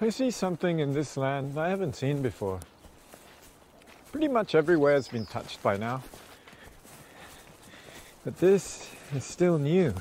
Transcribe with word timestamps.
I 0.00 0.10
see 0.10 0.30
something 0.30 0.78
in 0.78 0.92
this 0.92 1.16
land 1.16 1.58
I 1.58 1.68
haven't 1.70 1.96
seen 1.96 2.22
before. 2.22 2.60
Pretty 4.12 4.28
much 4.28 4.54
everywhere 4.54 4.94
has 4.94 5.08
been 5.08 5.26
touched 5.26 5.60
by 5.60 5.76
now. 5.76 6.04
But 8.24 8.36
this 8.38 8.88
is 9.12 9.24
still 9.24 9.58
new. 9.58 9.92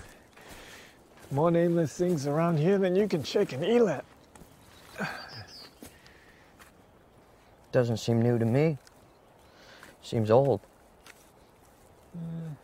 More 1.31 1.49
nameless 1.49 1.97
things 1.97 2.27
around 2.27 2.57
here 2.59 2.77
than 2.77 2.95
you 2.95 3.07
can 3.07 3.23
shake 3.23 3.53
an 3.53 3.63
eel 3.63 3.89
at. 3.89 4.05
Doesn't 7.71 7.97
seem 7.97 8.21
new 8.21 8.37
to 8.37 8.45
me. 8.45 8.77
Seems 10.03 10.29
old. 10.29 10.61
Mm. 12.15 12.55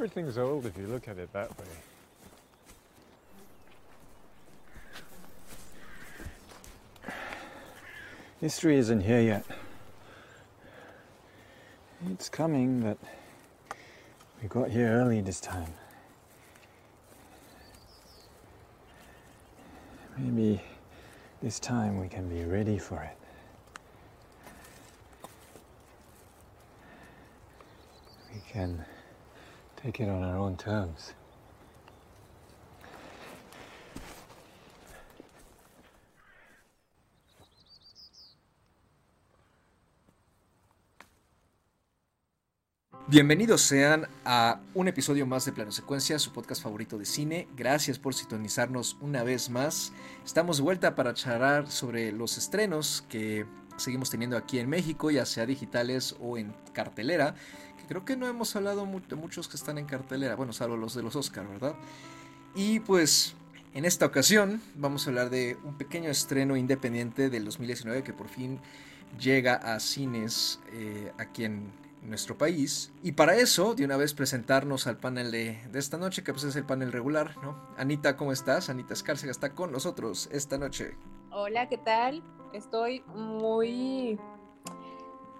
Everything's 0.00 0.38
old 0.38 0.64
if 0.64 0.78
you 0.78 0.86
look 0.86 1.08
at 1.08 1.18
it 1.18 1.30
that 1.34 1.50
way. 1.58 1.66
History 8.40 8.78
isn't 8.78 9.02
here 9.02 9.20
yet. 9.20 9.44
It's 12.12 12.30
coming, 12.30 12.80
but 12.80 12.96
we 14.40 14.48
got 14.48 14.70
here 14.70 14.88
early 14.88 15.20
this 15.20 15.38
time. 15.38 15.74
Maybe 20.16 20.62
this 21.42 21.60
time 21.60 22.00
we 22.00 22.08
can 22.08 22.26
be 22.26 22.46
ready 22.46 22.78
for 22.78 23.02
it. 23.02 23.18
We 28.32 28.40
can 28.50 28.82
take 29.82 30.02
it 30.02 30.08
on 30.08 30.22
our 30.22 30.36
own 30.36 30.56
terms. 30.56 31.14
Bienvenidos 43.06 43.62
sean 43.62 44.06
a 44.24 44.60
un 44.72 44.86
episodio 44.86 45.26
más 45.26 45.44
de 45.44 45.50
Plano 45.50 45.72
Secuencia, 45.72 46.16
su 46.20 46.32
podcast 46.32 46.62
favorito 46.62 46.96
de 46.96 47.04
cine. 47.04 47.48
Gracias 47.56 47.98
por 47.98 48.14
sintonizarnos 48.14 48.96
una 49.00 49.24
vez 49.24 49.50
más. 49.50 49.92
Estamos 50.24 50.58
de 50.58 50.62
vuelta 50.62 50.94
para 50.94 51.12
charlar 51.12 51.68
sobre 51.68 52.12
los 52.12 52.38
estrenos 52.38 53.04
que 53.08 53.46
seguimos 53.78 54.10
teniendo 54.10 54.36
aquí 54.36 54.60
en 54.60 54.68
México, 54.68 55.10
ya 55.10 55.26
sea 55.26 55.44
digitales 55.44 56.14
o 56.20 56.38
en 56.38 56.54
cartelera. 56.72 57.34
Creo 57.90 58.04
que 58.04 58.16
no 58.16 58.28
hemos 58.28 58.54
hablado 58.54 58.86
de 58.86 59.16
muchos 59.16 59.48
que 59.48 59.56
están 59.56 59.76
en 59.76 59.84
cartelera, 59.84 60.36
bueno, 60.36 60.52
salvo 60.52 60.76
los 60.76 60.94
de 60.94 61.02
los 61.02 61.16
Oscar, 61.16 61.48
¿verdad? 61.48 61.74
Y 62.54 62.78
pues 62.78 63.34
en 63.74 63.84
esta 63.84 64.06
ocasión 64.06 64.62
vamos 64.76 65.04
a 65.04 65.10
hablar 65.10 65.28
de 65.28 65.58
un 65.64 65.76
pequeño 65.76 66.08
estreno 66.08 66.56
independiente 66.56 67.30
del 67.30 67.44
2019 67.46 68.04
que 68.04 68.12
por 68.12 68.28
fin 68.28 68.60
llega 69.18 69.56
a 69.56 69.80
cines 69.80 70.60
eh, 70.70 71.12
aquí 71.18 71.44
en, 71.44 71.72
nuestro 72.02 72.38
país. 72.38 72.92
Y 73.02 73.12
para 73.12 73.34
eso, 73.34 73.74
de 73.74 73.84
una 73.84 73.96
vez 73.96 74.14
presentarnos 74.14 74.86
al 74.86 74.96
panel 74.96 75.32
de, 75.32 75.58
esta 75.74 75.98
noche, 75.98 76.22
que 76.22 76.32
pues 76.32 76.44
es 76.44 76.54
el 76.54 76.64
panel 76.64 76.92
regular, 76.92 77.36
¿no? 77.42 77.58
Anita, 77.76 78.16
¿cómo 78.16 78.30
estás? 78.30 78.70
Anita 78.70 78.94
Escárcega 78.94 79.32
está 79.32 79.52
con 79.52 79.72
nosotros 79.72 80.28
esta 80.32 80.58
noche. 80.58 80.96
Hola, 81.32 81.68
¿qué 81.68 81.76
tal? 81.76 82.22
Estoy 82.54 83.02
muy... 83.14 84.16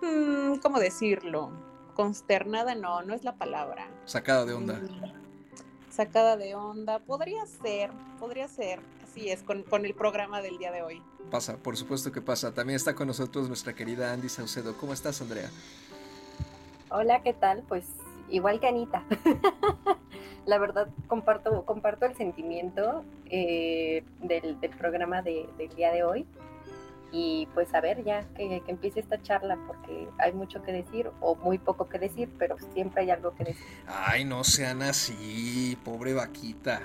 Hmm, 0.02 0.56
¿Cómo 0.60 0.80
decirlo? 0.80 1.69
Consternada, 1.94 2.74
no, 2.74 3.02
no 3.02 3.14
es 3.14 3.24
la 3.24 3.34
palabra. 3.34 3.88
Sacada 4.04 4.44
de 4.44 4.54
onda. 4.54 4.74
Mm, 4.74 5.90
sacada 5.90 6.36
de 6.36 6.54
onda. 6.54 6.98
Podría 7.00 7.44
ser, 7.46 7.90
podría 8.18 8.48
ser. 8.48 8.80
Así 9.04 9.28
es, 9.28 9.42
con, 9.42 9.62
con 9.62 9.84
el 9.84 9.94
programa 9.94 10.40
del 10.40 10.58
día 10.58 10.70
de 10.70 10.82
hoy. 10.82 11.02
Pasa, 11.30 11.56
por 11.56 11.76
supuesto 11.76 12.12
que 12.12 12.20
pasa. 12.20 12.52
También 12.52 12.76
está 12.76 12.94
con 12.94 13.06
nosotros 13.06 13.48
nuestra 13.48 13.74
querida 13.74 14.12
Andy 14.12 14.28
Saucedo. 14.28 14.76
¿Cómo 14.76 14.92
estás, 14.92 15.20
Andrea? 15.20 15.50
Hola, 16.90 17.22
¿qué 17.22 17.32
tal? 17.32 17.62
Pues 17.68 17.84
igual 18.30 18.60
que 18.60 18.68
Anita. 18.68 19.04
la 20.46 20.58
verdad, 20.58 20.88
comparto, 21.06 21.64
comparto 21.64 22.06
el 22.06 22.16
sentimiento 22.16 23.04
eh, 23.26 24.02
del, 24.22 24.56
programa 24.78 25.22
del 25.22 25.46
día 25.76 25.92
de 25.92 26.02
hoy. 26.02 26.26
Y 27.12 27.48
pues 27.54 27.74
a 27.74 27.80
ver 27.80 28.04
ya 28.04 28.24
que, 28.36 28.62
que, 28.64 28.70
empiece 28.70 29.00
esta 29.00 29.20
charla 29.20 29.58
porque 29.66 30.08
hay 30.18 30.32
mucho 30.32 30.62
que 30.62 30.72
decir 30.72 31.10
o 31.20 31.34
muy 31.34 31.58
poco 31.58 31.88
que 31.88 31.98
decir, 31.98 32.28
pero 32.38 32.56
siempre 32.72 33.02
hay 33.02 33.10
algo 33.10 33.34
que 33.34 33.44
decir. 33.44 33.66
Ay, 33.86 34.24
no 34.24 34.44
sean 34.44 34.82
así, 34.82 35.76
pobre 35.84 36.14
vaquita. 36.14 36.82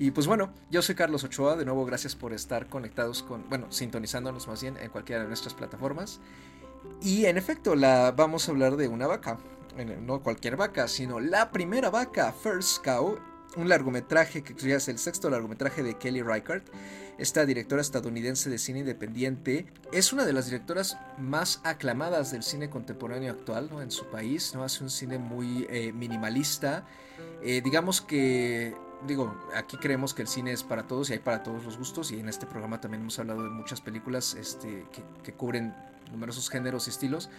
Y 0.00 0.12
pues 0.12 0.26
bueno, 0.26 0.50
yo 0.70 0.80
soy 0.80 0.94
Carlos 0.94 1.24
Ochoa, 1.24 1.56
de 1.56 1.66
nuevo 1.66 1.84
gracias 1.84 2.16
por 2.16 2.32
estar 2.32 2.68
conectados 2.68 3.22
con, 3.22 3.46
bueno, 3.50 3.70
sintonizándonos 3.70 4.48
más 4.48 4.62
bien 4.62 4.78
en 4.78 4.88
cualquiera 4.88 5.20
de 5.20 5.28
nuestras 5.28 5.52
plataformas. 5.52 6.20
Y 7.02 7.26
en 7.26 7.36
efecto, 7.36 7.74
la, 7.74 8.10
vamos 8.12 8.48
a 8.48 8.52
hablar 8.52 8.76
de 8.76 8.88
una 8.88 9.06
vaca. 9.06 9.38
No 10.00 10.22
cualquier 10.22 10.56
vaca, 10.56 10.88
sino 10.88 11.20
la 11.20 11.50
primera 11.50 11.90
vaca, 11.90 12.32
First 12.32 12.82
Cow. 12.84 13.18
Un 13.56 13.68
largometraje 13.68 14.42
que 14.42 14.54
ya 14.54 14.76
es 14.76 14.88
el 14.88 14.98
sexto 14.98 15.28
largometraje 15.28 15.82
de 15.82 15.94
Kelly 15.98 16.22
Reichardt, 16.22 16.64
esta 17.20 17.44
directora 17.44 17.82
estadounidense 17.82 18.48
de 18.48 18.58
cine 18.58 18.80
independiente. 18.80 19.66
Es 19.92 20.12
una 20.12 20.24
de 20.24 20.32
las 20.32 20.46
directoras 20.46 20.98
más 21.18 21.60
aclamadas 21.64 22.32
del 22.32 22.42
cine 22.42 22.70
contemporáneo 22.70 23.30
actual 23.30 23.68
¿no? 23.70 23.82
en 23.82 23.90
su 23.90 24.06
país. 24.06 24.54
¿no? 24.54 24.64
Hace 24.64 24.82
un 24.82 24.90
cine 24.90 25.18
muy 25.18 25.66
eh, 25.68 25.92
minimalista. 25.92 26.86
Eh, 27.42 27.60
digamos 27.62 28.00
que 28.00 28.74
digo, 29.06 29.34
aquí 29.54 29.76
creemos 29.76 30.14
que 30.14 30.22
el 30.22 30.28
cine 30.28 30.52
es 30.52 30.62
para 30.62 30.86
todos 30.86 31.10
y 31.10 31.14
hay 31.14 31.18
para 31.18 31.42
todos 31.42 31.64
los 31.64 31.78
gustos 31.78 32.10
y 32.10 32.20
en 32.20 32.28
este 32.28 32.46
programa 32.46 32.80
también 32.80 33.02
hemos 33.02 33.18
hablado 33.18 33.42
de 33.44 33.50
muchas 33.50 33.80
películas 33.80 34.34
este, 34.34 34.86
que, 34.92 35.02
que, 35.22 35.32
cubren 35.32 35.74
numerosos 36.10 36.50
géneros 36.50 36.86
y 36.86 36.90
estilos, 36.90 37.30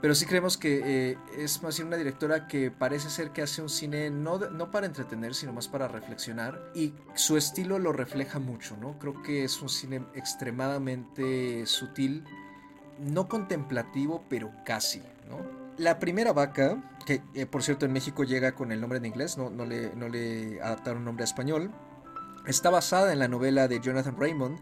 pero 0.00 0.14
sí 0.14 0.26
creemos 0.26 0.56
que 0.56 1.10
eh, 1.12 1.18
es 1.38 1.62
más 1.62 1.76
bien 1.76 1.88
una 1.88 1.96
directora 1.96 2.46
que 2.46 2.70
parece 2.70 3.08
ser 3.08 3.30
que 3.30 3.42
hace 3.42 3.62
un 3.62 3.68
cine 3.68 4.10
no, 4.10 4.38
no 4.38 4.70
para 4.70 4.86
entretener, 4.86 5.34
sino 5.34 5.52
más 5.52 5.68
para 5.68 5.88
reflexionar 5.88 6.70
y 6.74 6.92
su 7.14 7.36
estilo 7.36 7.78
lo 7.78 7.92
refleja 7.92 8.38
mucho, 8.38 8.76
¿no? 8.76 8.98
Creo 8.98 9.22
que 9.22 9.44
es 9.44 9.60
un 9.62 9.68
cine 9.68 10.04
extremadamente 10.14 11.64
sutil, 11.66 12.24
no 12.98 13.28
contemplativo, 13.28 14.24
pero 14.28 14.52
casi, 14.64 15.00
¿no? 15.28 15.66
La 15.78 15.98
primera 15.98 16.32
vaca, 16.32 16.82
que 17.04 17.22
eh, 17.34 17.46
por 17.46 17.62
cierto 17.62 17.86
en 17.86 17.92
México 17.92 18.24
llega 18.24 18.54
con 18.54 18.72
el 18.72 18.80
nombre 18.80 18.98
en 18.98 19.06
inglés, 19.06 19.38
no, 19.38 19.50
no, 19.50 19.64
le, 19.64 19.94
no 19.94 20.08
le 20.08 20.60
adaptaron 20.60 21.04
nombre 21.04 21.22
a 21.22 21.26
español, 21.26 21.70
está 22.46 22.70
basada 22.70 23.12
en 23.12 23.18
la 23.18 23.28
novela 23.28 23.66
de 23.66 23.80
Jonathan 23.80 24.16
Raymond 24.18 24.58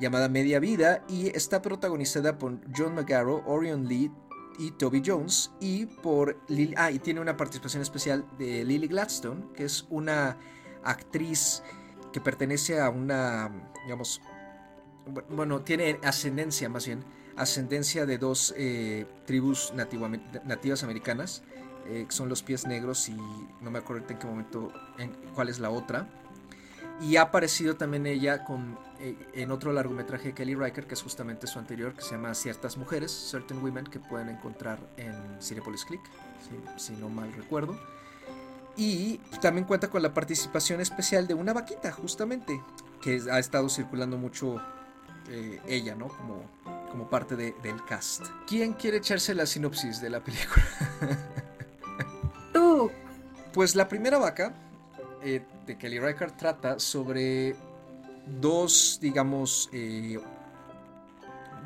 llamada 0.00 0.28
Media 0.28 0.58
Vida 0.58 1.04
y 1.08 1.28
está 1.28 1.62
protagonizada 1.62 2.38
por 2.38 2.58
John 2.76 2.94
McGarrow, 2.94 3.42
Orion 3.46 3.86
Lee 3.86 4.10
y 4.58 4.72
Toby 4.72 5.02
Jones 5.04 5.50
y 5.60 5.86
por 5.86 6.38
Lily, 6.48 6.74
ah, 6.76 6.90
y 6.90 6.98
tiene 6.98 7.20
una 7.20 7.36
participación 7.36 7.82
especial 7.82 8.24
de 8.38 8.64
Lily 8.64 8.88
Gladstone, 8.88 9.44
que 9.54 9.64
es 9.64 9.86
una 9.90 10.36
actriz 10.84 11.62
que 12.12 12.20
pertenece 12.20 12.80
a 12.80 12.90
una, 12.90 13.50
digamos, 13.84 14.20
bueno, 15.30 15.62
tiene 15.62 15.98
ascendencia 16.04 16.68
más 16.68 16.86
bien, 16.86 17.04
ascendencia 17.36 18.06
de 18.06 18.18
dos 18.18 18.54
eh, 18.56 19.06
tribus 19.26 19.72
nativas 19.74 20.82
americanas, 20.84 21.42
eh, 21.86 22.04
que 22.08 22.12
son 22.14 22.28
los 22.28 22.42
pies 22.42 22.66
negros 22.66 23.08
y 23.08 23.16
no 23.60 23.70
me 23.70 23.78
acuerdo 23.78 24.06
en 24.08 24.18
qué 24.18 24.26
momento, 24.26 24.72
en 24.98 25.12
cuál 25.34 25.48
es 25.48 25.58
la 25.58 25.70
otra. 25.70 26.08
Y 27.02 27.16
ha 27.16 27.22
aparecido 27.22 27.74
también 27.74 28.06
ella 28.06 28.44
con, 28.44 28.78
eh, 29.00 29.16
en 29.34 29.50
otro 29.50 29.72
largometraje 29.72 30.28
de 30.28 30.34
Kelly 30.34 30.54
Riker, 30.54 30.86
que 30.86 30.94
es 30.94 31.02
justamente 31.02 31.48
su 31.48 31.58
anterior, 31.58 31.94
que 31.94 32.02
se 32.02 32.12
llama 32.12 32.32
Ciertas 32.32 32.76
Mujeres, 32.76 33.10
Certain 33.10 33.60
Women, 33.60 33.86
que 33.86 33.98
pueden 33.98 34.28
encontrar 34.28 34.78
en 34.96 35.12
Cinepolis 35.42 35.84
Click, 35.84 36.00
si, 36.76 36.92
no 36.92 37.08
mal 37.08 37.32
recuerdo. 37.32 37.76
Y 38.76 39.18
también 39.40 39.66
cuenta 39.66 39.90
con 39.90 40.00
la 40.00 40.14
participación 40.14 40.80
especial 40.80 41.26
de 41.26 41.34
una 41.34 41.52
vaquita, 41.52 41.90
justamente, 41.90 42.62
que 43.00 43.20
ha 43.32 43.40
estado 43.40 43.68
circulando 43.68 44.16
mucho 44.16 44.62
eh, 45.28 45.60
ella, 45.66 45.96
¿no? 45.96 46.06
Como, 46.06 46.44
como 46.88 47.10
parte 47.10 47.34
de, 47.34 47.52
del 47.64 47.84
cast. 47.84 48.26
¿Quién 48.46 48.74
quiere 48.74 48.98
echarse 48.98 49.34
la 49.34 49.46
sinopsis 49.46 50.00
de 50.00 50.08
la 50.08 50.20
película? 50.20 50.64
Tú. 52.52 52.92
Pues 53.52 53.74
la 53.74 53.88
primera 53.88 54.18
vaca 54.18 54.54
eh, 55.24 55.44
de 55.66 55.78
Kelly 55.78 55.98
Reichardt 55.98 56.36
trata 56.36 56.78
sobre 56.78 57.56
dos, 58.40 58.98
digamos, 59.00 59.68
eh, 59.72 60.18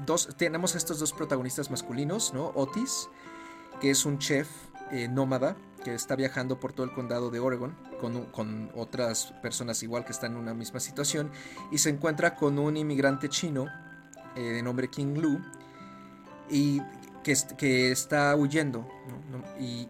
dos, 0.04 0.28
tenemos 0.37 0.75
estos 0.75 0.98
dos 0.98 1.12
protagonistas 1.12 1.70
masculinos, 1.70 2.32
¿no? 2.34 2.52
Otis, 2.54 3.08
que 3.81 3.90
es 3.90 4.04
un 4.04 4.19
chef 4.19 4.48
eh, 4.90 5.08
nómada 5.08 5.56
que 5.84 5.94
está 5.94 6.16
viajando 6.16 6.58
por 6.58 6.72
todo 6.72 6.84
el 6.84 6.93
condado 6.93 7.31
de 7.31 7.38
Oregon 7.38 7.76
con, 8.00 8.26
con, 8.26 8.70
otras 8.75 9.32
personas 9.43 9.82
igual 9.82 10.04
que 10.04 10.12
están 10.12 10.32
en 10.32 10.38
una 10.38 10.52
misma 10.52 10.81
situación 10.81 11.31
y 11.70 11.78
se 11.78 11.90
encuentra 11.90 12.34
con 12.34 12.58
un 12.58 12.76
inmigrante 12.76 13.28
chino 13.28 13.66
de 14.34 14.62
nombre 14.62 14.88
King 14.88 15.14
Lu 15.16 15.40
y 16.50 16.82
que, 17.22 17.34
que 17.56 17.90
está 17.90 18.34
huyendo 18.37 18.87
y 19.58 19.88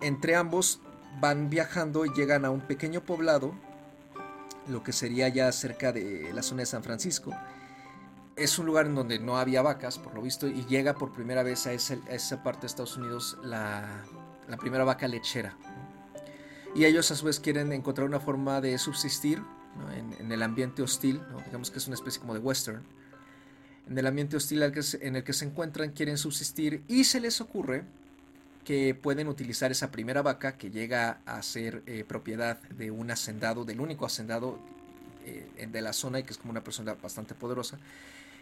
entre 0.00 0.36
ambos 0.36 0.80
van 1.18 1.50
viajando 1.50 2.04
y 2.04 2.12
llegan 2.12 2.44
a 2.44 2.50
un 2.50 2.60
pequeño 2.60 3.02
poblado, 3.02 3.54
lo 4.68 4.82
que 4.82 4.92
sería 4.92 5.28
ya 5.28 5.50
cerca 5.52 5.92
de 5.92 6.30
la 6.32 6.42
zona 6.42 6.60
de 6.60 6.66
San 6.66 6.82
Francisco. 6.82 7.32
Es 8.36 8.58
un 8.58 8.66
lugar 8.66 8.86
en 8.86 8.94
donde 8.94 9.18
no 9.18 9.36
había 9.36 9.62
vacas, 9.62 9.98
por 9.98 10.14
lo 10.14 10.22
visto, 10.22 10.46
y 10.46 10.64
llega 10.66 10.94
por 10.94 11.12
primera 11.12 11.42
vez 11.42 11.66
a, 11.66 11.72
esa 11.72 12.42
parte 12.42 12.62
de 12.62 12.66
Estados 12.68 12.96
Unidos 12.96 13.38
la, 13.42 14.04
primera 14.60 14.84
vaca 14.84 15.08
lechera. 15.08 15.56
Y 16.74 16.84
ellos 16.84 17.10
a 17.10 17.16
su 17.16 17.26
vez 17.26 17.40
quieren 17.40 17.72
encontrar 17.72 18.06
una 18.06 18.20
forma 18.20 18.60
de 18.60 18.78
subsistir 18.78 19.42
en, 20.18 20.30
el 20.30 20.42
ambiente 20.42 20.82
hostil, 20.82 21.20
digamos 21.46 21.70
que 21.70 21.78
es 21.78 21.86
una 21.86 21.94
especie 21.94 22.20
como 22.20 22.34
de 22.34 22.40
western. 22.40 22.82
En 23.88 23.98
el 23.98 24.06
ambiente 24.06 24.36
hostil 24.36 24.62
en 24.62 25.16
el 25.16 25.24
que 25.24 25.32
se 25.32 25.44
encuentran 25.44 25.90
quieren 25.90 26.16
subsistir 26.16 26.84
y 26.86 27.04
se 27.04 27.18
les 27.18 27.40
ocurre 27.40 27.84
que 28.64 28.94
pueden 28.94 29.28
utilizar 29.28 29.70
esa 29.70 29.90
primera 29.90 30.22
vaca 30.22 30.56
que 30.56 30.70
llega 30.70 31.20
a 31.26 31.42
ser 31.42 31.82
eh, 31.86 32.04
propiedad 32.06 32.60
de 32.70 32.90
un 32.90 33.10
hacendado, 33.10 33.64
del 33.64 33.80
único 33.80 34.06
hacendado 34.06 34.58
eh, 35.24 35.68
de 35.70 35.80
la 35.82 35.92
zona 35.92 36.20
y 36.20 36.22
que 36.22 36.32
es 36.32 36.38
como 36.38 36.50
una 36.50 36.62
persona 36.62 36.94
bastante 36.94 37.34
poderosa, 37.34 37.78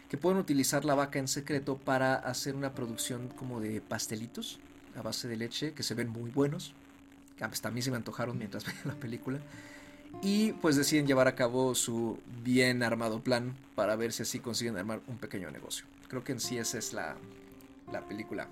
que 0.09 0.17
pueden 0.17 0.39
utilizar 0.39 0.85
la 0.85 0.95
vaca 0.95 1.19
en 1.19 1.27
secreto 1.27 1.77
para 1.77 2.15
hacer 2.15 2.55
una 2.55 2.73
producción 2.73 3.29
como 3.29 3.59
de 3.59 3.81
pastelitos 3.81 4.59
a 4.97 5.01
base 5.01 5.27
de 5.27 5.37
leche 5.37 5.73
que 5.73 5.83
se 5.83 5.93
ven 5.93 6.09
muy 6.09 6.31
buenos. 6.31 6.73
Hasta 7.39 7.69
a 7.69 7.71
mí 7.71 7.81
se 7.81 7.91
me 7.91 7.97
antojaron 7.97 8.37
mientras 8.37 8.65
veía 8.67 8.81
la 8.85 8.95
película. 8.95 9.39
Y 10.23 10.53
pues 10.53 10.75
deciden 10.75 11.05
llevar 11.05 11.27
a 11.27 11.35
cabo 11.35 11.75
su 11.75 12.19
bien 12.43 12.81
armado 12.81 13.21
plan 13.23 13.55
para 13.75 13.95
ver 13.95 14.11
si 14.11 14.23
así 14.23 14.39
consiguen 14.39 14.75
armar 14.75 15.01
un 15.07 15.17
pequeño 15.17 15.51
negocio. 15.51 15.85
Creo 16.07 16.23
que 16.23 16.31
en 16.31 16.39
sí 16.39 16.57
esa 16.57 16.79
es 16.79 16.93
la, 16.93 17.15
la 17.91 18.01
película 18.01 18.47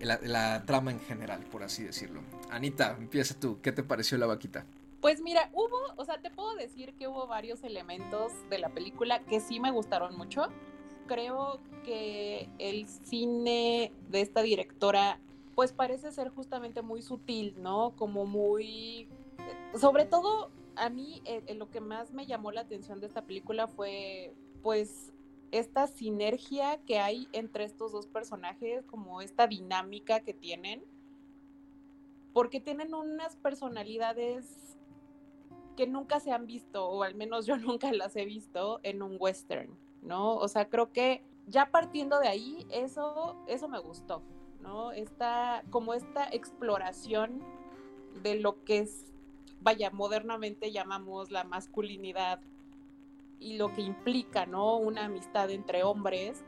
la, 0.00 0.64
trama 0.64 0.90
en 0.90 1.00
general, 1.00 1.44
por 1.44 1.62
así 1.62 1.82
decirlo. 1.84 2.20
Anita, 2.50 2.96
empieza 2.98 3.38
tú. 3.38 3.60
¿Qué 3.60 3.72
te 3.72 3.82
pareció 3.82 4.18
la 4.18 4.26
vaquita? 4.26 4.64
Pues 5.00 5.20
mira, 5.20 5.50
hubo, 5.52 5.76
o 5.96 6.04
sea, 6.04 6.20
te 6.20 6.30
puedo 6.30 6.54
decir 6.56 6.94
que 6.94 7.06
hubo 7.06 7.26
varios 7.26 7.62
elementos 7.62 8.32
de 8.50 8.58
la 8.58 8.68
película 8.70 9.20
que 9.24 9.40
sí 9.40 9.60
me 9.60 9.70
gustaron 9.70 10.16
mucho. 10.16 10.48
Creo 11.06 11.60
que 11.84 12.48
el 12.58 12.86
cine 12.88 13.92
de 14.08 14.20
esta 14.20 14.42
directora, 14.42 15.20
pues 15.54 15.72
parece 15.72 16.10
ser 16.12 16.30
justamente 16.30 16.82
muy 16.82 17.02
sutil, 17.02 17.54
¿no? 17.58 17.94
Como 17.96 18.26
muy... 18.26 19.08
Sobre 19.74 20.04
todo, 20.04 20.50
a 20.76 20.90
mí 20.90 21.22
eh, 21.24 21.42
eh, 21.46 21.54
lo 21.54 21.70
que 21.70 21.80
más 21.80 22.12
me 22.12 22.26
llamó 22.26 22.50
la 22.50 22.62
atención 22.62 23.00
de 23.00 23.06
esta 23.06 23.22
película 23.22 23.68
fue, 23.68 24.34
pues, 24.62 25.12
esta 25.50 25.86
sinergia 25.86 26.78
que 26.84 26.98
hay 26.98 27.28
entre 27.32 27.64
estos 27.64 27.92
dos 27.92 28.06
personajes, 28.06 28.84
como 28.86 29.20
esta 29.20 29.46
dinámica 29.46 30.20
que 30.20 30.34
tienen, 30.34 30.84
porque 32.32 32.60
tienen 32.60 32.94
unas 32.94 33.36
personalidades 33.36 34.76
que 35.76 35.86
nunca 35.86 36.20
se 36.20 36.32
han 36.32 36.46
visto, 36.46 36.88
o 36.88 37.02
al 37.02 37.14
menos 37.14 37.46
yo 37.46 37.56
nunca 37.56 37.92
las 37.92 38.16
he 38.16 38.24
visto 38.24 38.80
en 38.82 39.02
un 39.02 39.16
western, 39.18 39.76
¿no? 40.02 40.36
O 40.36 40.48
sea, 40.48 40.68
creo 40.68 40.92
que 40.92 41.22
ya 41.46 41.70
partiendo 41.70 42.18
de 42.20 42.28
ahí, 42.28 42.66
eso, 42.70 43.36
eso 43.46 43.68
me 43.68 43.78
gustó, 43.78 44.22
¿no? 44.60 44.92
Esta, 44.92 45.62
como 45.70 45.94
esta 45.94 46.24
exploración 46.24 47.42
de 48.22 48.40
lo 48.40 48.64
que 48.64 48.78
es, 48.78 49.06
vaya, 49.60 49.90
modernamente 49.90 50.72
llamamos 50.72 51.30
la 51.30 51.44
masculinidad 51.44 52.40
y 53.40 53.56
lo 53.56 53.72
que 53.72 53.82
implica, 53.82 54.46
¿no? 54.46 54.76
Una 54.76 55.04
amistad 55.06 55.50
entre 55.50 55.82
hombres 55.82 56.44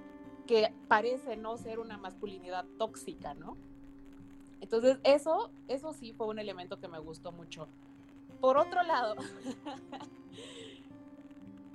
que 0.47 0.73
parece 0.89 1.37
no 1.37 1.57
ser 1.57 1.79
una 1.79 1.97
masculinidad 1.97 2.65
tóxica, 2.79 3.35
¿no? 3.35 3.57
Entonces, 4.61 4.99
eso, 5.05 5.51
eso 5.69 5.93
sí 5.93 6.13
fue 6.13 6.27
un 6.27 6.39
elemento 6.39 6.79
que 6.81 6.89
me 6.89 6.99
gustó 6.99 7.33
mucho. 7.33 7.69
Por 8.41 8.59
otro 8.59 8.83
lado, 8.83 9.17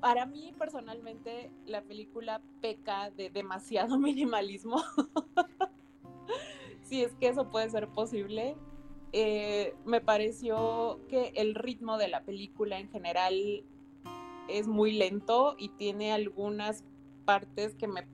para 0.02 0.26
mí 0.26 0.54
personalmente 0.58 1.52
la 1.66 1.82
película 1.82 2.42
peca 2.62 3.10
de 3.12 3.30
demasiado 3.30 3.98
minimalismo. 4.00 4.84
si 6.84 7.04
es 7.04 7.14
que 7.16 7.30
eso 7.30 7.50
puede 7.50 7.70
ser 7.70 7.88
posible. 7.88 8.56
Eh, 9.14 9.74
me 9.86 10.02
pareció 10.02 11.00
que 11.08 11.32
el 11.36 11.56
ritmo 11.56 11.98
de 11.98 12.10
la 12.10 12.24
película 12.24 12.80
en 12.80 12.90
general 12.90 13.64
es 14.48 14.68
muy 14.68 14.92
lento 14.94 15.56
y 15.58 15.70
tiene 15.70 16.14
algunas 16.14 16.84
partes 17.26 17.76
que 17.76 17.88
me 17.88 18.08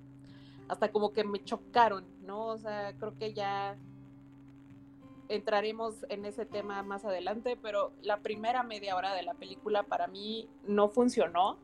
hasta 0.68 0.90
como 0.90 1.12
que 1.12 1.26
me 1.26 1.44
chocaron, 1.44 2.06
¿no? 2.22 2.46
O 2.46 2.58
sea, 2.58 2.94
creo 2.98 3.18
que 3.18 3.34
ya 3.34 3.78
entraremos 5.28 6.06
en 6.08 6.24
ese 6.26 6.46
tema 6.46 6.82
más 6.82 7.04
adelante, 7.04 7.58
pero 7.62 7.92
la 8.02 8.22
primera 8.22 8.64
media 8.64 8.96
hora 8.96 9.14
de 9.14 9.22
la 9.22 9.34
película 9.34 9.84
para 9.84 10.08
mí 10.08 10.48
no 10.66 10.88
funcionó. 10.88 11.58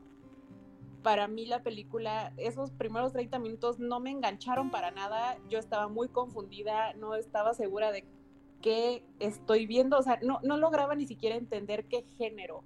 Para 1.02 1.26
mí 1.26 1.46
la 1.46 1.62
película, 1.62 2.34
esos 2.36 2.70
primeros 2.70 3.14
30 3.14 3.38
minutos 3.38 3.78
no 3.78 3.98
me 3.98 4.10
engancharon 4.10 4.70
para 4.70 4.90
nada, 4.90 5.38
yo 5.48 5.58
estaba 5.58 5.88
muy 5.88 6.08
confundida, 6.08 6.92
no 6.94 7.14
estaba 7.14 7.54
segura 7.54 7.92
de 7.92 8.04
qué 8.60 9.04
estoy 9.20 9.66
viendo, 9.66 9.96
o 9.96 10.02
sea, 10.02 10.18
no, 10.22 10.40
no 10.42 10.58
lograba 10.58 10.94
ni 10.94 11.06
siquiera 11.06 11.36
entender 11.36 11.86
qué 11.86 12.02
género 12.18 12.62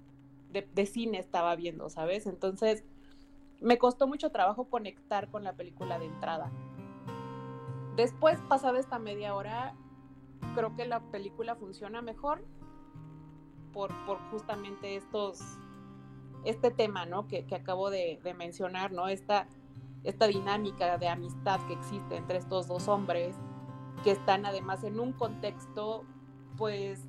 de, 0.53 0.85
cine 0.85 1.17
estaba 1.17 1.55
viendo, 1.55 1.89
¿sabes? 1.89 2.27
Entonces, 2.27 2.83
me 3.59 3.77
costó 3.77 4.07
mucho 4.07 4.31
trabajo 4.31 4.65
conectar 4.65 5.29
con 5.29 5.43
la 5.43 5.53
película 5.53 5.97
de 5.99 6.05
entrada. 6.05 6.51
Después, 7.95 8.39
pasada 8.47 8.79
esta 8.79 8.99
media 8.99 9.35
hora, 9.35 9.75
creo 10.55 10.75
que 10.75 10.85
la 10.85 10.99
película 10.99 11.55
funciona 11.55 12.01
mejor 12.01 12.43
por, 13.71 13.91
justamente 14.31 14.95
estos, 14.95 15.39
este 16.43 16.69
tema, 16.71 17.05
¿no? 17.05 17.27
Que, 17.27 17.45
acabo 17.55 17.89
de, 17.89 18.19
mencionar, 18.37 18.91
¿no? 18.91 19.07
Esta, 19.07 19.47
esta 20.03 20.27
dinámica 20.27 20.97
de 20.97 21.07
amistad 21.07 21.59
que 21.67 21.73
existe 21.73 22.15
entre 22.15 22.37
estos 22.37 22.67
dos 22.67 22.87
hombres, 22.87 23.35
que 24.03 24.11
están 24.11 24.45
además 24.45 24.83
en 24.83 24.99
un 24.99 25.13
contexto, 25.13 26.03
pues, 26.57 27.07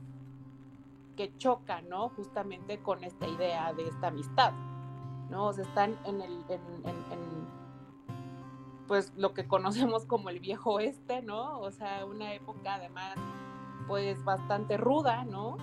que 1.14 1.36
choca, 1.36 1.82
¿no? 1.82 2.10
Justamente 2.10 2.78
con 2.78 3.04
esta 3.04 3.26
idea 3.26 3.72
de 3.72 3.88
esta 3.88 4.08
amistad, 4.08 4.52
¿no? 5.30 5.46
O 5.46 5.52
sea, 5.52 5.64
están 5.64 5.98
en 6.04 6.20
el, 6.20 6.44
en, 6.48 6.58
pues 8.86 9.12
lo 9.16 9.34
que 9.34 9.46
conocemos 9.48 10.06
como 10.06 10.30
el 10.30 10.40
viejo 10.40 10.74
oeste, 10.74 11.22
¿no? 11.22 11.60
O 11.60 11.70
sea, 11.70 12.04
una 12.04 12.34
época 12.34 12.74
además, 12.74 13.16
pues 13.86 14.22
bastante 14.24 14.76
ruda, 14.76 15.24
¿no? 15.24 15.56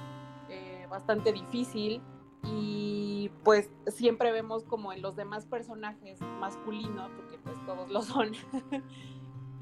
Eh, 0.50 0.88
bastante 0.90 1.32
difícil 1.32 2.02
y 2.44 3.30
pues 3.44 3.70
siempre 3.88 4.32
vemos 4.32 4.64
como 4.64 4.94
en 4.94 5.02
los 5.02 5.16
demás 5.16 5.46
personajes 5.46 6.20
masculinos, 6.40 7.12
porque 7.16 7.38
pues 7.38 7.56
todos 7.66 7.90
lo 7.90 8.02
son, 8.02 8.32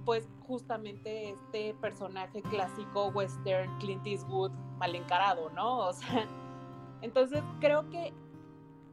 pues 0.09 0.27
justamente 0.47 1.29
este 1.29 1.75
personaje 1.75 2.41
clásico 2.41 3.09
western 3.09 3.77
Clint 3.77 4.07
Eastwood 4.07 4.49
mal 4.79 4.95
encarado, 4.95 5.51
¿no? 5.51 5.77
O 5.89 5.93
sea, 5.93 6.27
entonces 7.03 7.43
creo 7.59 7.87
que 7.91 8.11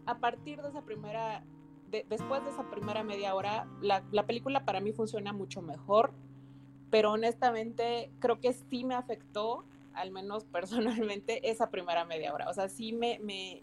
a 0.05 0.19
partir 0.19 0.61
de 0.61 0.69
esa 0.69 0.83
primera, 0.83 1.43
después 1.91 2.45
de 2.45 2.51
esa 2.51 2.69
primera 2.69 3.03
media 3.03 3.35
hora, 3.35 3.67
la, 3.81 4.05
la, 4.13 4.27
película 4.27 4.67
para 4.67 4.81
mí 4.81 4.93
funciona 4.93 5.33
mucho 5.33 5.63
mejor, 5.63 6.13
pero 6.91 7.13
honestamente 7.13 8.11
creo 8.19 8.39
que 8.39 8.53
sí 8.53 8.85
me 8.85 8.95
afectó, 8.95 9.65
al 9.95 10.11
menos 10.11 10.45
personalmente, 10.53 11.51
esa 11.51 11.71
primera 11.71 12.05
media 12.05 12.35
hora. 12.35 12.51
O 12.51 12.53
sea, 12.53 12.69
sí 12.69 12.93
me, 12.93 13.21
me, 13.21 13.63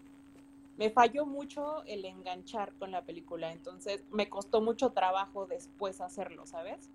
me 0.76 0.90
falló 0.90 1.28
mucho 1.28 1.84
el 1.84 2.04
enganchar 2.06 2.74
con 2.80 2.90
la 2.90 3.06
película, 3.06 3.52
entonces 3.52 4.04
me 4.10 4.28
costó 4.28 4.60
mucho 4.60 4.92
trabajo 4.92 5.46
después 5.46 6.02
hacerlo, 6.02 6.48
¿sabes? 6.48 6.90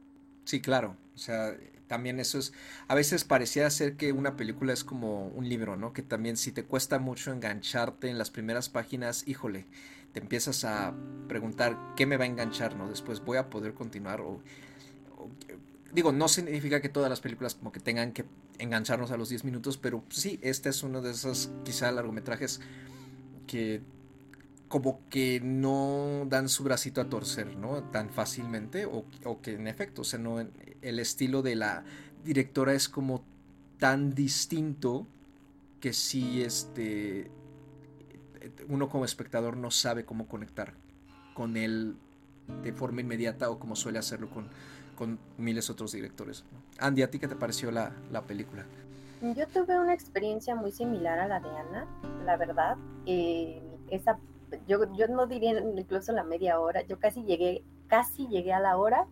Sí, 0.48 0.62
claro. 0.62 0.96
O 1.14 1.18
sea, 1.18 1.54
también 1.88 2.18
eso 2.20 2.38
es. 2.38 2.54
A 2.86 2.94
veces 2.94 3.24
parecía 3.24 3.68
ser 3.68 3.96
que 3.98 4.12
una 4.12 4.34
película 4.34 4.72
es 4.72 4.82
como 4.82 5.26
un 5.26 5.46
libro, 5.46 5.76
¿no? 5.76 5.92
Que 5.92 6.00
también 6.00 6.38
si 6.38 6.52
te 6.52 6.64
cuesta 6.64 6.98
mucho 6.98 7.30
engancharte 7.34 8.08
en 8.08 8.16
las 8.16 8.30
primeras 8.30 8.70
páginas, 8.70 9.28
híjole, 9.28 9.66
te 10.14 10.20
empiezas 10.20 10.64
a 10.64 10.94
preguntar 11.28 11.76
qué 11.96 12.06
me 12.06 12.16
va 12.16 12.24
a 12.24 12.28
enganchar, 12.28 12.76
¿no? 12.76 12.88
Después 12.88 13.22
voy 13.22 13.36
a 13.36 13.50
poder 13.50 13.74
continuar 13.74 14.22
o, 14.22 14.40
digo, 15.92 16.12
no 16.12 16.28
significa 16.28 16.80
que 16.80 16.88
todas 16.88 17.10
las 17.10 17.20
películas 17.20 17.54
como 17.54 17.70
que 17.70 17.80
tengan 17.80 18.12
que 18.12 18.24
engancharnos 18.58 19.10
a 19.10 19.18
los 19.18 19.28
10 19.28 19.44
minutos, 19.44 19.76
pero 19.76 20.02
sí, 20.08 20.38
este 20.40 20.70
es 20.70 20.82
uno 20.82 21.02
de 21.02 21.10
esos 21.10 21.50
quizá 21.62 21.92
largometrajes 21.92 22.62
que 23.46 23.82
como 24.68 25.00
que 25.08 25.40
no 25.40 26.24
dan 26.28 26.48
su 26.48 26.62
bracito 26.62 27.00
a 27.00 27.08
torcer, 27.08 27.56
¿no? 27.56 27.82
Tan 27.84 28.10
fácilmente, 28.10 28.86
o, 28.86 29.04
que 29.40 29.54
en 29.54 29.66
efecto, 29.66 30.02
o 30.02 30.04
sea, 30.04 30.18
no, 30.18 30.40
el 30.40 30.98
estilo 30.98 31.42
de 31.42 31.56
la 31.56 31.84
directora 32.24 32.74
es 32.74 32.88
como 32.88 33.24
tan 33.78 34.14
distinto 34.14 35.06
que 35.80 35.92
sí, 35.92 36.42
este, 36.42 37.30
uno 38.68 38.88
como 38.88 39.04
espectador 39.04 39.56
no 39.56 39.70
sabe 39.70 40.04
cómo 40.04 40.26
conectar 40.26 40.74
con 41.34 41.56
él 41.56 41.96
de 42.62 42.72
forma 42.72 43.00
inmediata 43.00 43.50
o 43.50 43.58
como 43.58 43.76
suele 43.76 43.98
hacerlo 43.98 44.28
con, 44.28 44.48
con 44.96 45.18
miles 45.38 45.70
otros 45.70 45.92
directores. 45.92 46.44
Andy, 46.78 47.02
¿a 47.02 47.10
ti 47.10 47.18
qué 47.18 47.28
te 47.28 47.36
pareció 47.36 47.70
la, 47.70 47.92
la 48.10 48.22
película? 48.22 48.66
Yo 49.20 49.46
tuve 49.48 49.78
una 49.78 49.94
experiencia 49.94 50.54
muy 50.54 50.70
similar 50.72 51.18
a 51.18 51.26
la 51.26 51.40
de 51.40 51.48
Ana, 51.48 51.86
la 52.24 52.36
verdad. 52.36 52.76
Eh, 53.06 53.60
esa, 53.90 54.18
yo, 54.66 54.92
yo 54.94 55.08
no 55.08 55.26
diría 55.26 55.58
incluso 55.60 56.12
la 56.12 56.24
media 56.24 56.60
hora, 56.60 56.82
yo 56.82 56.98
casi 56.98 57.22
llegué, 57.24 57.62
casi 57.86 58.28
llegué 58.28 58.52
a 58.52 58.60
la 58.60 58.76
hora 58.76 59.06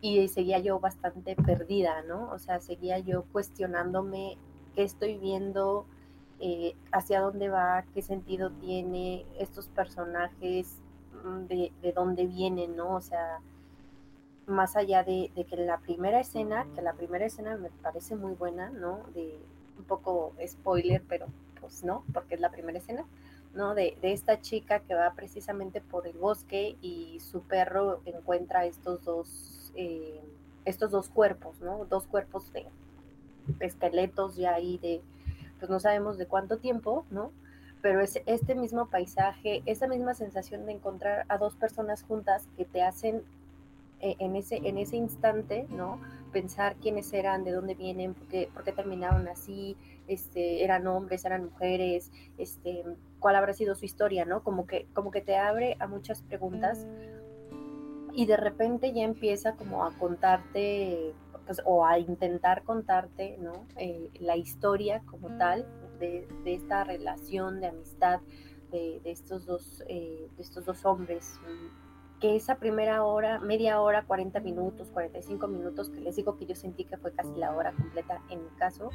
y 0.00 0.28
seguía 0.28 0.58
yo 0.58 0.80
bastante 0.80 1.36
perdida, 1.36 2.02
¿no? 2.02 2.30
O 2.30 2.38
sea, 2.38 2.60
seguía 2.60 2.98
yo 2.98 3.24
cuestionándome 3.32 4.36
qué 4.74 4.82
estoy 4.82 5.16
viendo, 5.18 5.86
eh, 6.40 6.74
hacia 6.92 7.20
dónde 7.20 7.48
va, 7.48 7.84
qué 7.94 8.02
sentido 8.02 8.50
tiene 8.50 9.24
estos 9.38 9.68
personajes, 9.68 10.78
mm, 11.24 11.46
de, 11.46 11.72
de 11.80 11.92
dónde 11.92 12.26
vienen, 12.26 12.76
¿no? 12.76 12.96
O 12.96 13.00
sea, 13.00 13.40
más 14.46 14.76
allá 14.76 15.04
de, 15.04 15.30
que 15.48 15.56
la 15.56 15.78
primera 15.78 16.20
escena, 16.20 16.66
que 16.74 16.82
la 16.82 16.92
primera 16.94 17.26
escena 17.26 17.56
me 17.56 17.70
parece 17.70 18.16
muy 18.16 18.34
buena, 18.34 18.70
¿no? 18.70 19.00
De 19.14 19.38
un 19.78 19.84
poco 19.84 20.32
spoiler, 20.46 21.02
pero 21.08 21.26
pues 21.60 21.84
no, 21.84 22.04
porque 22.12 22.34
es 22.34 22.40
la 22.40 22.50
primera 22.50 22.78
escena, 22.78 23.04
¿no? 23.54 23.74
De, 23.74 23.96
esta 24.02 24.40
chica 24.40 24.80
que 24.80 24.94
va 24.94 25.12
precisamente 25.14 25.80
por 25.80 26.06
el 26.06 26.18
bosque 26.18 26.76
y 26.80 27.20
su 27.20 27.42
perro 27.42 28.00
encuentra 28.04 28.66
estos 28.66 29.04
dos, 29.04 29.72
eh, 29.76 30.20
estos 30.64 30.90
dos 30.90 31.08
cuerpos, 31.08 31.60
¿no? 31.60 31.84
Dos 31.86 32.06
cuerpos 32.06 32.52
de 32.52 32.66
esqueletos 33.60 34.36
ya 34.36 34.54
ahí 34.54 34.78
de, 34.78 35.00
pues 35.58 35.70
no 35.70 35.78
sabemos 35.80 36.18
de 36.18 36.26
cuánto 36.26 36.58
tiempo, 36.58 37.04
¿no? 37.10 37.30
Pero 37.80 38.00
es 38.00 38.20
este 38.26 38.54
mismo 38.54 38.86
paisaje, 38.86 39.62
esa 39.66 39.86
misma 39.86 40.14
sensación 40.14 40.66
de 40.66 40.72
encontrar 40.72 41.26
a 41.28 41.38
dos 41.38 41.54
personas 41.54 42.02
juntas 42.02 42.48
que 42.56 42.64
te 42.64 42.82
hacen 42.82 43.22
e, 44.00 44.16
en 44.18 44.36
ese, 44.36 44.56
en 44.64 44.78
ese 44.78 44.96
instante, 44.96 45.66
¿no? 45.70 46.00
Pensar 46.32 46.76
quiénes 46.76 47.12
eran, 47.12 47.44
de 47.44 47.52
dónde 47.52 47.74
vienen, 47.74 48.14
por 48.14 48.26
por 48.52 48.64
qué 48.64 48.72
terminaron 48.72 49.28
así, 49.28 49.76
este, 50.06 50.64
eran 50.64 50.86
hombres, 50.86 51.24
eran 51.24 51.44
mujeres, 51.44 52.10
este, 52.38 52.84
cuál 53.20 53.36
habrá 53.36 53.52
sido 53.52 53.74
su 53.74 53.84
historia, 53.84 54.24
¿no? 54.24 54.42
Como 54.42 54.66
que, 54.66 54.86
como 54.92 55.10
que 55.10 55.20
te 55.20 55.36
abre 55.36 55.76
a 55.80 55.86
muchas 55.86 56.22
preguntas 56.22 56.86
y 58.12 58.26
de 58.26 58.36
repente 58.36 58.92
ya 58.92 59.02
empieza 59.02 59.56
como 59.56 59.84
a 59.84 59.92
contarte 59.98 61.14
pues, 61.46 61.60
o 61.64 61.84
a 61.84 61.98
intentar 61.98 62.62
contarte, 62.62 63.36
¿no? 63.38 63.66
Eh, 63.76 64.10
la 64.20 64.36
historia 64.36 65.02
como 65.06 65.36
tal 65.36 65.66
de, 65.98 66.26
de, 66.44 66.54
esta 66.54 66.84
relación 66.84 67.60
de 67.60 67.68
amistad 67.68 68.20
de, 68.70 69.00
de 69.02 69.10
estos 69.10 69.46
dos, 69.46 69.82
eh, 69.88 70.28
de 70.36 70.42
estos 70.42 70.64
dos 70.64 70.84
hombres 70.84 71.38
que 72.20 72.36
esa 72.36 72.56
primera 72.56 73.04
hora, 73.04 73.38
media 73.40 73.80
hora, 73.80 74.04
40 74.06 74.40
minutos, 74.40 74.88
45 74.90 75.46
minutos, 75.48 75.90
que 75.90 76.00
les 76.00 76.16
digo 76.16 76.36
que 76.38 76.46
yo 76.46 76.54
sentí 76.54 76.84
que 76.84 76.96
fue 76.96 77.12
casi 77.12 77.34
la 77.34 77.54
hora 77.54 77.72
completa 77.72 78.22
en 78.30 78.42
mi 78.44 78.50
caso, 78.56 78.90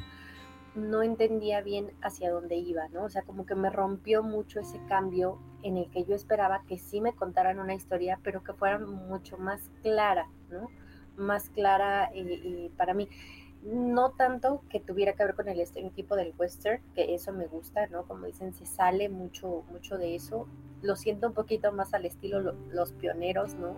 no 0.74 1.02
entendía 1.02 1.60
bien 1.60 1.92
hacia 2.00 2.30
dónde 2.30 2.56
iba, 2.56 2.88
¿no? 2.88 3.04
O 3.04 3.10
sea, 3.10 3.22
como 3.22 3.44
que 3.46 3.54
me 3.54 3.70
rompió 3.70 4.22
mucho 4.22 4.60
ese 4.60 4.80
cambio 4.88 5.38
en 5.62 5.76
el 5.76 5.90
que 5.90 6.04
yo 6.04 6.14
esperaba 6.14 6.62
que 6.66 6.78
sí 6.78 7.00
me 7.00 7.14
contaran 7.14 7.58
una 7.58 7.74
historia, 7.74 8.20
pero 8.22 8.42
que 8.44 8.52
fuera 8.52 8.78
mucho 8.78 9.36
más 9.36 9.70
clara, 9.82 10.28
¿no? 10.48 10.68
Más 11.16 11.50
clara 11.50 12.10
eh, 12.14 12.40
eh, 12.44 12.70
para 12.76 12.94
mí. 12.94 13.08
No 13.62 14.12
tanto 14.12 14.62
que 14.70 14.80
tuviera 14.80 15.12
que 15.12 15.24
ver 15.24 15.34
con 15.34 15.48
el 15.48 15.60
estereotipo 15.60 16.16
del 16.16 16.32
western, 16.38 16.82
que 16.94 17.14
eso 17.14 17.32
me 17.32 17.46
gusta, 17.46 17.88
¿no? 17.88 18.04
Como 18.04 18.26
dicen, 18.26 18.54
se 18.54 18.64
sale 18.64 19.08
mucho, 19.08 19.64
mucho 19.70 19.98
de 19.98 20.14
eso, 20.14 20.46
lo 20.82 20.96
siento 20.96 21.26
un 21.26 21.34
poquito 21.34 21.72
más 21.72 21.92
al 21.92 22.06
estilo 22.06 22.40
los 22.70 22.92
pioneros, 22.92 23.54
¿no? 23.54 23.76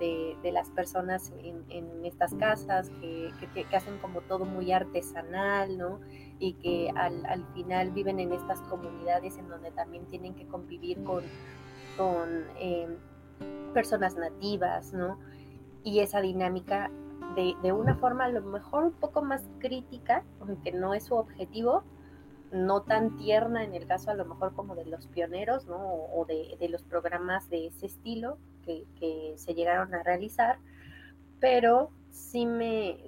De, 0.00 0.50
las 0.50 0.70
personas 0.70 1.30
en, 1.42 2.04
estas 2.06 2.34
casas 2.34 2.90
que, 3.00 3.30
hacen 3.76 3.98
como 3.98 4.22
todo 4.22 4.46
muy 4.46 4.72
artesanal, 4.72 5.76
¿no? 5.76 6.00
Y 6.38 6.54
que 6.54 6.90
al, 6.96 7.24
al, 7.26 7.44
final 7.52 7.90
viven 7.90 8.18
en 8.18 8.32
estas 8.32 8.60
comunidades 8.62 9.36
en 9.36 9.48
donde 9.48 9.70
también 9.72 10.06
tienen 10.06 10.34
que 10.34 10.46
convivir 10.46 11.04
con, 11.04 11.22
con 11.98 12.44
eh, 12.58 12.88
personas 13.74 14.16
nativas, 14.16 14.94
¿no? 14.94 15.18
Y 15.84 16.00
esa 16.00 16.22
dinámica 16.22 16.90
de, 17.36 17.54
de, 17.62 17.72
una 17.72 17.94
forma 17.96 18.24
a 18.24 18.30
lo 18.30 18.40
mejor 18.40 18.84
un 18.84 18.92
poco 18.92 19.22
más 19.22 19.48
crítica, 19.58 20.24
aunque 20.40 20.72
no 20.72 20.94
es 20.94 21.04
su 21.04 21.14
objetivo, 21.14 21.84
no 22.52 22.82
tan 22.82 23.16
tierna 23.16 23.64
en 23.64 23.74
el 23.74 23.86
caso 23.86 24.10
a 24.10 24.14
lo 24.14 24.24
mejor 24.24 24.54
como 24.54 24.74
de 24.74 24.86
los 24.86 25.06
pioneros, 25.08 25.66
¿no? 25.66 25.78
O 25.78 26.24
de, 26.24 26.56
de 26.58 26.68
los 26.70 26.82
programas 26.82 27.48
de 27.50 27.66
ese 27.66 27.86
estilo 27.86 28.38
que, 28.64 28.84
que, 28.98 29.34
se 29.36 29.54
llegaron 29.54 29.94
a 29.94 30.02
realizar, 30.02 30.58
pero 31.40 31.90
sí 32.10 32.46
me, 32.46 32.98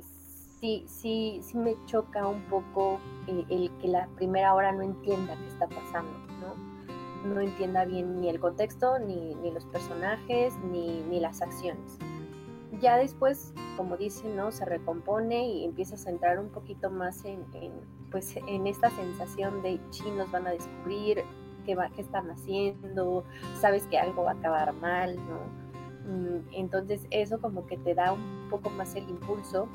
sí, 0.61 0.85
sí, 0.89 1.41
sí 1.43 1.57
me 1.57 1.75
choca 1.87 2.27
un 2.27 2.43
poco 2.43 3.01
el, 3.27 3.47
el 3.51 3.71
que 3.79 3.89
la 3.89 4.07
primera 4.17 4.55
hora 4.55 4.73
no 4.73 4.83
entienda 4.83 5.37
qué 5.37 5.49
está 5.49 5.69
pasando, 5.69 6.13
¿no? 6.41 6.73
No 7.35 7.41
entienda 7.41 7.85
bien 7.85 8.21
ni 8.21 8.29
el 8.29 8.41
contexto, 8.41 8.99
ni, 8.99 9.35
ni 9.37 9.51
los 9.51 9.65
personajes, 9.67 10.57
ni, 10.71 11.01
ni 11.03 11.21
las 11.21 11.41
acciones 11.41 11.99
ya 12.83 12.97
después, 12.97 13.55
como 13.77 13.97
dicen, 13.97 14.37
¿no? 14.37 14.51
Se 14.51 14.65
recompone 14.65 15.47
y 15.47 15.65
empiezas 15.65 16.07
a 16.07 16.11
entrar 16.11 16.39
un 16.39 16.49
poquito 16.49 16.91
más 16.91 17.25
en, 17.25 17.45
pues, 18.11 18.37
en 18.37 18.67
esta 18.67 18.91
sensación 18.91 19.63
de 19.63 19.81
chinos 19.91 20.31
van 20.31 20.47
a 20.49 20.51
descubrir 20.51 21.23
qué, 21.65 21.77
están 21.97 22.31
haciendo, 22.31 23.25
sabes 23.61 23.87
que 23.87 23.99
algo 23.99 24.25
va 24.25 24.33
a 24.33 24.35
acabar 24.35 24.73
mal, 24.75 25.17
¿no? 25.17 25.63
Mm, 26.11 26.41
entonces 26.53 27.07
eso 27.11 27.41
como 27.41 27.67
que 27.67 27.77
te 27.77 27.95
da 27.95 28.13
un 28.13 28.49
poco 28.51 28.71
más 28.71 28.95
el 28.97 29.09
impulso 29.09 29.69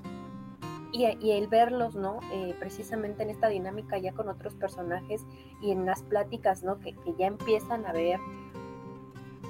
y, 0.92 1.06
el 1.06 1.48
verlos, 1.48 1.96
¿no? 1.96 2.20
Eh, 2.32 2.56
precisamente 2.60 3.24
en 3.24 3.30
esta 3.30 3.50
dinámica 3.50 3.98
ya 3.98 4.14
con 4.14 4.30
otros 4.30 4.54
personajes 4.56 5.26
y 5.62 5.72
en 5.72 5.86
las 5.86 6.02
pláticas, 6.04 6.64
¿no? 6.64 6.80
Que, 6.80 6.94
que 6.94 7.14
ya 7.18 7.28
empiezan 7.28 7.86
a 7.86 7.92
ver 7.92 8.20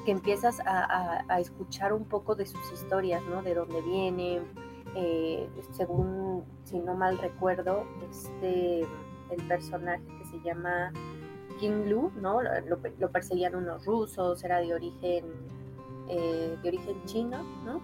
que 0.07 0.11
empiezas 0.11 0.61
a, 0.65 1.37
escuchar 1.37 1.91
un 1.91 2.05
poco 2.05 2.33
de 2.33 2.45
sus 2.45 2.71
historias, 2.71 3.21
¿no? 3.23 3.41
De 3.41 3.53
dónde 3.53 3.81
vienen, 3.81 4.41
eh, 4.95 5.49
según, 5.73 6.45
si 6.63 6.79
no 6.79 6.95
mal 6.95 7.17
recuerdo, 7.17 7.83
este, 8.09 8.83
el 8.83 9.47
personaje 9.49 10.05
que 10.17 10.25
se 10.25 10.39
llama 10.45 10.93
King 11.59 11.89
Lu, 11.89 12.11
¿no? 12.21 12.41
Lo, 12.41 13.11
perseguían 13.11 13.55
unos 13.55 13.85
rusos, 13.85 14.43
era 14.43 14.59
de 14.59 14.73
origen, 14.73 15.25
eh, 16.09 16.57
de 16.61 16.69
origen 16.69 17.03
chino, 17.05 17.43
¿no? 17.65 17.81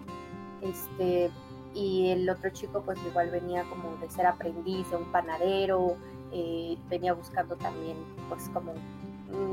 Este, 0.62 1.30
y 1.74 2.10
el 2.10 2.28
otro 2.30 2.50
chico 2.50 2.82
pues 2.84 2.98
igual 3.06 3.30
venía 3.30 3.64
como 3.64 3.96
de 3.96 4.08
ser 4.08 4.26
aprendiz 4.26 4.88
de 4.90 4.96
un 4.96 5.10
panadero, 5.12 5.96
eh, 6.32 6.76
venía 6.88 7.12
buscando 7.12 7.56
también 7.56 7.96
pues 8.28 8.48
como 8.50 8.72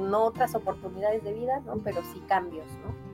no 0.09 0.25
otras 0.25 0.55
oportunidades 0.55 1.23
de 1.23 1.33
vida, 1.33 1.59
¿no? 1.65 1.77
Pero 1.77 2.01
sí 2.13 2.21
cambios, 2.27 2.67
¿no? 2.85 3.11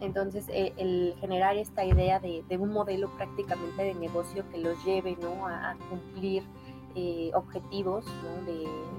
Entonces, 0.00 0.46
eh, 0.48 0.72
el 0.78 1.14
generar 1.20 1.56
esta 1.56 1.84
idea 1.84 2.20
de, 2.20 2.42
un 2.58 2.72
modelo 2.72 3.10
prácticamente 3.16 3.82
de 3.82 3.94
negocio 3.94 4.44
que 4.50 4.58
los 4.58 4.82
lleve, 4.84 5.16
¿no? 5.20 5.46
A, 5.46 5.76
cumplir 5.90 6.42
eh, 6.94 7.30
objetivos, 7.34 8.04
¿no? 8.06 8.44
De, 8.44 8.90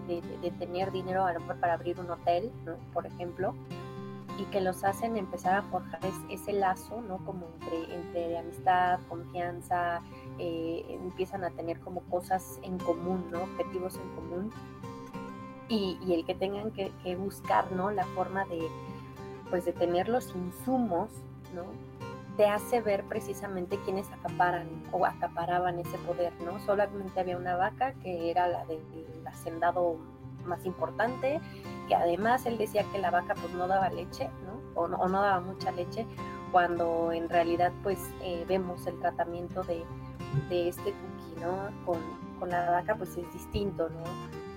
tener 0.60 0.92
dinero 0.92 1.26
para 1.62 1.74
abrir 1.74 1.98
un 2.00 2.10
hotel. 2.10 2.52
Por 2.94 3.06
ejemplo, 3.06 3.54
y 4.38 4.44
que 4.46 4.60
los 4.60 4.84
hacen 4.84 5.16
empezar 5.18 5.56
a 5.56 5.62
forjar 5.64 6.00
ese 6.30 6.54
lazo, 6.54 7.02
¿no? 7.02 7.18
Como 7.26 7.48
entre, 7.62 7.96
entre 7.96 8.38
amistad, 8.38 9.00
confianza, 9.08 10.02
eh, 10.40 10.86
empiezan 10.90 11.44
a 11.44 11.52
tener 11.52 11.80
como 11.80 12.02
cosas 12.02 12.60
en 12.64 12.78
común, 12.80 13.26
¿no? 13.32 13.44
Objetivos 13.44 13.96
en 13.96 14.16
común 14.16 14.52
y, 15.72 16.14
el 16.14 16.26
que 16.26 16.36
tengan 16.36 16.72
que, 16.72 16.92
buscar, 17.16 17.72
¿no? 17.72 17.92
La 17.92 18.06
forma 18.08 18.46
de, 18.46 18.68
pues, 19.50 19.66
de 19.66 19.74
tener 19.74 20.10
los 20.10 20.36
insumos, 20.36 21.10
¿no? 21.56 21.64
Te 22.42 22.48
hace 22.48 22.82
ver 22.82 23.04
precisamente 23.04 23.78
quiénes 23.86 24.12
acaparan 24.12 24.68
o 24.92 25.06
acaparaban 25.06 25.78
ese 25.78 25.96
poder, 26.00 26.34
¿no? 26.44 26.60
Solamente 26.62 27.20
había 27.20 27.38
una 27.38 27.56
vaca 27.56 27.94
que 28.02 28.32
era 28.32 28.48
la 28.48 28.66
del 28.66 28.82
hacendado 29.28 29.98
más 30.44 30.66
importante, 30.66 31.40
que 31.88 31.94
además 31.94 32.48
él 32.48 32.58
decía 32.58 32.84
que 32.92 32.98
la 32.98 33.12
vaca 33.12 33.36
pues 33.36 33.54
no 33.54 33.68
daba 33.68 33.92
leche, 33.92 34.32
¿no? 34.48 34.82
O 34.82 34.88
no, 34.88 34.98
no 35.08 35.22
daba 35.22 35.40
mucha 35.40 35.70
leche, 35.70 36.08
cuando 36.52 37.12
en 37.12 37.30
realidad 37.30 37.72
pues 37.84 38.00
eh, 38.24 38.44
vemos 38.48 38.88
el 38.88 39.00
tratamiento 39.00 39.62
de, 39.62 39.86
de 40.50 40.70
este 40.70 40.94
cookie, 40.94 41.42
¿no? 41.42 41.70
Con, 41.86 42.00
con 42.40 42.50
la 42.50 42.72
vaca 42.72 42.96
pues 42.96 43.16
es 43.18 43.32
distinto, 43.34 43.88
¿no? 43.88 44.02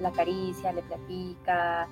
la 0.01 0.11
caricia, 0.11 0.73
le 0.73 0.81
platica, 0.83 1.87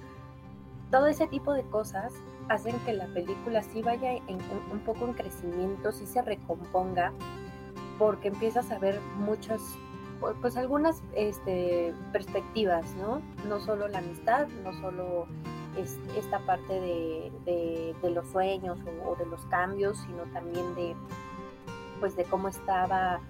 todo 0.91 1.07
ese 1.07 1.27
tipo 1.27 1.53
de 1.53 1.63
cosas 1.65 2.15
hacen 2.49 2.79
que 2.81 2.93
la 2.93 3.07
película 3.07 3.63
sí 3.63 3.83
vaya 3.83 4.13
en, 4.13 4.39
un, 4.71 4.81
poco 4.81 5.07
en 5.07 5.15
crecimiento, 5.15 5.93
sí 5.93 6.07
se 6.07 6.23
recomponga, 6.23 7.13
porque 7.99 8.29
empiezas 8.29 8.71
a 8.71 8.79
ver 8.79 9.01
muchas, 9.19 9.61
pues 10.41 10.57
algunas 10.57 11.03
este, 11.15 11.95
perspectivas, 12.13 12.95
¿no? 12.97 13.23
No 13.49 13.61
solo 13.61 13.89
la 13.89 13.99
amistad, 13.99 14.49
no 14.65 14.73
solo 14.81 15.27
esta 16.19 16.39
parte 16.41 16.81
de, 16.81 17.95
los 18.03 18.29
sueños 18.29 18.79
o, 18.85 19.11
o, 19.11 19.17
de 19.17 19.27
los 19.27 19.45
cambios, 19.47 19.99
sino 19.99 20.25
también 20.33 20.75
de, 20.75 20.95
pues 22.01 22.17
de 22.17 22.25
cómo 22.25 22.49
estaba 22.49 23.21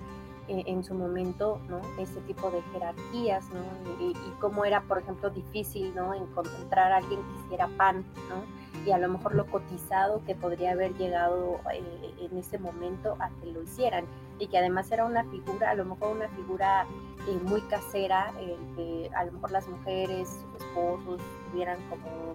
eh, 0.49 0.64
en 0.66 0.83
su 0.83 0.95
momento, 0.95 1.61
¿no? 1.69 1.81
Ese 1.99 2.21
tipo 2.23 2.50
de 2.50 2.62
jerarquías, 2.73 3.49
¿no? 3.50 3.61
Y, 4.04 4.12
cómo 4.40 4.64
era, 4.64 4.83
por 4.83 4.99
ejemplo, 4.99 5.31
difícil, 5.31 5.95
¿no? 5.95 6.14
Encontrar 6.14 6.90
a 6.90 6.97
alguien 6.97 7.21
que 7.23 7.45
hiciera 7.45 7.69
pan, 7.76 8.04
¿no? 8.28 8.42
Y 8.84 8.90
a 8.90 8.98
lo 8.98 9.08
mejor 9.08 9.34
lo 9.34 9.46
cotizado 9.46 10.22
que 10.24 10.34
podría 10.34 10.72
haber 10.72 10.94
llegado 10.94 11.60
eh, 11.72 12.14
en 12.20 12.36
ese 12.36 12.58
momento 12.58 13.16
a 13.20 13.30
que 13.40 13.46
lo 13.46 13.62
hicieran. 13.62 14.04
Y 14.38 14.48
que 14.48 14.58
además 14.58 14.90
era 14.90 15.04
una 15.04 15.24
figura, 15.24 15.70
a 15.70 15.74
lo 15.74 15.84
mejor 15.84 16.16
una 16.16 16.28
figura 16.28 16.86
eh, 17.28 17.38
muy 17.44 17.60
casera, 17.62 18.32
que 18.76 19.10
a 19.14 19.24
lo 19.24 19.32
mejor 19.32 19.52
las 19.52 19.68
mujeres, 19.68 20.28
sus 20.28 20.62
esposos 20.62 21.20
tuvieran 21.50 21.78
como 21.88 22.34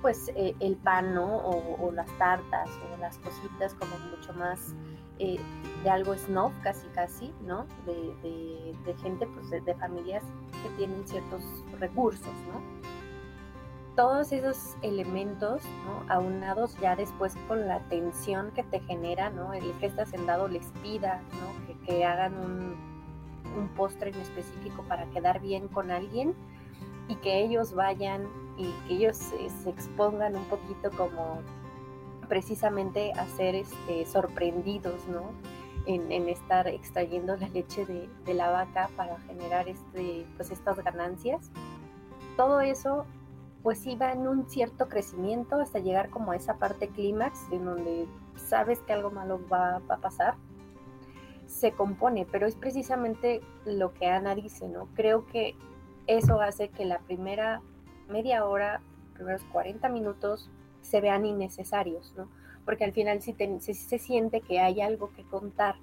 pues 0.00 0.30
el 0.36 0.76
pan, 0.76 1.14
¿no? 1.14 1.38
O, 1.38 1.86
o, 1.86 1.90
las 1.90 2.06
tartas 2.18 2.68
o 2.68 3.00
las 3.00 3.16
cositas 3.18 3.72
como 3.72 3.96
mucho 4.10 4.34
más 4.34 4.74
eh, 5.20 5.38
de 5.84 5.90
algo 5.90 6.16
snob 6.16 6.50
casi 6.62 6.88
casi, 6.88 7.32
¿no? 7.42 7.66
De, 7.86 8.74
de, 8.84 8.94
gente, 9.00 9.28
pues 9.28 9.64
de, 9.64 9.74
familias 9.74 10.24
que 10.62 10.68
tienen 10.70 11.06
ciertos 11.06 11.42
recursos, 11.78 12.34
¿no? 12.52 12.60
Todos 13.96 14.32
esos 14.32 14.76
elementos. 14.82 15.62
Aunados 16.08 16.76
ya 16.80 16.96
después 16.96 17.34
con 17.48 17.66
la 17.66 17.80
tensión 17.88 18.50
que 18.52 18.62
te 18.64 18.80
genera, 18.80 19.30
¿no? 19.30 19.52
El 19.52 19.72
que 19.78 19.86
este 19.86 20.02
hacendado 20.02 20.48
les 20.48 20.66
pida. 20.82 21.22
Que, 21.86 22.04
hagan 22.04 22.34
un, 22.34 22.76
un 23.58 23.68
postre 23.76 24.10
en 24.10 24.20
específico 24.20 24.82
para 24.88 25.04
quedar 25.10 25.40
bien 25.40 25.68
con 25.68 25.90
alguien 25.90 26.34
y 27.08 27.16
que 27.16 27.42
ellos 27.42 27.74
vayan 27.74 28.26
y 28.56 28.70
que 28.86 28.94
ellos 28.94 29.16
se 29.16 29.70
expongan 29.70 30.36
un 30.36 30.44
poquito 30.44 30.90
como 30.96 31.40
precisamente 32.28 33.12
a 33.12 33.26
ser 33.26 33.54
este, 33.54 34.06
sorprendidos, 34.06 35.06
¿no? 35.08 35.32
En, 35.86 36.28
estar 36.30 36.66
extrayendo 36.66 37.36
la 37.36 37.48
leche 37.48 37.84
de, 37.84 38.34
la 38.34 38.50
vaca 38.50 38.88
para 38.96 39.18
generar 39.20 39.68
este, 39.68 40.26
pues 40.36 40.50
estas 40.50 40.78
ganancias. 40.82 41.50
Todo 42.38 42.62
eso 42.62 43.04
pues 43.64 43.86
iba 43.86 44.12
en 44.12 44.28
un 44.28 44.46
cierto 44.46 44.90
crecimiento 44.90 45.56
hasta 45.56 45.78
llegar 45.78 46.10
como 46.10 46.32
a 46.32 46.36
esa 46.36 46.58
parte 46.58 46.88
clímax 46.88 47.50
en 47.50 47.64
donde 47.64 48.06
sabes 48.36 48.78
que 48.80 48.92
algo 48.92 49.10
malo 49.10 49.40
va, 49.50 49.80
va, 49.90 49.94
a 49.94 50.00
pasar. 50.00 50.34
Se 51.46 51.72
compone, 51.72 52.26
pero 52.30 52.46
es 52.46 52.56
precisamente 52.56 53.40
lo 53.64 53.94
que 53.94 54.06
Ana 54.06 54.34
dice, 54.34 54.68
¿no? 54.68 54.88
Creo 54.94 55.24
que 55.24 55.56
eso 56.06 56.42
hace 56.42 56.68
que 56.68 56.84
la 56.84 56.98
primera 56.98 57.62
media 58.06 58.44
hora, 58.44 58.82
primeros 59.14 59.42
40 59.44 59.88
minutos, 59.88 60.50
se 60.82 61.00
vean 61.00 61.24
innecesarios, 61.24 62.12
¿no? 62.18 62.28
Porque 62.66 62.84
al 62.84 62.92
final 62.92 63.22
si, 63.22 63.32
se 63.32 63.98
siente 63.98 64.42
que 64.42 64.60
hay 64.60 64.82
algo 64.82 65.10
que 65.12 65.24
contar, 65.24 65.76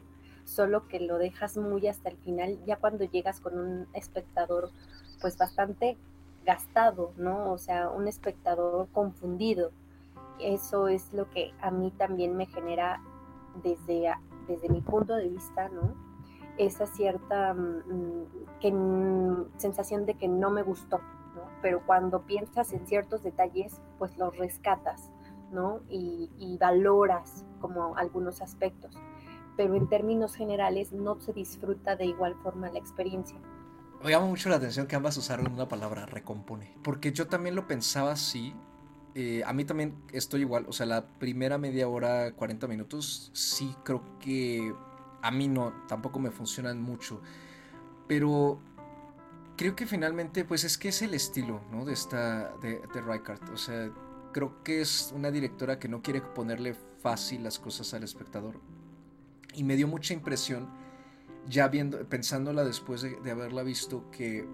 solo 0.45 0.87
que 0.87 0.99
lo 0.99 1.17
dejas 1.17 1.57
muy 1.57 1.87
hasta 1.87 2.09
el 2.09 2.17
final, 2.17 2.63
ya 2.67 2.75
cuando 2.75 3.05
llegas 3.05 3.39
con 3.39 3.57
un 3.57 3.87
espectador 3.93 4.69
pues 5.19 5.35
bastante 5.35 5.97
gastado, 6.45 7.13
¿no? 7.17 7.51
O 7.51 7.57
sea, 7.57 7.89
un 7.89 8.07
espectador 8.07 8.87
confundido. 8.91 9.71
Eso 10.39 10.87
es 10.87 11.13
lo 11.13 11.29
que 11.29 11.53
a 11.61 11.71
mí 11.71 11.91
también 11.91 12.35
me 12.35 12.47
genera 12.47 13.01
desde, 13.63 14.11
desde 14.47 14.69
mi 14.69 14.81
punto 14.81 15.15
de 15.15 15.29
vista, 15.29 15.69
¿no? 15.69 15.93
Esa 16.57 16.85
cierta 16.85 17.53
mm, 17.53 18.59
que, 18.59 18.73
sensación 19.57 20.05
de 20.05 20.15
que 20.15 20.27
no 20.27 20.49
me 20.49 20.63
gustó, 20.63 20.99
pero 21.61 21.85
cuando 21.85 22.21
piensas 22.21 22.73
en 22.73 22.85
ciertos 22.87 23.23
detalles, 23.23 23.79
pues 23.99 24.17
los 24.17 24.35
rescatas, 24.37 25.11
¿no? 25.51 25.81
Y, 25.89 26.57
valoras 26.59 27.43
como 27.59 27.95
algunos 27.95 28.41
aspectos, 28.41 28.95
pero 29.57 29.73
en 29.75 29.87
términos 29.87 30.35
generales 30.35 30.91
no 30.91 31.19
se 31.19 31.33
disfruta 31.33 31.95
de 31.95 32.05
igual 32.05 32.35
forma 32.35 32.69
la 32.69 32.79
experiencia. 32.79 33.37
Me 34.03 34.09
llama 34.09 34.25
mucho 34.25 34.49
la 34.49 34.55
atención 34.55 34.87
que 34.87 34.95
ambas 34.95 35.15
usaron 35.17 35.51
una 35.51 35.67
palabra, 35.67 36.05
recompone, 36.05 36.75
porque 36.83 37.11
yo 37.11 37.27
también 37.27 37.55
lo 37.55 37.67
pensaba 37.67 38.11
así. 38.11 38.53
Eh, 39.13 39.43
a 39.45 39.53
mí 39.53 39.65
también 39.65 39.95
estoy 40.11 40.41
igual, 40.41 40.65
o 40.67 40.73
sea, 40.73 40.85
la 40.85 41.05
primera 41.05 41.57
media 41.57 41.87
hora, 41.87 42.31
40 42.31 42.67
minutos, 42.67 43.29
sí 43.33 43.75
creo 43.83 44.17
que 44.19 44.73
a 45.21 45.31
mí 45.31 45.47
no, 45.47 45.73
tampoco 45.87 46.19
me 46.19 46.31
funcionan 46.31 46.81
mucho. 46.81 47.21
Pero 48.07 48.59
creo 49.55 49.75
que 49.75 49.85
finalmente, 49.85 50.45
pues 50.45 50.63
es 50.63 50.77
que 50.77 50.89
es 50.89 51.01
el 51.01 51.13
estilo, 51.13 51.61
¿no? 51.71 51.85
De 51.85 51.93
esta, 51.93 52.55
de, 52.57 52.81
de 52.93 53.51
O 53.53 53.57
sea, 53.57 53.91
creo 54.31 54.63
que 54.63 54.81
es 54.81 55.13
una 55.15 55.29
directora 55.29 55.77
que 55.77 55.87
no 55.87 56.01
quiere 56.01 56.21
ponerle 56.21 56.73
fácil 56.73 57.43
las 57.43 57.59
cosas 57.59 57.93
al 57.93 58.03
espectador. 58.03 58.59
Y 59.53 59.63
me 59.63 59.75
dio 59.75 59.87
mucha 59.87 60.13
impresión, 60.13 60.69
ya 61.47 61.67
viendo, 61.67 61.97
pensándola 62.07 62.63
después 62.63 63.01
de, 63.01 63.31
haberla 63.31 63.63
visto, 63.63 64.09
que 64.11 64.47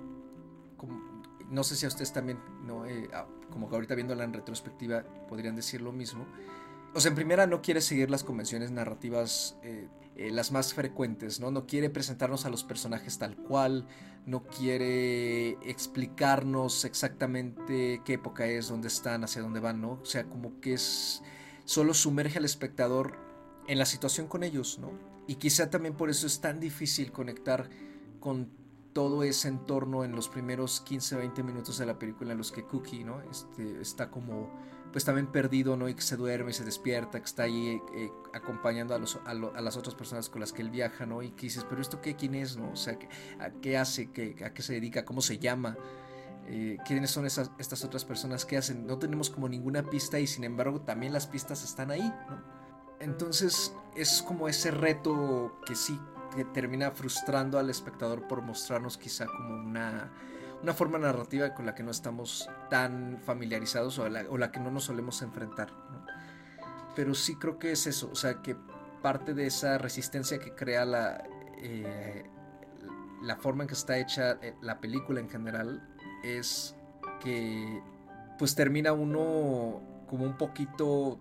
no 1.50 1.64
sé 1.64 1.76
si 1.76 1.86
a 1.86 1.90
ustedes 1.90 2.14
también, 2.14 2.40
¿no? 2.66 2.86
Eh, 2.86 3.10
ah, 3.14 3.26
como 3.50 3.70
que 3.70 3.76
ahorita 3.76 3.96
viéndola 3.96 4.24
en 4.24 4.34
retrospectiva, 4.34 5.04
podrían 5.28 5.56
decir 5.56 5.82
lo 5.82 5.92
mismo. 5.92 6.26
O 6.94 7.00
sea, 7.00 7.10
en 7.10 7.16
primera 7.16 7.48
no 7.48 7.62
quiere 7.62 7.82
seguir 7.82 8.10
las 8.10 8.24
convenciones 8.24 8.72
narrativas 8.72 9.58
eh, 9.64 9.88
eh, 10.18 10.32
las 10.32 10.52
más 10.52 10.74
frecuentes, 10.74 11.40
¿no? 11.40 11.52
No 11.52 11.68
quiere 11.68 11.92
presentarnos 11.92 12.46
a 12.46 12.50
los 12.50 12.64
personajes 12.64 13.20
tal 13.20 13.36
cual, 13.36 13.86
no 14.26 14.44
quiere 14.44 15.52
explicarnos 15.70 16.86
exactamente 16.86 18.02
qué 18.04 18.14
época 18.14 18.48
es, 18.48 18.68
dónde 18.68 18.88
están, 18.88 19.24
hacia 19.24 19.44
dónde 19.44 19.60
van, 19.60 19.80
¿no? 19.80 20.00
O 20.02 20.06
sea, 20.06 20.24
como 20.24 20.60
que 20.60 20.74
es 20.74 21.22
solo 21.66 21.94
sumerge 21.94 22.40
al 22.40 22.46
espectador 22.46 23.16
en 23.68 23.78
la 23.78 23.86
situación 23.86 24.28
con 24.28 24.44
ellos, 24.44 24.80
¿no? 24.80 24.92
Y 25.28 25.36
quizá 25.36 25.70
también 25.70 25.96
por 25.96 26.10
eso 26.10 26.26
es 26.26 26.40
tan 26.40 26.60
difícil 26.60 27.12
conectar 27.12 27.70
con 28.20 28.50
todo 28.94 29.22
ese 29.22 29.48
entorno 29.48 30.04
en 30.04 30.14
los 30.14 30.28
primeros 30.28 30.82
15, 30.82 31.18
20 31.18 31.44
minutos 31.44 31.78
de 31.78 31.86
la 31.86 32.00
película 32.00 32.32
en 32.32 32.40
los 32.40 32.52
que 32.52 32.64
Cookie, 32.64 33.04
¿no? 33.04 33.22
Este, 33.30 33.80
está 33.80 34.10
como 34.10 34.50
pues 34.92 35.06
también 35.06 35.28
perdido, 35.28 35.78
¿no? 35.78 35.88
Y 35.88 35.94
que 35.94 36.02
se 36.02 36.16
duerme 36.16 36.54
se 36.54 36.64
despierta, 36.64 37.20
que 37.20 37.26
está 37.26 37.44
ahí 37.44 37.80
eh, 37.94 38.10
acompañando 38.34 38.96
a, 38.96 38.98
los, 38.98 39.20
a, 39.26 39.34
las 39.36 39.78
otras 39.78 39.94
personas 39.94 40.30
con 40.30 40.40
las 40.40 40.52
que 40.52 40.64
él 40.64 40.72
viaja, 40.72 41.06
¿no? 41.06 41.22
Y 41.22 41.30
que 41.30 41.44
dices, 41.44 41.64
pero 41.70 41.82
esto 41.82 42.02
qué, 42.02 42.16
quién 42.16 42.34
es, 42.34 42.58
¿no? 42.58 42.72
O 42.72 42.76
sea, 42.76 42.98
¿qué, 43.62 43.78
hace? 43.78 44.12
¿Qué, 44.12 44.36
¿A 44.44 44.54
qué 44.54 44.64
se 44.64 44.74
dedica? 44.74 45.06
¿Cómo 45.06 45.22
se 45.22 45.38
llama? 45.38 45.78
Eh, 46.48 46.78
¿Quiénes 46.84 47.12
son 47.12 47.28
esas, 47.28 47.52
estas 47.60 47.84
otras 47.84 48.04
personas 48.04 48.46
que 48.46 48.58
hacen? 48.58 48.88
No 48.88 48.98
tenemos 48.98 49.30
como 49.30 49.48
ninguna 49.48 49.84
pista 49.84 50.20
y 50.20 50.26
sin 50.26 50.44
embargo 50.44 50.82
también 50.82 51.14
las 51.14 51.28
pistas 51.28 51.64
están 51.64 51.92
ahí, 51.92 52.02
¿no? 52.02 52.57
Entonces 53.00 53.74
es 53.96 54.22
como 54.22 54.48
ese 54.48 54.72
reto 54.72 55.60
que 55.66 55.76
sí 55.76 56.00
que 56.36 56.46
termina 56.46 56.92
frustrando 56.92 57.58
al 57.58 57.70
espectador 57.70 58.28
por 58.28 58.42
mostrarnos 58.42 58.98
quizá 58.98 59.26
como 59.26 59.56
una 59.56 60.12
una 60.62 60.74
forma 60.74 60.98
narrativa 60.98 61.54
con 61.54 61.66
la 61.66 61.76
que 61.76 61.84
no 61.84 61.92
estamos 61.92 62.50
tan 62.70 63.20
familiarizados 63.24 64.00
o 64.00 64.10
la, 64.10 64.52
que 64.52 64.60
no 64.60 64.72
nos 64.72 64.86
solemos 64.86 65.22
enfrentar. 65.22 65.70
Pero 66.96 67.14
sí 67.14 67.36
creo 67.36 67.60
que 67.60 67.72
es 67.72 67.86
eso, 67.86 68.10
o 68.12 68.16
sea, 68.16 68.42
que 68.42 68.56
parte 69.02 69.34
de 69.34 69.46
esa 69.46 69.78
resistencia 69.78 70.40
que 70.40 70.56
crea 70.56 70.84
la, 70.84 71.24
eh, 71.60 72.26
la 73.22 73.36
forma 73.36 73.64
en 73.64 73.68
que 73.68 73.76
está 73.76 73.98
hecha 74.00 74.40
eh, 74.42 74.56
la 74.62 74.80
película 74.80 75.20
en 75.20 75.30
general 75.30 75.88
es 76.24 76.76
que 77.20 77.82
pues 78.40 78.56
termina 78.56 78.94
uno 78.94 79.82
como 80.08 80.26
un 80.26 80.38
poquito 80.38 81.20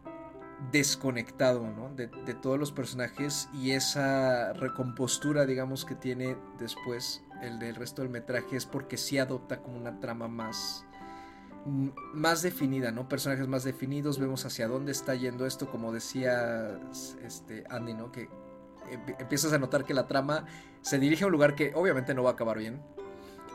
desconectado 0.72 1.68
¿no? 1.70 1.90
de, 1.94 2.08
todos 2.34 2.58
los 2.58 2.72
personajes 2.72 3.48
y 3.52 3.72
esa 3.72 4.52
recompostura 4.54 5.44
digamos 5.44 5.84
que 5.84 5.94
tiene 5.94 6.36
después 6.58 7.22
el 7.42 7.58
del 7.58 7.74
resto 7.74 8.02
del 8.02 8.10
metraje 8.10 8.56
es 8.56 8.64
porque 8.64 8.96
sí 8.96 9.18
adopta 9.18 9.60
como 9.60 9.76
una 9.76 10.00
trama 10.00 10.28
más 10.28 10.84
más 11.66 12.42
definida, 12.42 12.92
¿no? 12.92 13.08
Personajes 13.08 13.48
más 13.48 13.64
definidos, 13.64 14.20
vemos 14.20 14.44
hacia 14.44 14.68
dónde 14.68 14.92
está 14.92 15.16
yendo 15.16 15.46
esto, 15.46 15.68
como 15.68 15.92
decía 15.92 16.78
este 17.24 17.64
Andy, 17.68 17.92
¿no? 17.92 18.12
Que 18.12 18.28
empiezas 19.18 19.52
a 19.52 19.58
notar 19.58 19.84
que 19.84 19.92
la 19.92 20.06
trama 20.06 20.46
se 20.80 21.00
dirige 21.00 21.24
a 21.24 21.26
un 21.26 21.32
lugar 21.32 21.56
que 21.56 21.72
obviamente 21.74 22.14
no 22.14 22.22
va 22.22 22.30
a 22.30 22.32
acabar 22.34 22.58
bien, 22.58 22.80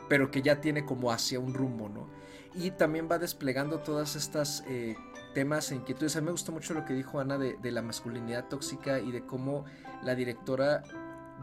pero 0.10 0.30
que 0.30 0.42
ya 0.42 0.60
tiene 0.60 0.84
como 0.84 1.12
hacia 1.12 1.40
un 1.40 1.54
rumbo, 1.54 1.88
¿no? 1.88 2.10
Y 2.54 2.72
también 2.72 3.08
va 3.10 3.18
desplegando 3.18 3.80
todas 3.80 4.18
estas 4.18 4.66
eh, 4.68 4.98
temas 5.34 5.72
e 5.72 5.76
inquietudes. 5.76 6.16
A 6.16 6.22
mí 6.22 6.26
me 6.26 6.32
gustó 6.32 6.52
mucho 6.52 6.74
lo 6.74 6.86
que 6.86 6.94
dijo 6.94 7.20
Ana 7.20 7.38
de, 7.38 7.72
la 7.72 7.82
masculinidad 7.82 8.48
tóxica 8.48 9.00
y 9.00 9.12
de 9.12 9.26
cómo 9.26 9.66
la 10.04 10.16
directora 10.16 10.84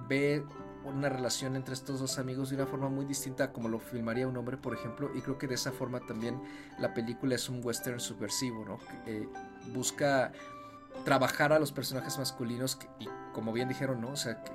ve 0.09 0.45
una 0.85 1.09
relación 1.09 1.57
entre 1.57 1.75
estos 1.75 2.01
dos 2.01 2.19
amigos 2.19 2.51
de 2.51 2.57
una 2.57 2.67
forma 2.67 2.89
muy 2.89 3.05
distinta 3.05 3.53
como 3.53 3.69
lo 3.69 3.79
filmaría 3.79 4.27
un 4.27 4.37
hombre, 4.37 4.57
por 4.57 4.75
ejemplo, 4.75 5.11
y 5.15 5.21
creo 5.21 5.37
que 5.37 5.47
de 5.47 5.55
esa 5.55 5.73
forma 5.73 6.01
también 6.01 6.41
la 6.79 6.95
película 6.95 7.35
es 7.35 7.49
un 7.49 7.61
western 7.63 8.01
subversivo, 8.01 8.65
¿no? 8.65 8.79
Eh, 9.07 9.29
busca 9.75 10.33
trabajar 11.05 11.53
a 11.53 11.59
los 11.59 11.73
personajes 11.73 12.19
masculinos 12.19 12.79
y 12.99 13.09
como 13.33 13.53
bien 13.53 13.69
dijeron, 13.69 14.01
¿no? 14.01 14.11
O 14.11 14.17
sea, 14.17 14.43
que, 14.43 14.53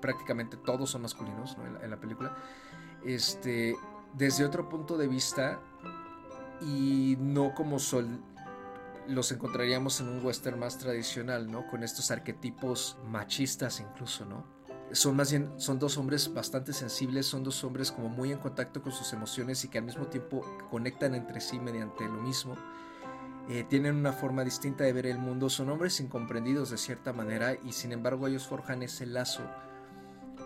prácticamente 0.00 0.56
todos 0.58 0.90
son 0.90 1.02
masculinos 1.02 1.56
en, 1.82 1.90
la, 1.90 1.96
película. 1.96 2.36
Este, 3.04 3.74
desde 4.12 4.44
otro 4.44 4.68
punto 4.68 4.98
de 4.98 5.08
vista 5.08 5.60
y 6.60 7.16
no 7.20 7.54
como 7.54 7.78
sol, 7.78 8.20
los 9.08 9.32
encontraríamos 9.32 10.00
en 10.00 10.08
un 10.08 10.24
western 10.24 10.58
más 10.58 10.78
tradicional, 10.78 11.50
¿no? 11.50 11.66
Con 11.68 11.82
estos 11.82 12.10
arquetipos 12.10 12.98
machistas 13.04 13.80
incluso, 13.80 14.24
¿no? 14.24 14.54
son 14.94 15.16
más 15.16 15.34
son 15.56 15.78
dos 15.78 15.98
hombres 15.98 16.32
bastante 16.32 16.72
sensibles, 16.72 17.26
son 17.26 17.42
dos 17.42 17.62
hombres 17.64 17.90
como 17.90 18.08
muy 18.08 18.32
en 18.32 18.38
contacto 18.38 18.82
con 18.82 18.92
sus 18.92 19.12
emociones 19.12 19.64
y 19.64 19.68
que 19.68 19.78
al 19.78 19.84
mismo 19.84 20.06
tiempo 20.06 20.44
conectan 20.70 21.14
entre 21.14 21.40
sí 21.40 21.58
mediante 21.58 22.04
lo 22.04 22.20
mismo. 22.22 22.54
Eh, 23.48 23.64
tienen 23.68 23.96
una 23.96 24.12
forma 24.12 24.42
distinta 24.42 24.84
de 24.84 24.92
ver 24.92 25.06
el 25.06 25.18
mundo, 25.18 25.50
son 25.50 25.68
hombres 25.68 26.00
incomprendidos 26.00 26.70
de 26.70 26.78
cierta 26.78 27.12
manera 27.12 27.54
y 27.62 27.72
sin 27.72 27.92
embargo 27.92 28.26
ellos 28.26 28.46
forjan 28.46 28.82
ese 28.82 29.04
lazo 29.04 29.42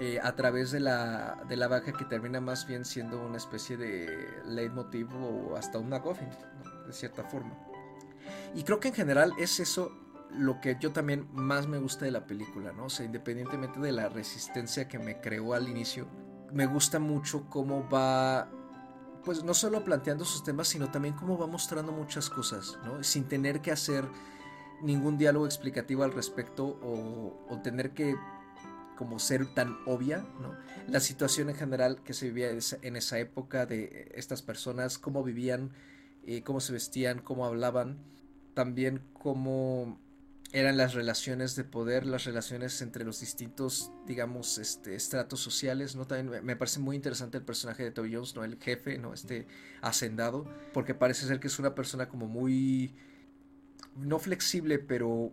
eh, 0.01 0.19
a 0.21 0.35
través 0.35 0.73
de 0.73 0.81
la, 0.81 1.45
de 1.49 1.57
la 1.57 1.69
vaca 1.69 1.93
que 1.93 2.05
termina 2.05 2.41
más 2.41 2.67
bien 2.67 2.85
siendo 2.85 3.25
una 3.25 3.37
especie 3.37 3.77
de 3.77 4.43
leitmotiv 4.47 5.09
o 5.15 5.57
hasta 5.57 5.79
una 5.79 6.03
coffin, 6.03 6.29
de 6.87 6.93
cierta 6.93 7.23
forma. 7.23 7.68
Y 8.55 8.63
creo 8.63 8.81
que 8.81 8.89
en 8.89 8.95
general 8.95 9.33
es 9.39 9.61
eso 9.61 9.93
lo 10.31 10.61
que 10.61 10.77
yo 10.81 10.93
también 10.93 11.29
más 11.33 11.67
me 11.67 11.79
gusta 11.79 12.05
de 12.05 12.11
la 12.11 12.27
película, 12.27 12.73
¿no? 12.73 12.87
O 12.87 12.91
sea, 12.91 13.07
independientemente 13.07 13.81
de 13.81 13.93
la 13.93 14.09
resistencia 14.09 14.89
que 14.89 14.99
me 14.99 15.21
creó 15.21 15.55
al 15.55 15.69
inicio, 15.69 16.07
me 16.53 16.67
gusta 16.67 16.99
mucho 16.99 17.49
cómo 17.49 17.89
va, 17.89 18.49
pues 19.25 19.43
no 19.45 19.55
solo 19.55 19.85
planteando 19.85 20.25
sus 20.25 20.45
temas, 20.45 20.69
sino 20.69 20.91
también 20.91 21.15
cómo 21.15 21.39
va 21.39 21.47
mostrando 21.47 21.93
muchas 21.93 22.31
cosas, 22.31 22.79
¿no? 22.85 23.03
Sin 23.03 23.25
tener 23.25 23.61
que 23.61 23.73
hacer 23.73 24.05
ningún 24.83 25.19
diálogo 25.19 25.47
explicativo 25.47 26.05
al 26.05 26.13
respecto 26.13 26.79
o, 26.83 27.61
tener 27.63 27.93
que 27.93 28.15
como 28.97 29.19
ser 29.19 29.47
tan 29.55 29.79
obvia, 29.87 30.27
¿no? 30.41 30.57
La 30.89 31.01
situación 31.01 31.51
en 31.51 31.57
general 31.57 32.03
que 32.03 32.15
se 32.15 32.27
vivía 32.27 32.51
en 32.51 32.97
esa 32.97 33.19
época 33.19 33.67
de 33.67 34.11
estas 34.15 34.43
personas, 34.43 34.99
cómo 34.99 35.23
vivían, 35.23 35.73
eh, 36.25 36.43
cómo 36.43 36.61
se 36.61 36.73
vestían, 36.73 37.21
cómo 37.21 37.47
hablaban, 37.47 37.99
también 38.59 39.01
cómo 39.13 40.01
eran 40.53 40.77
las 40.77 40.93
relaciones 40.93 41.55
de 41.55 41.63
poder, 41.63 42.05
las 42.07 42.25
relaciones 42.25 42.83
entre 42.83 43.05
los 43.05 43.21
distintos, 43.21 43.93
digamos, 44.05 44.59
este, 44.59 44.97
estratos 44.97 45.39
sociales, 45.39 45.95
¿no? 45.95 46.09
También 46.09 46.45
me 46.45 46.57
parece 46.57 46.81
muy 46.81 46.97
interesante 46.97 47.39
el 47.39 47.45
personaje 47.45 47.85
de 47.85 47.93
Toby 47.93 48.17
Jones, 48.17 48.35
¿no? 48.35 48.43
El 48.43 48.59
jefe, 48.59 48.99
¿no? 48.99 49.15
Este 49.15 49.47
hacendado, 49.81 50.45
porque 50.75 50.93
parece 50.93 51.25
ser 51.25 51.39
que 51.39 51.47
es 51.47 51.61
una 51.61 51.77
persona 51.77 52.09
como 52.09 52.27
muy, 52.27 52.97
no 53.95 54.19
flexible, 54.19 54.81
pero, 54.81 55.33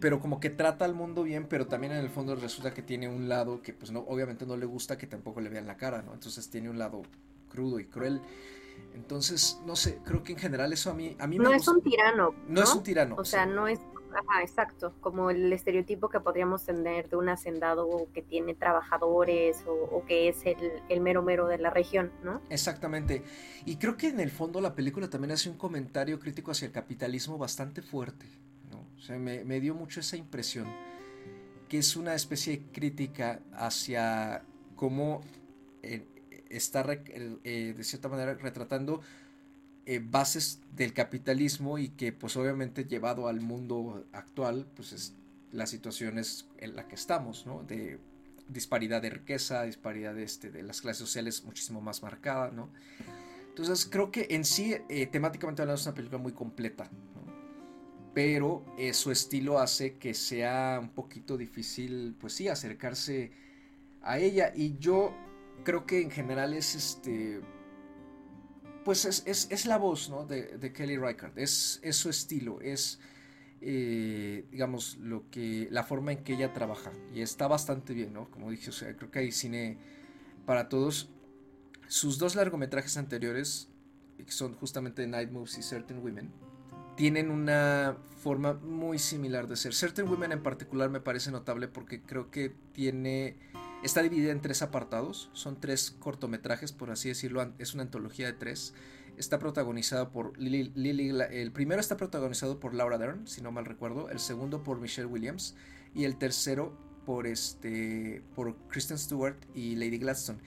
pero 0.00 0.18
como 0.18 0.40
que 0.40 0.50
trata 0.50 0.84
al 0.84 0.96
mundo 0.96 1.22
bien, 1.22 1.46
pero 1.48 1.68
también 1.68 1.92
en 1.92 2.00
el 2.00 2.10
fondo 2.10 2.34
resulta 2.34 2.74
que 2.74 2.82
tiene 2.82 3.06
un 3.06 3.28
lado 3.28 3.62
que, 3.62 3.72
pues, 3.72 3.92
no, 3.92 4.00
obviamente 4.00 4.46
no 4.46 4.56
le 4.56 4.66
gusta 4.66 4.98
que 4.98 5.06
tampoco 5.06 5.40
le 5.40 5.48
vean 5.48 5.68
la 5.68 5.76
cara, 5.76 6.02
¿no? 6.02 6.12
Entonces 6.12 6.50
tiene 6.50 6.68
un 6.68 6.78
lado 6.80 7.02
crudo 7.48 7.78
y 7.78 7.84
cruel. 7.84 8.20
Entonces, 8.94 9.60
no 9.66 9.76
sé, 9.76 10.00
creo 10.04 10.22
que 10.22 10.32
en 10.32 10.38
general 10.38 10.72
eso 10.72 10.90
a 10.90 10.94
mí, 10.94 11.16
a 11.18 11.26
mí 11.26 11.38
no 11.38 11.52
es 11.52 11.66
un 11.68 11.82
tirano. 11.82 12.34
No, 12.46 12.54
no 12.54 12.62
es 12.62 12.74
un 12.74 12.82
tirano. 12.82 13.16
O 13.18 13.24
sea, 13.24 13.46
no 13.46 13.68
es 13.68 13.78
Ajá, 14.14 14.42
exacto, 14.42 14.94
como 15.00 15.30
el 15.30 15.52
estereotipo 15.52 16.08
que 16.08 16.20
podríamos 16.20 16.64
tener 16.64 17.08
de 17.08 17.16
un 17.16 17.28
hacendado 17.28 18.08
que 18.12 18.20
tiene 18.20 18.54
trabajadores 18.54 19.64
o, 19.66 20.04
que 20.06 20.28
es 20.28 20.44
el, 20.44 21.00
mero 21.00 21.22
mero 21.22 21.46
de 21.46 21.58
la 21.58 21.70
región, 21.70 22.12
¿no? 22.22 22.42
Exactamente. 22.50 23.22
Y 23.64 23.76
creo 23.76 23.96
que 23.96 24.08
en 24.08 24.20
el 24.20 24.30
fondo 24.30 24.60
la 24.60 24.74
película 24.74 25.08
también 25.08 25.32
hace 25.32 25.48
un 25.48 25.56
comentario 25.56 26.18
crítico 26.18 26.50
hacia 26.50 26.66
el 26.66 26.72
capitalismo 26.72 27.38
bastante 27.38 27.80
fuerte, 27.80 28.26
¿no? 28.70 28.86
O 28.96 29.00
sea, 29.00 29.18
me, 29.18 29.60
dio 29.60 29.74
mucho 29.74 30.00
esa 30.00 30.16
impresión, 30.16 30.66
que 31.68 31.78
es 31.78 31.96
una 31.96 32.14
especie 32.14 32.58
de 32.58 32.66
crítica 32.70 33.40
hacia 33.54 34.44
cómo 34.76 35.22
eh, 35.82 36.06
está, 36.56 36.84
eh, 36.88 37.74
de 37.76 37.84
cierta 37.84 38.08
manera, 38.08 38.34
retratando 38.34 39.00
eh, 39.84 40.00
bases 40.02 40.60
del 40.76 40.92
capitalismo 40.92 41.78
y 41.78 41.88
que 41.88 42.12
pues 42.12 42.36
obviamente 42.36 42.84
llevado 42.84 43.26
al 43.28 43.40
mundo 43.40 44.04
actual 44.12 44.66
pues 44.76 44.92
es 44.92 45.14
la 45.50 45.66
situación 45.66 46.18
es 46.18 46.46
en 46.58 46.76
la 46.76 46.88
que 46.88 46.94
estamos, 46.94 47.46
¿no? 47.46 47.62
De 47.64 47.98
disparidad 48.48 49.02
de 49.02 49.10
riqueza, 49.10 49.64
disparidad 49.64 50.14
de, 50.14 50.22
este, 50.22 50.50
de 50.50 50.62
las 50.62 50.80
clases 50.80 51.00
sociales 51.00 51.44
muchísimo 51.44 51.80
más 51.80 52.02
marcada, 52.02 52.50
¿no? 52.50 52.70
Entonces 53.48 53.86
creo 53.90 54.10
que 54.10 54.28
en 54.30 54.44
sí, 54.44 54.74
eh, 54.88 55.06
temáticamente 55.06 55.60
hablando, 55.60 55.80
es 55.80 55.86
una 55.86 55.94
película 55.94 56.18
muy 56.18 56.32
completa, 56.32 56.88
pero 58.14 58.64
su 58.92 59.10
estilo 59.10 59.58
hace 59.58 59.98
que 59.98 60.14
sea 60.14 60.78
un 60.80 60.90
poquito 60.90 61.36
difícil, 61.36 62.14
pues 62.18 62.34
sí, 62.34 62.48
acercarse 62.48 63.32
a 64.02 64.18
ella. 64.18 64.52
Y 64.54 64.78
yo 64.78 65.14
creo 65.64 65.86
que 65.86 66.02
en 66.02 66.10
general 66.10 66.54
es 66.54 66.74
este 66.74 67.40
pues 68.84 69.04
es, 69.04 69.66
la 69.66 69.78
voz 69.78 70.10
de, 70.28 70.72
Kelly 70.72 70.96
Reichardt, 70.96 71.38
es, 71.38 71.80
es, 71.82 71.96
su 71.96 72.10
estilo, 72.10 72.60
es, 72.60 72.98
eh, 73.60 74.44
digamos, 74.50 74.96
lo 74.96 75.30
que, 75.30 75.68
la 75.70 75.84
forma 75.84 76.12
en 76.12 76.24
que 76.24 76.34
ella 76.34 76.52
trabaja. 76.52 76.92
Y 77.14 77.22
está 77.22 77.46
bastante 77.46 77.94
bien, 77.94 78.12
¿no? 78.12 78.30
Como 78.30 78.50
dije, 78.50 78.70
o 78.70 78.72
sea, 78.72 78.94
creo 78.96 79.10
que 79.10 79.20
hay 79.20 79.32
cine 79.32 79.78
para 80.46 80.68
todos. 80.68 81.10
Sus 81.86 82.18
dos 82.18 82.34
largometrajes 82.34 82.96
anteriores, 82.96 83.68
que 84.16 84.32
son 84.32 84.54
justamente 84.54 85.06
Night 85.06 85.30
Moves 85.30 85.58
y 85.58 85.62
Certain 85.62 85.98
Women, 85.98 86.32
tienen 86.96 87.30
una 87.30 87.96
forma 88.18 88.54
muy 88.54 88.98
similar 88.98 89.46
de 89.46 89.56
ser. 89.56 89.74
Certain 89.74 90.08
Women 90.08 90.32
en 90.32 90.42
particular 90.42 90.90
me 90.90 91.00
parece 91.00 91.30
notable 91.30 91.68
porque 91.68 92.02
creo 92.02 92.30
que 92.30 92.52
tiene 92.72 93.36
Está 93.82 94.00
dividida 94.00 94.30
en 94.30 94.40
tres 94.40 94.62
apartados, 94.62 95.28
son 95.32 95.58
tres 95.58 95.90
cortometrajes, 95.90 96.70
por 96.70 96.92
así 96.92 97.08
decirlo, 97.08 97.52
es 97.58 97.74
una 97.74 97.82
antología 97.82 98.26
de 98.26 98.32
tres. 98.32 98.74
Está 99.16 99.40
protagonizada 99.40 100.12
por 100.12 100.38
Lily, 100.38 101.10
el 101.30 101.50
primero 101.50 101.80
está 101.80 101.96
protagonizado 101.96 102.60
por 102.60 102.74
Laura 102.74 102.96
Dern, 102.96 103.26
si 103.26 103.42
no 103.42 103.50
mal 103.50 103.64
recuerdo, 103.64 104.08
el 104.08 104.20
segundo 104.20 104.62
por 104.62 104.80
Michelle 104.80 105.06
Williams 105.06 105.56
y 105.94 106.04
el 106.04 106.16
tercero 106.16 106.78
por 107.04 107.26
este 107.26 108.22
por 108.36 108.56
Kristen 108.68 108.98
Stewart 108.98 109.36
y 109.52 109.74
Lady 109.74 109.98
Gladstone. 109.98 110.38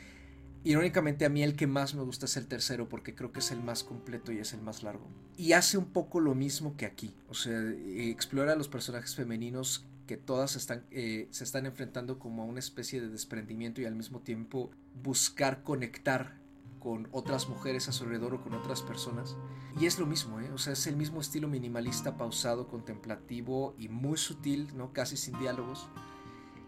Irónicamente 0.63 1.26
a 1.26 1.30
mí 1.30 1.43
el 1.43 1.58
que 1.58 1.67
más 1.67 1.93
me 1.93 2.04
gusta 2.04 2.26
es 2.26 2.38
el 2.38 2.48
tercero 2.48 2.88
porque 2.88 3.13
creo 3.13 3.34
que 3.34 3.39
es 3.39 3.52
el 3.52 3.62
más 3.62 3.84
completo 3.84 4.32
y 4.32 4.39
es 4.39 4.54
el 4.54 4.62
más 4.62 4.82
largo. 4.82 5.08
Y 5.38 5.52
hace 5.52 5.78
un 5.78 5.86
poco 5.86 6.21
lo 6.21 6.34
mismo 6.34 6.78
que 6.78 6.86
aquí, 6.86 7.13
o 7.28 7.34
sea, 7.34 7.62
explora 7.86 8.54
a 8.54 8.56
los 8.56 8.69
personajes 8.69 9.13
femeninos 9.13 9.86
que 10.06 10.18
todas 10.18 10.56
están, 10.56 10.86
eh, 10.91 11.28
se 11.32 11.44
están 11.44 11.65
enfrentando 11.65 12.20
como 12.20 12.44
a 12.44 12.46
una 12.46 12.60
especie 12.60 13.02
de 13.02 13.10
desprendimiento 13.10 13.82
y 13.82 13.86
al 13.86 13.96
mismo 13.96 14.20
tiempo 14.22 14.72
buscar 15.04 15.63
conectar 15.63 16.38
con 16.80 17.08
otras 17.12 17.50
mujeres 17.50 17.89
a 17.89 17.91
su 17.91 18.04
alrededor 18.04 18.36
o 18.36 18.44
con 18.44 18.54
otras 18.54 18.84
personas. 18.84 19.36
Y 19.80 19.88
es 19.88 19.98
lo 19.98 20.06
mismo, 20.06 20.39
¿eh? 20.39 20.52
o 20.54 20.60
sea, 20.60 20.74
es 20.74 20.86
el 20.86 20.96
mismo 20.96 21.20
estilo 21.20 21.48
minimalista, 21.48 22.15
pausado, 22.15 22.68
contemplativo 22.68 23.74
y 23.80 23.89
muy 23.89 24.18
sutil, 24.18 24.70
¿no? 24.78 24.94
casi 24.94 25.18
sin 25.18 25.38
diálogos, 25.39 25.88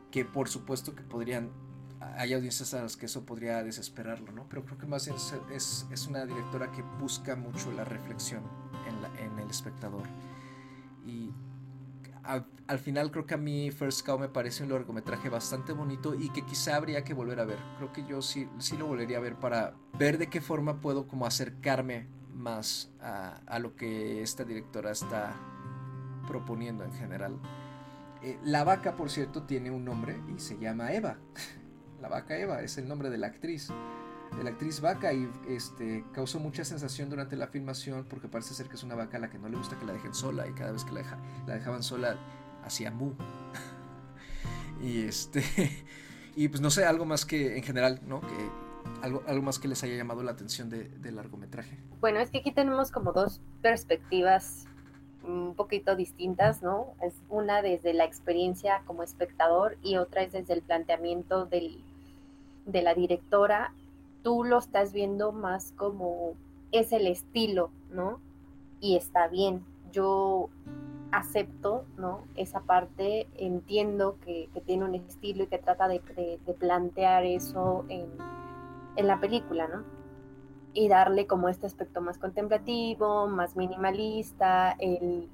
que 0.09 0.25
por 0.25 0.49
supuesto 0.49 0.95
que 0.95 1.03
podrían, 1.03 1.51
hay 1.99 2.33
audiencias 2.33 2.73
a 2.73 2.81
las 2.81 2.97
que 2.97 3.05
eso 3.05 3.27
podría 3.27 3.63
desesperarlo, 3.63 4.31
¿no? 4.31 4.47
pero 4.49 4.65
creo 4.65 4.79
que 4.79 4.87
más 4.87 5.07
es, 5.07 5.35
es, 5.53 5.85
es 5.91 6.07
una 6.07 6.25
directora 6.25 6.71
que 6.71 6.81
busca 6.99 7.35
mucho 7.35 7.71
la 7.71 7.85
reflexión 7.85 8.41
en, 8.87 9.01
la, 9.03 9.09
en 9.19 9.37
el 9.37 9.49
espectador. 9.51 10.07
Al, 12.27 12.79
final 12.79 13.09
creo 13.11 13.25
que 13.25 13.35
a 13.35 13.37
mí 13.37 13.71
First 13.71 14.05
Cow 14.05 14.19
me 14.19 14.27
parece 14.27 14.63
un 14.63 14.69
largometraje 14.69 15.29
bastante 15.29 15.71
bonito 15.71 16.13
y 16.13 16.29
que 16.29 16.41
quizá 16.45 16.75
habría 16.75 17.05
que 17.05 17.13
volver 17.13 17.39
a 17.39 17.45
ver. 17.45 17.57
Creo 17.77 17.93
que 17.93 18.05
yo 18.05 18.21
sí, 18.21 18.49
sí 18.59 18.75
lo 18.75 18.85
volvería 18.85 19.17
a 19.17 19.21
ver 19.21 19.35
para 19.35 19.75
ver 19.97 20.17
de 20.17 20.27
qué 20.27 20.41
forma 20.41 20.81
puedo 20.81 21.07
como 21.07 21.25
acercarme 21.25 22.07
más 22.33 22.91
a, 22.99 23.59
lo 23.59 23.75
que 23.75 24.21
esta 24.21 24.43
directora 24.43 24.91
está 24.91 25.35
proponiendo 26.27 26.83
en 26.83 26.91
general. 26.91 27.39
Eh, 28.21 28.37
la 28.43 28.65
vaca, 28.65 28.97
por 28.97 29.09
cierto, 29.09 29.43
tiene 29.43 29.71
un 29.71 29.85
nombre 29.85 30.19
y 30.35 30.39
se 30.39 30.57
llama 30.57 30.91
Eva. 30.91 31.17
la 32.01 32.09
vaca 32.09 32.37
Eva 32.37 32.61
es 32.61 32.77
el 32.77 32.89
nombre 32.89 33.09
de 33.09 33.19
la 33.19 33.27
actriz 33.27 33.71
de 34.35 34.43
la 34.43 34.51
actriz 34.51 34.81
vaca 34.81 35.13
y 35.13 35.29
este, 35.47 36.03
causó 36.13 36.39
mucha 36.39 36.65
sensación 36.65 37.09
durante 37.09 37.35
la 37.35 37.47
filmación 37.47 38.05
porque 38.09 38.27
parece 38.27 38.53
ser 38.53 38.67
que 38.67 38.75
es 38.75 38.83
una 38.83 38.95
vaca 38.95 39.17
a 39.17 39.19
la 39.19 39.29
que 39.29 39.39
no 39.39 39.49
le 39.49 39.57
gusta 39.57 39.77
que 39.77 39.85
la 39.85 39.93
dejen 39.93 40.13
sola 40.13 40.47
y 40.47 40.53
cada 40.53 40.71
vez 40.71 40.83
que 40.83 40.91
la, 40.91 41.01
la 41.45 41.53
dejaban 41.55 41.83
sola 41.83 42.17
hacía 42.63 42.91
mu. 42.91 43.13
y 44.81 45.03
este 45.03 45.43
y 46.35 46.47
pues 46.49 46.61
no 46.61 46.69
sé, 46.69 46.85
algo 46.85 47.05
más 47.05 47.25
que 47.25 47.57
en 47.57 47.63
general, 47.63 47.99
¿no? 48.05 48.21
Que 48.21 48.67
algo, 49.01 49.23
algo 49.27 49.41
más 49.43 49.59
que 49.59 49.67
les 49.67 49.83
haya 49.83 49.95
llamado 49.95 50.23
la 50.23 50.31
atención 50.31 50.69
de, 50.69 50.83
del 50.89 51.15
largometraje. 51.15 51.77
Bueno, 51.99 52.19
es 52.19 52.29
que 52.29 52.39
aquí 52.39 52.51
tenemos 52.51 52.91
como 52.91 53.11
dos 53.11 53.41
perspectivas 53.61 54.65
un 55.23 55.55
poquito 55.55 55.95
distintas, 55.95 56.61
¿no? 56.61 56.93
Es 57.01 57.15
una 57.29 57.61
desde 57.61 57.93
la 57.93 58.05
experiencia 58.05 58.81
como 58.85 59.03
espectador 59.03 59.77
y 59.81 59.97
otra 59.97 60.21
es 60.23 60.31
desde 60.31 60.53
el 60.53 60.61
planteamiento 60.61 61.45
del, 61.45 61.83
de 62.65 62.81
la 62.81 62.93
directora 62.93 63.73
tú 64.23 64.43
lo 64.43 64.57
estás 64.57 64.93
viendo 64.93 65.31
más 65.31 65.73
como 65.73 66.33
es 66.71 66.91
el 66.91 67.07
estilo, 67.07 67.71
¿no? 67.91 68.19
Y 68.79 68.95
está 68.95 69.27
bien. 69.27 69.65
Yo 69.91 70.49
acepto, 71.11 71.85
¿no? 71.97 72.21
Esa 72.35 72.61
parte, 72.61 73.27
entiendo 73.37 74.17
que, 74.23 74.49
tiene 74.65 74.85
un 74.85 74.95
estilo 74.95 75.43
y 75.43 75.47
que 75.47 75.57
trata 75.57 75.87
de, 75.87 76.01
plantear 76.59 77.25
eso 77.25 77.85
en, 77.89 78.07
en, 78.95 79.07
la 79.07 79.19
película, 79.19 79.67
¿no? 79.67 79.83
Y 80.73 80.89
darle 80.89 81.25
como 81.25 81.49
este 81.49 81.65
aspecto 81.65 82.01
más 82.01 82.17
contemplativo, 82.17 83.27
más 83.27 83.55
minimalista, 83.55 84.75
el 84.79 85.29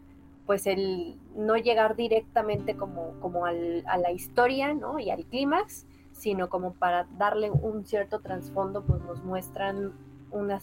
pues 0.46 0.68
el 0.68 1.18
no 1.36 1.56
llegar 1.56 1.96
directamente 1.96 2.76
como, 2.76 3.14
como 3.22 3.46
al, 3.46 3.84
a 3.88 3.98
la 3.98 4.12
historia, 4.12 4.74
¿no? 4.74 5.00
Y 5.00 5.10
al 5.10 5.26
clímax, 5.26 5.86
sino 6.14 6.50
como 6.50 6.74
para 6.74 7.06
darle 7.18 7.52
un 7.52 7.86
cierto 7.86 8.20
trasfondo, 8.22 8.84
pues 8.84 9.02
nos 9.02 9.24
muestran 9.24 9.94
una 10.32 10.62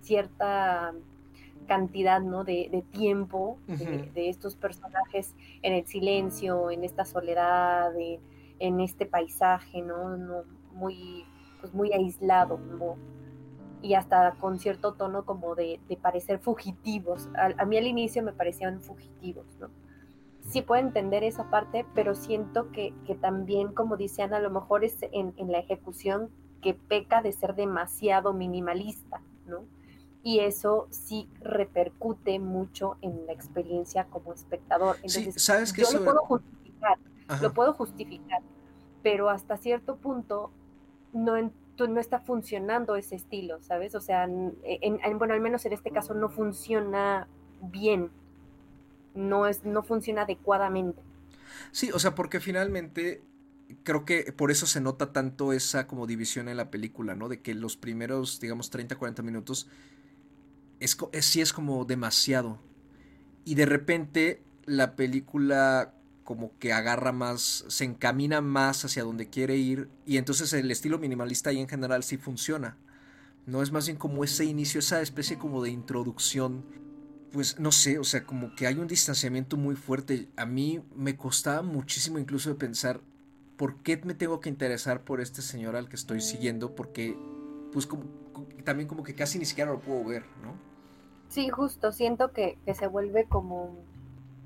cierta 0.00 0.94
cantidad 1.66 2.20
¿no? 2.20 2.44
de, 2.44 2.82
tiempo 2.90 3.58
de, 3.66 4.28
estos 4.28 4.56
personajes 4.56 5.34
en 5.62 5.74
el 5.74 5.86
silencio, 5.86 6.70
en 6.70 6.82
esta 6.82 7.04
soledad, 7.04 7.92
en 8.58 8.80
este 8.80 9.06
paisaje, 9.06 9.82
¿no? 9.82 10.16
no 10.16 10.44
muy, 10.72 11.24
pues 11.60 11.74
muy 11.74 11.92
aislado, 11.92 12.58
y 13.82 13.94
hasta 13.94 14.32
con 14.32 14.58
cierto 14.58 14.94
tono 14.94 15.24
como 15.24 15.54
de, 15.54 15.78
parecer 16.00 16.38
fugitivos. 16.38 17.28
A, 17.36 17.64
mí 17.64 17.76
al 17.76 17.86
inicio 17.86 18.22
me 18.22 18.32
parecían 18.32 18.80
fugitivos, 18.80 19.46
¿no? 19.60 19.68
Sí 20.48 20.62
puedo 20.62 20.80
entender 20.80 21.24
esa 21.24 21.50
parte, 21.50 21.84
pero 21.94 22.14
siento 22.14 22.70
que, 22.72 22.92
también, 23.20 23.72
como 23.72 23.96
dice 23.96 24.22
Ana, 24.22 24.38
a 24.38 24.40
lo 24.40 24.50
mejor 24.50 24.84
es 24.84 24.96
en, 25.12 25.34
en 25.36 25.52
la 25.52 25.58
ejecución 25.58 26.30
que 26.62 26.74
peca 26.74 27.22
de 27.22 27.32
ser 27.32 27.54
demasiado 27.54 28.32
minimalista, 28.32 29.20
¿no? 29.46 29.64
y 30.22 30.40
eso 30.40 30.88
sí 30.90 31.28
repercute 31.40 32.38
mucho 32.38 32.96
en 33.00 33.26
la 33.26 33.32
experiencia 33.32 34.04
como 34.06 34.32
espectador. 34.32 34.96
Entonces, 34.96 35.34
sí, 35.34 35.40
¿sabes 35.40 35.72
que 35.72 35.82
yo 35.82 35.92
lo 35.92 36.04
puedo 36.04 36.20
justificar, 36.20 36.98
lo 37.40 37.54
puedo 37.54 37.72
justificar, 37.72 38.42
pero 39.02 39.30
hasta 39.30 39.56
cierto 39.56 39.96
punto 39.96 40.50
no, 41.12 41.34
no 41.78 42.00
está 42.00 42.20
funcionando 42.20 42.96
ese 42.96 43.16
estilo, 43.16 43.62
¿sabes? 43.62 43.94
O 43.94 44.00
sea, 44.00 44.24
en, 44.24 45.18
bueno, 45.18 45.34
al 45.34 45.40
menos 45.40 45.64
en 45.64 45.72
este 45.72 45.90
caso 45.90 46.14
no 46.14 46.28
funciona 46.28 47.28
bien, 47.62 48.10
no, 49.14 49.46
es, 49.46 49.64
no 49.64 49.82
funciona 49.82 50.22
adecuadamente. 50.22 51.00
Sí, 51.72 51.90
o 51.92 51.98
sea, 51.98 52.14
porque 52.14 52.40
finalmente 52.40 53.22
creo 53.82 54.04
que 54.04 54.32
por 54.32 54.50
eso 54.50 54.66
se 54.66 54.80
nota 54.80 55.12
tanto 55.12 55.52
esa 55.52 55.86
como 55.86 56.06
división 56.06 56.48
en 56.48 56.56
la 56.56 56.70
película, 56.70 57.14
¿no? 57.14 57.28
De 57.28 57.40
que 57.40 57.54
los 57.54 57.76
primeros, 57.76 58.40
digamos, 58.40 58.70
30, 58.70 58.96
40 58.96 59.22
minutos 59.22 59.68
es, 60.80 60.96
sí 61.20 61.40
es 61.40 61.52
como 61.52 61.84
demasiado. 61.84 62.58
Y 63.44 63.54
de 63.54 63.66
repente 63.66 64.42
la 64.66 64.96
película 64.96 65.94
como 66.24 66.52
que 66.58 66.74
agarra 66.74 67.12
más, 67.12 67.64
se 67.68 67.84
encamina 67.84 68.42
más 68.42 68.84
hacia 68.84 69.02
donde 69.02 69.30
quiere 69.30 69.56
ir 69.56 69.88
y 70.04 70.18
entonces 70.18 70.52
el 70.52 70.70
estilo 70.70 70.98
minimalista 70.98 71.48
ahí 71.48 71.58
en 71.58 71.68
general 71.68 72.02
sí 72.02 72.18
funciona. 72.18 72.76
No 73.46 73.62
es 73.62 73.72
más 73.72 73.86
bien 73.86 73.96
como 73.96 74.24
ese 74.24 74.44
inicio, 74.44 74.80
esa 74.80 75.00
especie 75.00 75.38
como 75.38 75.62
de 75.62 75.70
introducción. 75.70 76.66
Pues 77.32 77.58
no 77.58 77.72
sé, 77.72 77.98
o 77.98 78.04
sea, 78.04 78.24
como 78.24 78.54
que 78.54 78.66
hay 78.66 78.76
un 78.76 78.86
distanciamiento 78.86 79.56
muy 79.56 79.76
fuerte. 79.76 80.28
A 80.36 80.46
mí 80.46 80.82
me 80.96 81.16
costaba 81.16 81.62
muchísimo 81.62 82.18
incluso 82.18 82.48
de 82.48 82.54
pensar 82.54 83.00
por 83.58 83.76
qué 83.82 84.00
me 84.04 84.14
tengo 84.14 84.40
que 84.40 84.48
interesar 84.48 85.02
por 85.02 85.20
este 85.20 85.42
señor 85.42 85.76
al 85.76 85.88
que 85.88 85.96
estoy 85.96 86.20
siguiendo, 86.20 86.74
porque 86.74 87.18
pues 87.72 87.86
como, 87.86 88.04
también 88.64 88.88
como 88.88 89.02
que 89.02 89.14
casi 89.14 89.38
ni 89.38 89.44
siquiera 89.44 89.72
lo 89.72 89.80
puedo 89.80 90.04
ver, 90.04 90.22
¿no? 90.42 90.54
Sí, 91.28 91.50
justo, 91.50 91.92
siento 91.92 92.32
que, 92.32 92.56
se 92.74 92.86
vuelve 92.86 93.26
como, 93.26 93.76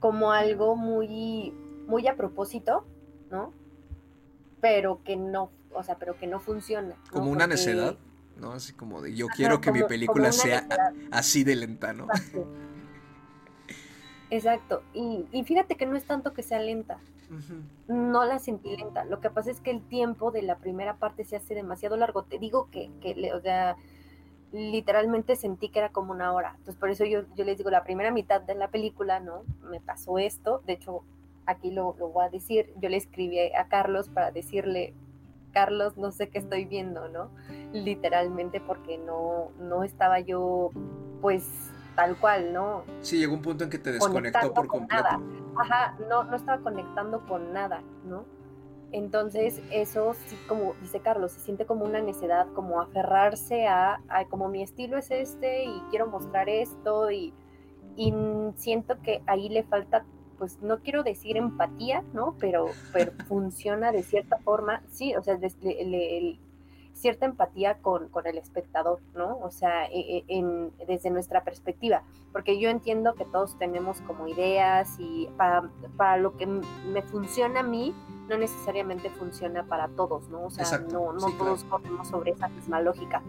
como 0.01 0.33
algo 0.33 0.77
muy, 0.77 1.53
muy 1.87 2.09
a 2.09 2.17
propósito, 2.17 2.85
¿no? 3.31 3.53
Pero 4.61 5.03
que 5.05 5.17
no, 5.17 5.51
o 5.75 5.83
sea, 5.83 5.97
pero 5.97 6.17
que 6.17 6.27
no 6.27 6.41
funciona. 6.41 6.97
Como 7.11 7.31
una 7.31 7.47
necedad, 7.47 7.97
¿no? 8.41 8.53
Así 8.53 8.73
como 8.73 9.03
de 9.03 9.15
yo 9.15 9.29
quiero 9.29 9.61
que 9.61 9.73
mi 9.73 9.83
película 9.85 10.33
sea 10.33 10.67
así 11.11 11.45
de 11.45 11.57
lenta, 11.57 11.93
¿no? 11.93 12.05
Exacto. 12.05 12.47
Y, 14.95 15.27
y, 15.31 15.45
fíjate 15.45 15.77
que 15.77 15.87
no 15.87 15.97
es 15.97 16.05
tanto 16.05 16.33
que 16.33 16.43
sea 16.43 16.59
lenta. 16.59 16.99
No 17.89 18.25
la 18.25 18.39
sentí 18.39 18.77
lenta. 18.77 19.05
Lo 19.05 19.21
que 19.21 19.31
pasa 19.31 19.51
es 19.51 19.61
que 19.61 19.71
el 19.71 19.83
tiempo 19.83 20.31
de 20.31 20.43
la 20.43 20.57
primera 20.57 20.97
parte 20.97 21.25
se 21.25 21.37
hace 21.37 21.55
demasiado 21.55 21.97
largo. 21.97 22.25
Te 22.25 22.39
digo 22.39 22.69
que, 22.71 22.91
que 23.01 23.33
o 23.33 23.41
sea, 23.41 23.77
literalmente 24.53 25.37
sentí 25.37 25.69
que 25.69 25.79
era 25.79 25.91
como 25.91 26.13
una 26.13 26.33
hora. 26.33 26.55
Entonces, 26.59 26.77
por 26.77 26.91
eso 26.91 27.05
yo, 27.05 27.23
yo 27.35 27.45
les 27.45 27.57
digo, 27.57 27.71
la 27.71 27.85
primera 27.85 28.11
mitad 28.11 28.41
de 28.43 28.55
la 28.55 28.69
película, 28.69 29.21
¿no? 29.21 29.45
Me 29.71 29.81
pasó 29.81 30.19
esto. 30.19 30.63
De 30.67 30.75
hecho, 30.75 31.03
aquí 31.47 31.71
lo, 31.71 31.95
lo 31.99 32.09
voy 32.09 32.25
a 32.25 32.29
decir. 32.29 32.73
Yo 32.81 32.89
le 32.89 32.97
escribí 32.99 33.39
a 33.39 33.67
Carlos 33.69 34.09
para 34.09 34.31
decirle, 34.31 34.95
Carlos, 35.53 35.97
no 35.97 36.11
sé 36.11 36.29
qué 36.29 36.39
estoy 36.39 36.65
viendo, 36.65 37.09
¿no? 37.09 37.31
Literalmente 37.73 38.61
porque 38.61 38.99
no, 38.99 39.51
no 39.59 39.85
estaba 39.85 40.21
yo, 40.21 40.71
pues, 41.21 41.71
tal 41.95 42.17
cual, 42.17 42.53
¿no? 42.53 42.85
Sí, 43.01 43.19
llegó 43.19 43.35
un 43.35 43.43
punto 43.43 43.65
en 43.65 43.71
que 43.71 43.79
te 43.79 43.93
desconectó 43.93 44.53
por 44.53 44.67
completo. 44.67 45.03
Nada. 45.03 45.21
Ajá, 45.57 45.97
no, 46.09 46.25
no 46.25 46.37
estaba 46.37 46.63
conectando 46.63 47.27
con 47.27 47.53
nada, 47.53 47.83
¿no? 48.05 48.25
Entonces, 48.93 49.63
eso 49.71 50.15
sí, 50.27 50.37
como 50.47 50.75
dice 50.83 51.01
Carlos, 51.01 51.33
se 51.33 51.41
siente 51.41 51.65
como 51.65 51.85
una 51.85 52.03
necedad, 52.03 52.47
como 52.53 52.81
aferrarse 52.81 53.67
a, 53.67 54.01
como 54.29 54.49
mi 54.49 54.63
estilo 54.63 54.99
es 54.99 55.11
este 55.11 55.65
y 55.65 55.83
quiero 55.91 56.07
mostrar 56.07 56.49
esto 56.49 57.11
y, 57.11 57.33
siento 58.57 59.01
que 59.03 59.23
ahí 59.27 59.49
le 59.49 59.65
falta, 59.65 60.05
pues 60.39 60.63
no 60.63 60.81
quiero 60.81 61.03
decir 61.03 61.37
empatía, 61.37 62.03
¿no? 62.13 62.37
Pero, 62.39 62.67
pero 62.93 63.13
funciona 63.29 63.93
de 63.93 64.03
cierta 64.03 64.39
forma, 64.39 64.83
sí, 64.91 65.15
o 65.15 65.23
sea, 65.23 65.39
le, 65.39 66.39
cierta 66.93 67.27
empatía 67.27 67.79
con, 67.79 68.11
el 68.25 68.39
espectador, 68.39 69.01
¿no? 69.15 69.39
O 69.39 69.51
sea, 69.51 69.87
e, 69.87 70.25
e, 70.29 70.71
desde 70.87 71.11
nuestra 71.11 71.43
perspectiva, 71.45 72.03
porque 72.33 72.59
yo 72.59 72.71
entiendo 72.71 73.15
que 73.15 73.25
todos 73.25 73.59
tenemos 73.59 74.01
como 74.03 74.29
ideas 74.29 74.97
y 74.99 75.29
para, 75.37 75.71
para 75.97 76.17
lo 76.17 76.37
que 76.37 76.47
me 76.47 77.03
funciona 77.03 77.61
a 77.61 77.65
mí, 77.65 77.95
no 78.29 78.39
necesariamente 78.39 79.11
funciona 79.11 79.65
para 79.65 79.89
todos, 79.89 80.29
¿no? 80.29 80.45
O 80.45 80.51
sea, 80.51 80.79
no, 80.79 81.13
no 81.13 81.31
todos 81.37 81.65
corremos 81.65 82.09
sobre 82.09 82.33
esa 82.33 82.49
misma 82.49 82.81
lógica. 82.81 83.23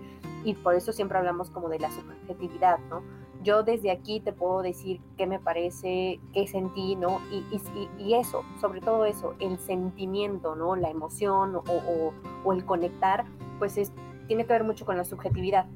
Y 0.44 0.54
por 0.56 0.76
eso 0.76 0.92
siempre 0.92 1.18
hablamos 1.18 1.50
como 1.50 1.70
de 1.70 1.80
la 1.80 1.92
subjetividad, 1.92 2.80
¿no? 2.90 3.02
Yo 3.44 3.64
desde 3.64 3.92
aquí 3.92 4.22
te 4.22 4.32
puedo 4.32 4.62
decir 4.62 5.02
qué 5.18 5.28
me 5.28 5.40
parece, 5.40 6.22
qué 6.34 6.48
sentí, 6.48 6.96
¿no? 6.96 7.20
Y, 7.30 7.44
y, 8.00 8.14
eso, 8.14 8.44
sobre 8.62 8.80
todo 8.80 9.04
eso, 9.04 9.36
el 9.40 9.60
sentimiento, 9.60 10.56
¿no? 10.56 10.78
La 10.78 10.90
emoción 10.90 11.58
o, 11.58 12.14
o, 12.46 12.54
el 12.54 12.64
conectar, 12.64 13.26
pues 13.64 13.78
es, 13.78 13.94
tiene 14.28 14.46
que 14.46 14.52
ver 14.52 14.66
mucho 14.66 14.86
con 14.86 14.98
la 14.98 15.06
subjetividad. 15.06 15.68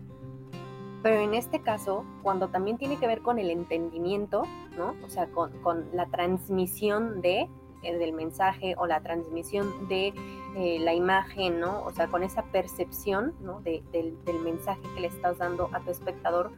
Pero 1.04 1.21
en 1.21 1.34
este 1.34 1.62
caso, 1.62 2.04
cuando 2.21 2.50
también 2.50 2.78
tiene 2.78 2.97
que 2.97 3.08
ver 3.08 3.21
con 3.21 3.39
el 3.39 3.50
entendimiento, 3.50 4.43
¿no? 4.78 4.93
O 5.06 5.10
sea, 5.10 5.28
con, 5.28 5.54
la 5.93 6.06
transmisión 6.08 7.21
de, 7.21 7.47
eh, 7.84 7.97
del 7.97 8.12
mensaje 8.12 8.76
o 8.78 8.88
la 8.88 9.00
transmisión 9.00 9.88
de 9.88 10.13
eh, 10.58 10.80
la 10.82 10.93
imagen, 10.93 11.62
¿no? 11.62 11.82
O 11.86 11.93
sea, 11.93 12.08
con 12.08 12.23
esa 12.23 12.43
percepción, 12.43 13.34
¿no? 13.39 13.62
del, 13.62 14.17
mensaje 14.43 14.82
que 14.93 15.00
le 15.00 15.08
estás 15.08 15.38
dando 15.38 15.69
a 15.71 15.80
tu 15.80 15.89
espectador, 15.89 16.52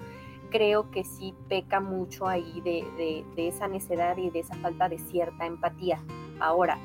creo 0.49 0.89
que 0.89 1.03
sí 1.03 1.35
peca 1.47 1.79
mucho 1.79 2.27
ahí 2.27 2.59
de, 2.61 3.23
esa 3.37 3.67
necedad 3.67 4.17
y 4.17 4.31
de 4.31 4.39
esa 4.39 4.55
falta 4.55 4.89
de 4.89 4.97
cierta 4.97 5.45
empatía. 5.45 6.01
Ahora, 6.39 6.79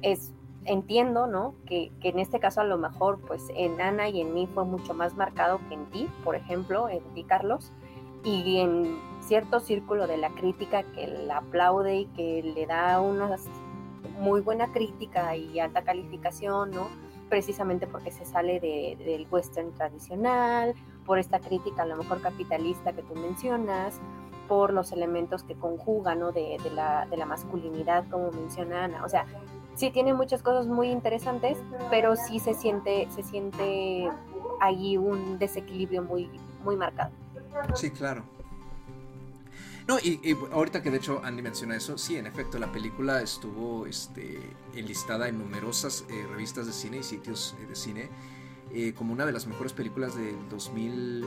es, 0.00 0.32
entiendo, 0.64 1.26
¿no? 1.26 1.54
Que, 1.66 1.92
que, 2.00 2.10
en 2.10 2.18
este 2.18 2.40
caso 2.40 2.60
a 2.60 2.64
lo 2.64 2.78
mejor, 2.78 3.20
pues 3.20 3.50
en 3.54 3.80
Ana 3.80 4.08
y 4.08 4.20
en 4.20 4.34
mí 4.34 4.48
fue 4.52 4.64
mucho 4.64 4.94
más 4.94 5.16
marcado 5.16 5.60
que 5.68 5.74
en 5.74 5.86
ti, 5.86 6.08
por 6.24 6.36
ejemplo, 6.36 6.88
en 6.88 7.02
ti, 7.14 7.24
Carlos, 7.24 7.72
y 8.24 8.58
en 8.58 8.98
cierto 9.20 9.60
círculo 9.60 10.06
de 10.06 10.18
la 10.18 10.30
crítica 10.30 10.82
que 10.82 11.06
la 11.06 11.38
aplaude 11.38 12.00
y 12.00 12.06
que 12.06 12.42
le 12.42 12.66
da 12.66 13.00
una 13.00 13.36
muy 14.18 14.40
buena 14.40 14.70
crítica 14.72 15.34
y 15.36 15.58
alta 15.60 15.82
calificación, 15.82 16.70
¿no? 16.70 16.88
Precisamente 17.28 17.86
porque 17.86 18.10
se 18.10 18.24
sale 18.24 18.60
del 18.60 19.26
western 19.30 19.72
tradicional, 19.72 20.74
por 21.06 21.18
esta 21.18 21.40
crítica 21.40 21.82
a 21.82 21.86
lo 21.86 21.96
mejor 21.96 22.20
capitalista 22.20 22.92
que 22.92 23.02
tú 23.02 23.14
mencionas, 23.14 24.00
por 24.46 24.72
los 24.72 24.92
elementos 24.92 25.42
que 25.42 25.54
conjugan, 25.54 26.18
¿no? 26.18 26.32
De, 26.32 26.58
la, 26.74 27.06
de 27.06 27.16
la 27.16 27.24
masculinidad, 27.24 28.04
como 28.10 28.30
menciona 28.32 28.84
Ana. 28.84 29.04
O 29.04 29.08
sea, 29.08 29.24
sí 29.74 29.90
tiene 29.90 30.14
muchas 30.14 30.42
cosas 30.42 30.66
muy 30.66 30.88
interesantes, 30.88 31.58
pero 31.90 32.16
sí 32.16 32.38
se 32.38 32.54
siente, 32.54 33.08
se 33.14 33.22
siente 33.22 34.08
ahí 34.60 34.96
un 34.96 35.38
desequilibrio 35.38 36.02
muy, 36.02 36.30
muy 36.64 36.76
marcado. 36.76 37.10
Sí, 37.74 37.90
claro. 37.90 38.22
No, 39.88 39.98
y, 39.98 40.36
ahorita 40.52 40.82
que 40.82 40.90
de 40.90 40.98
hecho 40.98 41.20
Andy 41.24 41.42
menciona 41.42 41.74
eso, 41.74 41.98
sí, 41.98 42.16
en 42.16 42.26
efecto, 42.26 42.58
la 42.60 42.70
película 42.70 43.22
estuvo 43.22 43.86
este, 43.86 44.38
enlistada 44.76 45.26
en 45.28 45.38
numerosas 45.38 46.04
eh, 46.08 46.26
revistas 46.30 46.66
de 46.66 46.72
cine 46.72 46.98
y 46.98 47.02
sitios 47.02 47.56
eh, 47.60 47.66
de 47.66 47.74
cine 47.74 48.08
eh, 48.72 48.92
como 48.94 49.12
una 49.12 49.26
de 49.26 49.32
las 49.32 49.48
mejores 49.48 49.72
películas 49.72 50.14
del 50.14 50.36
2000, 50.48 51.26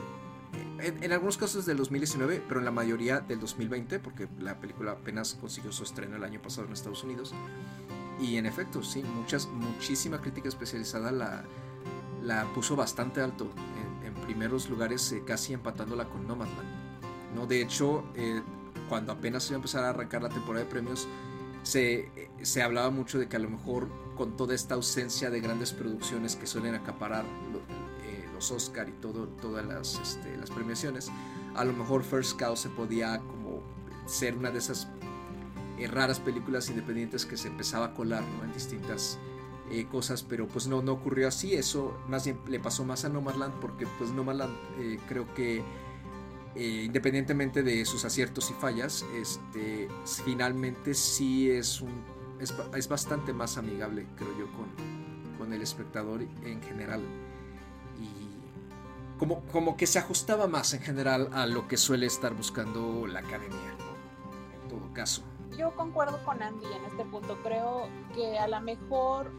en, 0.78 1.12
algunos 1.12 1.36
casos 1.36 1.66
del 1.66 1.76
2019, 1.76 2.42
pero 2.48 2.60
en 2.60 2.64
la 2.64 2.70
mayoría 2.70 3.20
del 3.20 3.38
2020, 3.38 3.98
porque 3.98 4.28
la 4.38 4.58
película 4.60 4.92
apenas 4.92 5.34
consiguió 5.34 5.70
su 5.70 5.82
estreno 5.82 6.16
el 6.16 6.24
año 6.24 6.40
pasado 6.40 6.66
en 6.66 6.72
Estados 6.72 7.04
Unidos. 7.04 7.34
Y 8.20 8.36
en 8.36 8.46
efecto, 8.46 8.82
sí, 8.82 9.02
muchas, 9.02 9.48
muchísima 9.48 10.20
crítica 10.20 10.48
especializada 10.48 11.10
la, 11.10 11.44
la 12.22 12.44
puso 12.54 12.76
bastante 12.76 13.20
alto, 13.20 13.50
en, 14.02 14.06
en 14.06 14.14
primeros 14.14 14.68
lugares 14.70 15.14
casi 15.26 15.52
empatándola 15.52 16.08
con 16.08 16.26
Nomadland. 16.26 16.84
¿no? 17.34 17.46
De 17.46 17.60
hecho, 17.60 18.04
eh, 18.14 18.42
cuando 18.88 19.12
apenas 19.12 19.46
iba 19.48 19.56
a 19.56 19.58
empezar 19.58 19.84
a 19.84 19.90
arrancar 19.90 20.22
la 20.22 20.28
temporada 20.28 20.64
de 20.64 20.70
premios, 20.70 21.06
se, 21.62 22.10
se, 22.42 22.62
hablaba 22.62 22.90
mucho 22.90 23.18
de 23.18 23.28
que 23.28 23.36
a 23.36 23.38
lo 23.38 23.50
mejor 23.50 23.88
con 24.16 24.36
toda 24.36 24.54
esta 24.54 24.74
ausencia 24.74 25.30
de 25.30 25.40
grandes 25.40 25.72
producciones 25.72 26.36
que 26.36 26.46
suelen 26.46 26.74
acaparar 26.74 27.24
eh, 28.04 28.28
los 28.34 28.50
Oscar 28.50 28.88
y 28.88 28.92
todo, 28.92 29.28
todas 29.28 29.64
las, 29.64 29.98
este, 29.98 30.36
las 30.36 30.50
premiaciones, 30.50 31.10
a 31.54 31.64
lo 31.64 31.72
mejor 31.72 32.04
First 32.04 32.38
Cow 32.38 32.56
se 32.56 32.68
podía 32.68 33.18
como 33.18 33.62
ser 34.06 34.36
una 34.36 34.50
de 34.50 34.58
esas 34.58 34.88
eh, 35.78 35.86
raras 35.86 36.20
películas 36.20 36.68
independientes 36.68 37.26
que 37.26 37.36
se 37.36 37.48
empezaba 37.48 37.86
a 37.86 37.94
colar 37.94 38.22
en 38.42 38.52
distintas 38.52 39.18
eh, 39.70 39.86
cosas, 39.90 40.22
pero 40.22 40.46
pues 40.46 40.66
no, 40.66 40.82
no 40.82 40.92
ocurrió 40.92 41.28
así, 41.28 41.54
eso 41.54 41.96
más 42.08 42.24
bien 42.24 42.38
le 42.48 42.60
pasó 42.60 42.84
más 42.84 43.04
a 43.04 43.08
Nomadland 43.08 43.54
porque 43.60 43.86
pues 43.98 44.10
Nomadland 44.10 44.54
creo 45.08 45.32
que 45.34 45.62
independientemente 46.56 47.64
de 47.64 47.84
sus 47.84 48.04
aciertos 48.04 48.50
y 48.50 48.54
fallas, 48.54 49.04
este, 49.16 49.88
finalmente 50.24 50.94
sí 50.94 51.50
es 51.50 51.80
un 51.80 52.14
es, 52.40 52.54
es, 52.76 52.88
bastante 52.88 53.32
más 53.32 53.56
amigable, 53.58 54.06
creo 54.16 54.38
yo, 54.38 54.52
con, 54.52 54.68
con, 55.38 55.52
el 55.52 55.62
espectador 55.62 56.22
en 56.22 56.62
general. 56.62 57.00
Y 58.00 59.18
como, 59.18 59.40
como 59.46 59.76
que 59.76 59.86
se 59.86 59.98
ajustaba 59.98 60.46
más 60.46 60.74
en 60.74 60.80
general 60.80 61.30
a 61.32 61.46
lo 61.46 61.68
que 61.68 61.76
suele 61.76 62.06
estar 62.06 62.34
buscando 62.34 63.06
la 63.06 63.20
academia, 63.20 63.74
en 64.62 64.68
todo 64.68 64.92
caso. 64.92 65.22
Yo 65.56 65.74
concuerdo 65.76 66.22
con 66.24 66.42
Andy 66.42 66.66
en 66.66 66.84
este 66.84 67.04
punto. 67.04 67.36
Creo 67.42 67.88
que 68.14 68.38
a 68.38 68.48
lo 68.48 68.60
mejor 68.60 69.30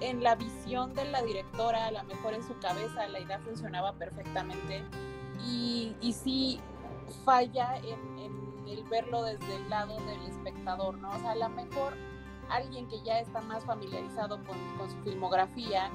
en 0.00 0.22
la 0.22 0.34
visión 0.34 0.94
de 0.94 1.04
la 1.04 1.22
directora, 1.22 1.86
a 1.86 1.90
lo 1.90 2.02
mejor 2.04 2.34
en 2.34 2.42
su 2.42 2.58
cabeza 2.58 3.06
la 3.08 3.20
idea 3.20 3.38
funcionaba 3.40 3.94
perfectamente. 3.94 4.82
Y, 5.46 5.94
y 6.00 6.12
sí 6.12 6.60
falla 7.24 7.76
en, 7.78 8.30
el 8.68 8.84
verlo 8.84 9.24
desde 9.24 9.56
el 9.56 9.68
lado 9.68 9.98
del 10.00 10.22
espectador, 10.26 10.96
¿no? 10.98 11.10
O 11.10 11.18
sea, 11.18 11.32
a 11.32 11.34
lo 11.34 11.48
mejor 11.48 11.94
alguien 12.48 12.86
que 12.88 13.02
ya 13.02 13.18
está 13.18 13.40
más 13.40 13.64
familiarizado 13.64 14.38
con 14.44 14.56
su 14.90 14.96
filmografía, 15.02 15.90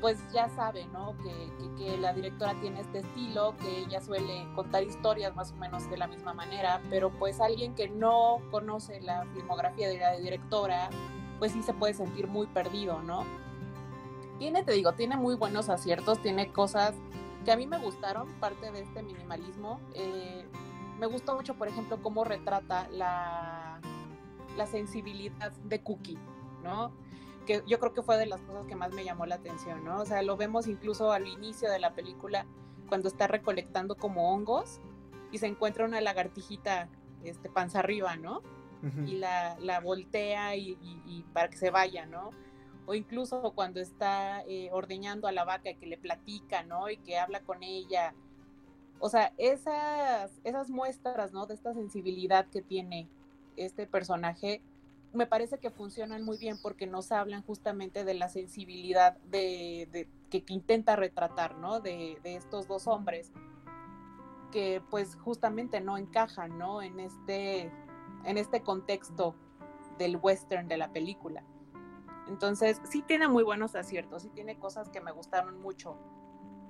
pues 0.00 0.18
ya 0.32 0.48
sabe, 0.48 0.86
¿no? 0.86 1.16
Que, 1.18 1.50
la 1.98 2.12
directora 2.12 2.54
tiene 2.60 2.80
este 2.80 2.98
estilo, 2.98 3.54
que 3.56 3.80
ella 3.80 4.00
suele 4.00 4.46
contar 4.54 4.82
historias 4.82 5.34
más 5.34 5.52
o 5.52 5.56
menos 5.56 5.88
de 5.90 5.96
la 5.96 6.06
misma 6.06 6.34
manera, 6.34 6.80
pero 6.90 7.10
pues 7.10 7.40
alguien 7.40 7.74
que 7.74 7.88
no 7.88 8.40
conoce 8.50 9.00
la 9.00 9.24
filmografía 9.34 9.88
de 9.88 9.98
la 9.98 10.16
directora, 10.16 10.90
pues 11.38 11.52
sí 11.52 11.62
se 11.62 11.72
puede 11.72 11.94
sentir 11.94 12.26
muy 12.26 12.46
perdido, 12.46 13.00
¿no? 13.02 13.24
Tiene, 14.38 14.62
te 14.62 14.72
digo, 14.72 14.92
tiene 14.92 15.16
muy 15.16 15.36
buenos 15.36 15.68
aciertos, 15.68 16.20
tiene 16.20 16.52
cosas 16.52 16.94
que 17.44 17.52
a 17.52 17.56
mí 17.56 17.66
me 17.66 17.78
gustaron, 17.78 18.28
parte 18.40 18.70
de 18.70 18.82
este 18.82 19.02
minimalismo. 19.02 19.80
Eh, 19.94 20.46
me 20.98 21.06
gustó 21.06 21.34
mucho, 21.34 21.54
por 21.54 21.68
ejemplo, 21.68 21.98
cómo 22.02 22.24
retrata 22.24 22.88
la 22.90 23.80
sensibilidad 24.66 25.52
de 25.64 25.82
Cookie, 25.82 26.18
¿no? 26.62 26.92
Que 27.50 27.62
yo 27.66 27.78
creo 27.80 27.92
que 27.92 28.02
fue 28.02 28.16
de 28.16 28.26
las 28.26 28.40
cosas 28.42 28.66
que 28.66 28.76
más 28.76 28.92
me 28.92 29.04
llamó 29.04 29.26
la 29.26 29.36
atención, 29.36 29.84
¿no? 29.84 30.00
O 30.00 30.06
sea, 30.06 30.22
lo 30.22 30.36
vemos 30.36 30.66
incluso 30.68 31.10
al 31.12 31.26
inicio 31.26 31.70
de 31.70 31.80
la 31.80 31.94
película 31.94 32.46
cuando 32.88 33.08
está 33.08 33.26
recolectando 33.26 33.96
como 33.96 34.32
hongos 34.32 34.80
y 35.32 35.38
se 35.38 35.46
encuentra 35.46 35.84
una 35.84 36.00
lagartijita 36.00 36.88
este, 37.24 37.48
panza 37.48 37.80
arriba, 37.80 38.16
¿no? 38.16 38.42
Y 39.06 39.16
la, 39.16 39.58
la 39.60 39.80
voltea 39.80 40.56
y, 40.56 40.78
y, 40.80 41.22
para 41.34 41.50
que 41.50 41.58
se 41.58 41.70
vaya, 41.70 42.06
¿no? 42.06 42.30
O 42.86 42.94
incluso 42.94 43.52
cuando 43.54 43.78
está 43.78 44.42
eh, 44.46 44.70
ordeñando 44.72 45.28
a 45.28 45.32
la 45.32 45.44
vaca 45.44 45.68
y 45.68 45.74
que 45.74 45.84
le 45.84 45.98
platica, 45.98 46.62
¿no? 46.62 46.88
Y 46.88 46.96
que 46.96 47.18
habla 47.18 47.40
con 47.40 47.62
ella 47.62 48.14
o 49.00 49.08
sea, 49.08 49.32
esas, 49.38 50.30
esas 50.44 50.68
muestras, 50.68 51.32
¿no? 51.32 51.46
De 51.46 51.54
esta 51.54 51.72
sensibilidad 51.72 52.46
que 52.46 52.60
tiene 52.60 53.08
este 53.56 53.86
personaje, 53.86 54.62
me 55.12 55.26
parece 55.26 55.58
que 55.58 55.70
funcionan 55.70 56.22
muy 56.22 56.38
bien 56.38 56.56
porque 56.62 56.86
nos 56.86 57.12
hablan 57.12 57.42
justamente 57.42 58.04
de 58.04 58.14
la 58.14 58.28
sensibilidad 58.28 59.16
de, 59.18 60.08
que, 60.30 60.44
intenta 60.48 60.96
retratar, 60.96 61.56
¿no? 61.56 61.80
De, 61.80 62.18
estos 62.24 62.68
dos 62.68 62.86
hombres 62.86 63.32
que 64.52 64.82
pues 64.90 65.16
justamente 65.16 65.80
no 65.80 65.96
encajan, 65.96 66.58
¿no? 66.58 66.82
En 66.82 67.00
este, 67.00 67.72
en 68.24 68.36
este 68.36 68.62
contexto 68.62 69.34
del 69.98 70.16
western 70.16 70.68
de 70.68 70.76
la 70.76 70.92
película. 70.92 71.44
Entonces, 72.28 72.80
sí 72.90 73.02
tiene 73.02 73.28
muy 73.28 73.42
buenos 73.42 73.74
aciertos, 73.74 74.22
sí 74.22 74.30
tiene 74.30 74.58
cosas 74.58 74.88
que 74.88 75.00
me 75.00 75.12
gustaron 75.12 75.60
mucho 75.60 75.96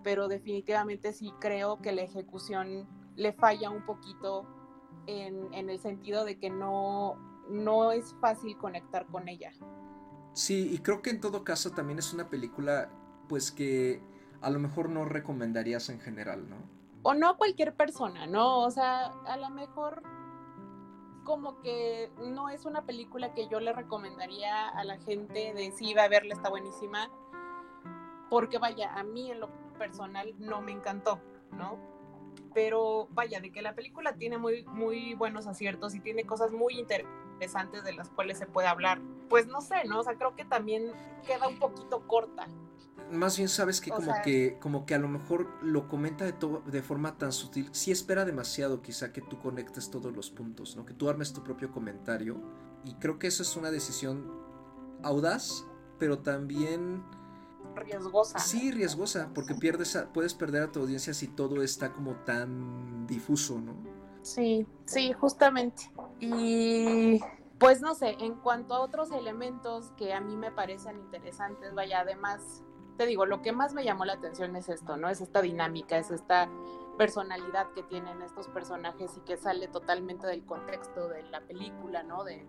pero 0.02 0.28
definitivamente 0.28 1.12
sí 1.12 1.32
creo 1.40 1.80
que 1.80 1.92
la 1.92 2.02
ejecución 2.02 2.86
le 3.16 3.32
falla 3.32 3.70
un 3.70 3.84
poquito 3.84 4.46
en, 5.06 5.52
el 5.52 5.78
sentido 5.78 6.24
de 6.24 6.38
que 6.38 6.50
no, 6.50 7.16
no 7.50 7.92
es 7.92 8.14
fácil 8.20 8.56
conectar 8.56 9.06
con 9.06 9.28
ella. 9.28 9.52
Sí, 10.32 10.70
y 10.72 10.78
creo 10.78 11.02
que 11.02 11.10
en 11.10 11.20
todo 11.20 11.44
caso 11.44 11.72
también 11.72 11.98
es 11.98 12.12
una 12.14 12.28
película 12.28 12.88
pues 13.28 13.50
que 13.50 14.00
a 14.40 14.50
lo 14.50 14.58
mejor 14.58 14.88
no 14.88 15.04
recomendarías 15.04 15.88
en 15.88 16.00
general, 16.00 16.48
¿no? 16.48 16.56
O 17.02 17.14
no 17.14 17.36
cualquier 17.36 17.74
persona, 17.74 18.26
¿no? 18.26 18.60
O 18.60 18.70
sea, 18.70 19.06
a 19.26 19.36
lo 19.36 19.50
mejor 19.50 20.02
como 21.24 21.60
que 21.60 22.10
no 22.18 22.48
es 22.48 22.64
una 22.64 22.86
película 22.86 23.34
que 23.34 23.48
yo 23.48 23.60
le 23.60 23.72
recomendaría 23.72 24.68
a 24.68 24.84
la 24.84 24.98
gente 24.98 25.52
de 25.54 25.72
sí, 25.72 25.94
va 25.94 26.04
a 26.04 26.08
verla, 26.08 26.34
está 26.34 26.48
buenísima. 26.48 27.10
Porque 28.28 28.58
vaya, 28.58 28.94
a 28.94 29.02
mí 29.02 29.30
en 29.30 29.40
lo 29.40 29.48
personal 29.78 30.34
no 30.38 30.60
me 30.60 30.72
encantó, 30.72 31.20
¿no? 31.52 31.78
Pero 32.54 33.08
vaya, 33.10 33.40
de 33.40 33.50
que 33.52 33.62
la 33.62 33.74
película 33.74 34.14
tiene 34.14 34.38
muy, 34.38 34.64
muy 34.66 35.14
buenos 35.14 35.46
aciertos 35.46 35.94
y 35.94 36.00
tiene 36.00 36.24
cosas 36.24 36.52
muy 36.52 36.78
interesantes 36.78 37.19
de 37.40 37.92
las 37.92 38.08
cuales 38.10 38.38
se 38.38 38.46
puede 38.46 38.68
hablar. 38.68 39.00
Pues 39.28 39.46
no 39.46 39.60
sé, 39.60 39.84
¿no? 39.86 40.00
O 40.00 40.02
sea, 40.02 40.14
creo 40.14 40.34
que 40.36 40.44
también 40.44 40.92
queda 41.26 41.48
un 41.48 41.58
poquito 41.58 42.06
corta. 42.06 42.46
Más 43.10 43.36
bien 43.36 43.48
sabes 43.48 43.80
que 43.80 43.90
como 43.90 44.12
que 44.22 44.58
como 44.60 44.86
que 44.86 44.94
a 44.94 44.98
lo 44.98 45.08
mejor 45.08 45.48
lo 45.62 45.88
comenta 45.88 46.24
de, 46.24 46.34
de 46.66 46.82
forma 46.82 47.18
tan 47.18 47.32
sutil, 47.32 47.68
sí 47.72 47.90
espera 47.90 48.24
demasiado 48.24 48.82
quizá 48.82 49.12
que 49.12 49.20
tú 49.20 49.40
conectes 49.40 49.90
todos 49.90 50.14
los 50.14 50.30
puntos, 50.30 50.76
¿no? 50.76 50.86
Que 50.86 50.94
tú 50.94 51.08
armes 51.08 51.32
tu 51.32 51.42
propio 51.42 51.72
comentario 51.72 52.40
y 52.84 52.94
creo 52.94 53.18
que 53.18 53.26
eso 53.26 53.42
es 53.42 53.56
una 53.56 53.72
decisión 53.72 54.30
audaz, 55.02 55.64
pero 55.98 56.20
también 56.20 57.02
riesgosa. 57.74 58.38
Sí, 58.38 58.70
riesgosa, 58.70 59.30
porque 59.34 59.54
pierdes 59.54 59.98
puedes 60.14 60.34
perder 60.34 60.62
a 60.62 60.72
tu 60.72 60.80
audiencia 60.80 61.12
si 61.12 61.26
todo 61.26 61.62
está 61.62 61.92
como 61.92 62.14
tan 62.24 63.08
difuso, 63.08 63.60
¿no? 63.60 63.89
Sí, 64.22 64.66
sí, 64.84 65.12
justamente. 65.12 65.90
Y 66.18 67.20
pues 67.58 67.82
no 67.82 67.94
sé, 67.94 68.16
en 68.20 68.34
cuanto 68.36 68.74
a 68.74 68.80
otros 68.80 69.10
elementos 69.12 69.92
que 69.98 70.14
a 70.14 70.20
mí 70.20 70.36
me 70.36 70.50
parecen 70.50 70.98
interesantes, 70.98 71.74
vaya, 71.74 72.00
además, 72.00 72.64
te 72.96 73.04
digo, 73.06 73.26
lo 73.26 73.42
que 73.42 73.52
más 73.52 73.74
me 73.74 73.84
llamó 73.84 74.04
la 74.04 74.14
atención 74.14 74.56
es 74.56 74.68
esto, 74.68 74.96
¿no? 74.96 75.08
Es 75.08 75.20
esta 75.20 75.42
dinámica, 75.42 75.98
es 75.98 76.10
esta 76.10 76.48
personalidad 76.96 77.70
que 77.74 77.82
tienen 77.82 78.22
estos 78.22 78.48
personajes 78.48 79.16
y 79.16 79.20
que 79.20 79.36
sale 79.36 79.68
totalmente 79.68 80.26
del 80.26 80.44
contexto 80.44 81.08
de 81.08 81.22
la 81.24 81.40
película, 81.42 82.02
¿no? 82.02 82.24
De, 82.24 82.46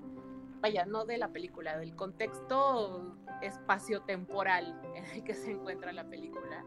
vaya, 0.61 0.85
no 0.85 1.05
de 1.05 1.17
la 1.17 1.29
película, 1.29 1.77
del 1.77 1.95
contexto 1.95 3.17
espacio-temporal 3.41 4.79
en 4.95 5.05
el 5.05 5.23
que 5.23 5.33
se 5.33 5.51
encuentra 5.51 5.91
la 5.91 6.05
película, 6.09 6.63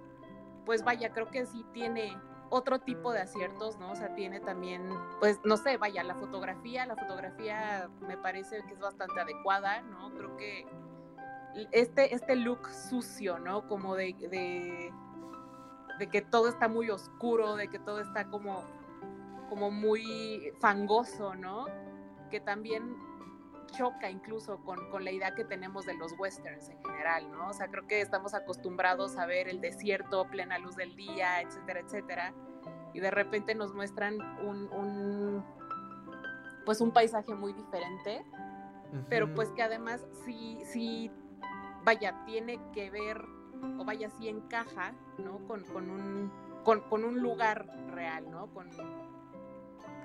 pues 0.67 0.85
vaya, 0.85 1.13
creo 1.13 1.31
que 1.31 1.47
sí 1.47 1.65
tiene 1.73 2.15
otro 2.55 2.79
tipo 2.79 3.13
de 3.13 3.21
aciertos, 3.21 3.79
¿no? 3.79 3.91
O 3.91 3.97
sea, 3.97 4.15
tiene 4.15 4.39
también, 4.41 4.89
pues, 5.19 5.41
no 5.45 5.57
sé, 5.57 5.77
vaya, 5.77 6.05
la 6.05 6.15
fotografía, 6.15 6.87
la 6.87 6.95
fotografía 6.97 7.91
me 8.07 8.17
parece 8.17 8.63
que 8.63 8.75
es 8.75 8.81
bastante 8.81 9.21
adecuada, 9.21 9.83
¿no? 9.83 10.13
Creo 10.15 10.37
que 10.37 10.67
este, 11.73 12.15
este 12.15 12.37
look 12.37 12.69
sucio, 12.69 13.39
¿no? 13.39 13.67
Como 13.67 13.97
de, 13.97 14.15
de, 14.31 14.93
de 15.99 16.07
que 16.09 16.23
todo 16.23 16.49
está 16.49 16.69
muy 16.69 16.91
oscuro, 16.91 17.57
de 17.57 17.69
que 17.69 17.79
todo 17.81 18.01
está 18.01 18.29
como, 18.29 18.63
como 19.49 19.71
muy 19.71 20.53
fangoso, 20.61 21.35
¿no? 21.35 21.67
Que 22.31 22.41
también 22.41 22.97
choca 23.77 24.11
incluso 24.11 24.59
con, 24.65 24.91
con, 24.91 25.05
la 25.05 25.11
idea 25.11 25.35
que 25.35 25.45
tenemos 25.45 25.85
de 25.87 25.95
los 25.95 26.13
westerns 26.19 26.69
en 26.69 26.83
general, 26.85 27.31
¿no? 27.31 27.49
O 27.49 27.53
sea, 27.53 27.69
creo 27.69 27.87
que 27.87 28.01
estamos 28.01 28.35
acostumbrados 28.35 29.17
a 29.17 29.27
ver 29.27 29.49
el 29.49 29.61
desierto, 29.61 30.27
plena 30.29 30.59
luz 30.59 30.77
del 30.77 30.95
día, 30.97 31.41
etcétera, 31.41 31.81
etcétera, 31.81 32.35
y 32.93 33.01
de 33.01 33.11
repente 33.11 33.55
nos 33.55 33.75
muestran 33.75 34.21
un, 34.47 34.69
un 34.73 35.45
pues 36.65 36.81
un 36.81 36.93
paisaje 36.93 37.35
muy 37.35 37.53
diferente, 37.53 38.25
pero 39.09 39.35
pues 39.35 39.51
que 39.51 39.63
además 39.63 40.01
sí, 40.25 40.63
sí, 40.65 41.11
vaya, 41.85 42.25
tiene 42.25 42.61
que 42.73 42.91
ver, 42.91 43.23
o 43.79 43.85
vaya, 43.85 44.09
sí 44.11 44.29
encaja, 44.29 44.95
¿no? 45.19 45.39
Con, 45.47 45.65
con 45.65 45.91
un, 45.91 46.33
con, 46.65 46.81
con 46.83 47.05
un 47.05 47.21
lugar 47.21 47.67
real, 47.89 48.31
¿no? 48.31 48.47
Con, 48.55 48.71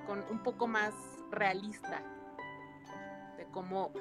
con 0.05 0.25
un 0.29 0.39
poco 0.43 0.67
más 0.67 0.93
realista 1.29 2.03
cómo 3.51 3.91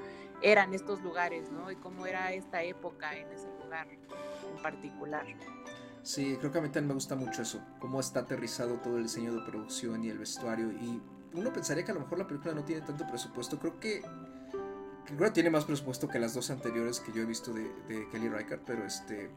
eran 0.43 0.75
estos 0.75 1.03
lugares, 1.03 1.51
¿no? 1.51 1.71
Y 1.71 1.77
cómo 1.77 2.07
era 2.07 2.33
esta 2.33 2.63
época 2.63 3.17
en 3.17 3.31
ese 3.33 3.49
lugar 3.63 3.89
en 3.89 4.63
particular. 4.63 5.27
Sí, 6.03 6.37
creo 6.39 6.53
que 6.53 6.59
a 6.59 6.61
mí 6.63 6.69
también 6.69 6.89
me 6.89 6.95
gusta 6.95 7.17
mucho 7.17 7.43
eso, 7.43 7.61
cómo 7.81 8.01
está 8.01 8.21
aterrizado 8.21 8.77
todo 8.77 8.97
el 8.97 9.03
diseño 9.05 9.35
de 9.35 9.43
producción 9.43 10.05
y 10.05 10.09
el 10.09 10.19
vestuario 10.19 10.71
y 10.71 11.03
uno 11.35 11.53
pensaría 11.53 11.85
que 11.85 11.91
a 11.91 11.95
lo 11.95 12.01
mejor 12.01 12.19
la 12.19 12.27
película 12.27 12.55
no 12.55 12.65
tiene 12.65 12.83
tanto 12.83 13.07
presupuesto. 13.07 13.59
Creo 13.59 13.79
que, 13.79 14.01
creo 15.05 15.19
que 15.19 15.31
tiene 15.31 15.51
más 15.51 15.65
presupuesto 15.65 16.09
que 16.09 16.19
las 16.19 16.35
dos 16.35 16.51
anteriores 16.51 17.01
que 17.01 17.13
yo 17.13 17.23
he 17.23 17.27
visto 17.27 17.53
de, 17.53 17.71
de 17.89 18.09
Kelly 18.11 18.29
Reichardt, 18.29 18.63
pero 18.65 18.85
este 18.85 19.31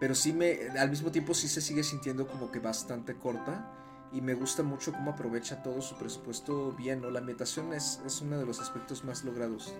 pero 0.00 0.14
sí 0.14 0.32
me 0.32 0.68
al 0.78 0.90
mismo 0.90 1.10
tiempo 1.10 1.34
sí 1.34 1.48
se 1.48 1.60
sigue 1.60 1.82
sintiendo 1.82 2.26
como 2.28 2.52
que 2.52 2.60
bastante 2.60 3.16
corta 3.16 3.72
y 4.12 4.20
me 4.20 4.34
gusta 4.34 4.62
mucho 4.62 4.92
cómo 4.92 5.10
aprovecha 5.10 5.62
todo 5.62 5.80
su 5.82 5.94
presupuesto 5.96 6.72
bien, 6.72 7.02
¿no? 7.02 7.10
La 7.10 7.18
ambientación 7.18 7.72
es, 7.72 8.00
es 8.06 8.20
uno 8.20 8.38
de 8.38 8.46
los 8.46 8.60
aspectos 8.60 9.04
más 9.04 9.24
logrados. 9.24 9.74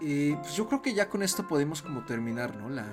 Y 0.00 0.34
pues 0.36 0.54
yo 0.54 0.66
creo 0.66 0.82
que 0.82 0.94
ya 0.94 1.08
con 1.08 1.22
esto 1.22 1.46
podemos 1.46 1.82
como 1.82 2.04
terminar, 2.04 2.56
¿no? 2.56 2.68
La, 2.68 2.86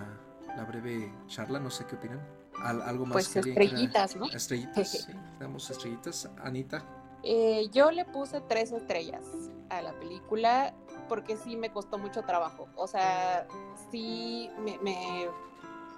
la 0.56 0.66
breve 0.66 1.12
charla, 1.28 1.60
no 1.60 1.70
sé 1.70 1.86
qué 1.86 1.96
opinan. 1.96 2.20
algo 2.62 3.06
más 3.06 3.14
pues 3.14 3.36
estrellitas, 3.36 4.16
¿no? 4.16 4.26
Estrellitas, 4.26 4.92
sí. 5.06 5.14
Damos 5.40 5.70
estrellitas. 5.70 6.30
Anita. 6.44 6.84
Eh, 7.24 7.70
yo 7.72 7.92
le 7.92 8.06
puse 8.06 8.42
tres 8.42 8.72
estrellas 8.72 9.26
a 9.70 9.82
la 9.82 9.94
película 9.94 10.74
porque 11.10 11.38
sí 11.38 11.56
me 11.56 11.72
costó 11.72 11.98
mucho 11.98 12.24
trabajo. 12.24 12.68
O 12.76 12.88
sea, 12.88 13.48
sí 13.90 14.50
me, 14.60 14.78
me, 14.80 15.28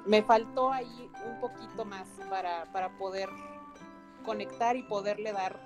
me 0.05 0.23
faltó 0.23 0.71
ahí 0.71 1.09
un 1.25 1.39
poquito 1.39 1.85
más 1.85 2.07
para, 2.29 2.71
para 2.71 2.97
poder 2.97 3.29
conectar 4.29 4.75
y 4.75 4.83
poderle 4.83 5.33
dar, 5.33 5.59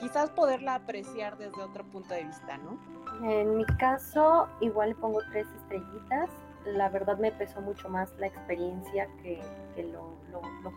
quizás 0.00 0.30
poderla 0.30 0.74
apreciar 0.74 1.38
desde 1.38 1.62
otro 1.62 1.84
punto 1.84 2.14
de 2.14 2.24
vista, 2.24 2.58
¿no? 2.58 2.80
En 3.22 3.58
mi 3.58 3.64
caso, 3.64 4.48
igual 4.60 4.96
pongo 4.96 5.20
tres 5.30 5.46
estrellitas. 5.62 6.28
La 6.64 6.88
verdad 6.88 7.16
me 7.16 7.30
pesó 7.30 7.60
mucho 7.60 7.88
más 7.88 8.10
la 8.18 8.26
experiencia 8.26 9.06
que, 9.22 9.40
lo, 9.92 10.16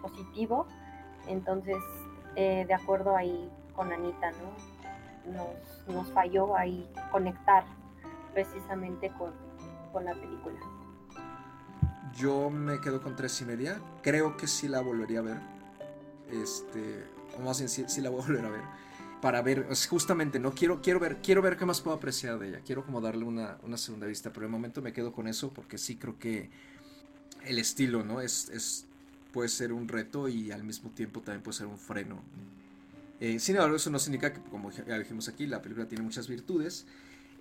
positivo. 0.03 0.68
Entonces, 1.28 1.78
eh, 2.36 2.66
de 2.68 2.74
acuerdo 2.76 3.16
ahí 3.16 3.49
con 3.76 3.91
Anita, 3.91 4.30
¿no? 4.34 5.34
Nos, 5.34 5.88
nos 5.88 6.14
falló 6.14 6.55
ahí 6.55 6.88
conectar 7.12 7.64
precisamente 8.36 9.12
con, 9.18 9.34
con 9.91 10.05
la 10.05 10.14
película. 10.14 10.60
Yo 12.14 12.51
me 12.51 12.80
quedo 12.80 13.01
con 13.01 13.16
tres 13.16 13.41
y 13.41 13.45
media. 13.45 13.82
Creo 14.03 14.38
que 14.38 14.45
sí 14.45 14.68
la 14.68 14.82
volvería 14.82 15.20
a 15.20 15.24
ver. 15.24 15.59
Este, 16.32 17.06
o 17.38 17.42
más 17.42 17.60
bien 17.60 17.70
sí, 17.70 18.02
la 18.02 18.10
voy 18.10 18.22
a 18.22 18.26
volver 18.28 18.46
a 18.46 18.50
ver. 18.50 18.62
Para 19.22 19.42
ver, 19.42 19.68
justamente, 19.90 20.40
no 20.40 20.54
quiero, 20.54 20.82
quiero 20.82 21.00
ver, 21.00 21.18
quiero 21.22 21.42
ver 21.42 21.58
qué 21.58 21.66
más 21.66 21.82
puedo 21.82 21.98
apreciar 21.98 22.40
de 22.40 22.50
ella. 22.50 22.62
Quiero 22.66 22.86
como 22.86 23.02
darle 23.02 23.26
una, 23.26 23.58
una 23.64 23.78
segunda 23.78 24.08
vista. 24.08 24.32
Pero 24.32 24.46
de 24.46 24.52
momento 24.52 24.82
me 24.82 24.94
quedo 24.94 25.12
con 25.12 25.28
eso 25.28 25.52
porque 25.52 25.78
sí 25.78 25.98
creo 25.98 26.18
que 26.18 26.50
el 27.46 27.60
estilo, 27.60 28.04
¿no? 28.04 28.22
Es, 28.22 28.50
es, 28.50 28.86
puede 29.34 29.50
ser 29.50 29.74
un 29.74 29.88
reto 29.88 30.28
y 30.28 30.52
al 30.52 30.64
mismo 30.64 30.90
tiempo 30.92 31.22
también 31.22 31.44
puede 31.44 31.58
ser 31.58 31.68
un 31.68 31.78
freno. 31.78 32.22
Eh, 33.20 33.40
sin 33.40 33.56
embargo, 33.56 33.76
eso 33.76 33.90
no 33.90 34.00
significa 34.00 34.34
que, 34.34 34.42
como 34.50 34.72
ya 34.72 34.98
dijimos 34.98 35.28
aquí, 35.28 35.46
la 35.46 35.62
película 35.62 35.88
tiene 35.88 36.04
muchas 36.04 36.28
virtudes. 36.28 36.86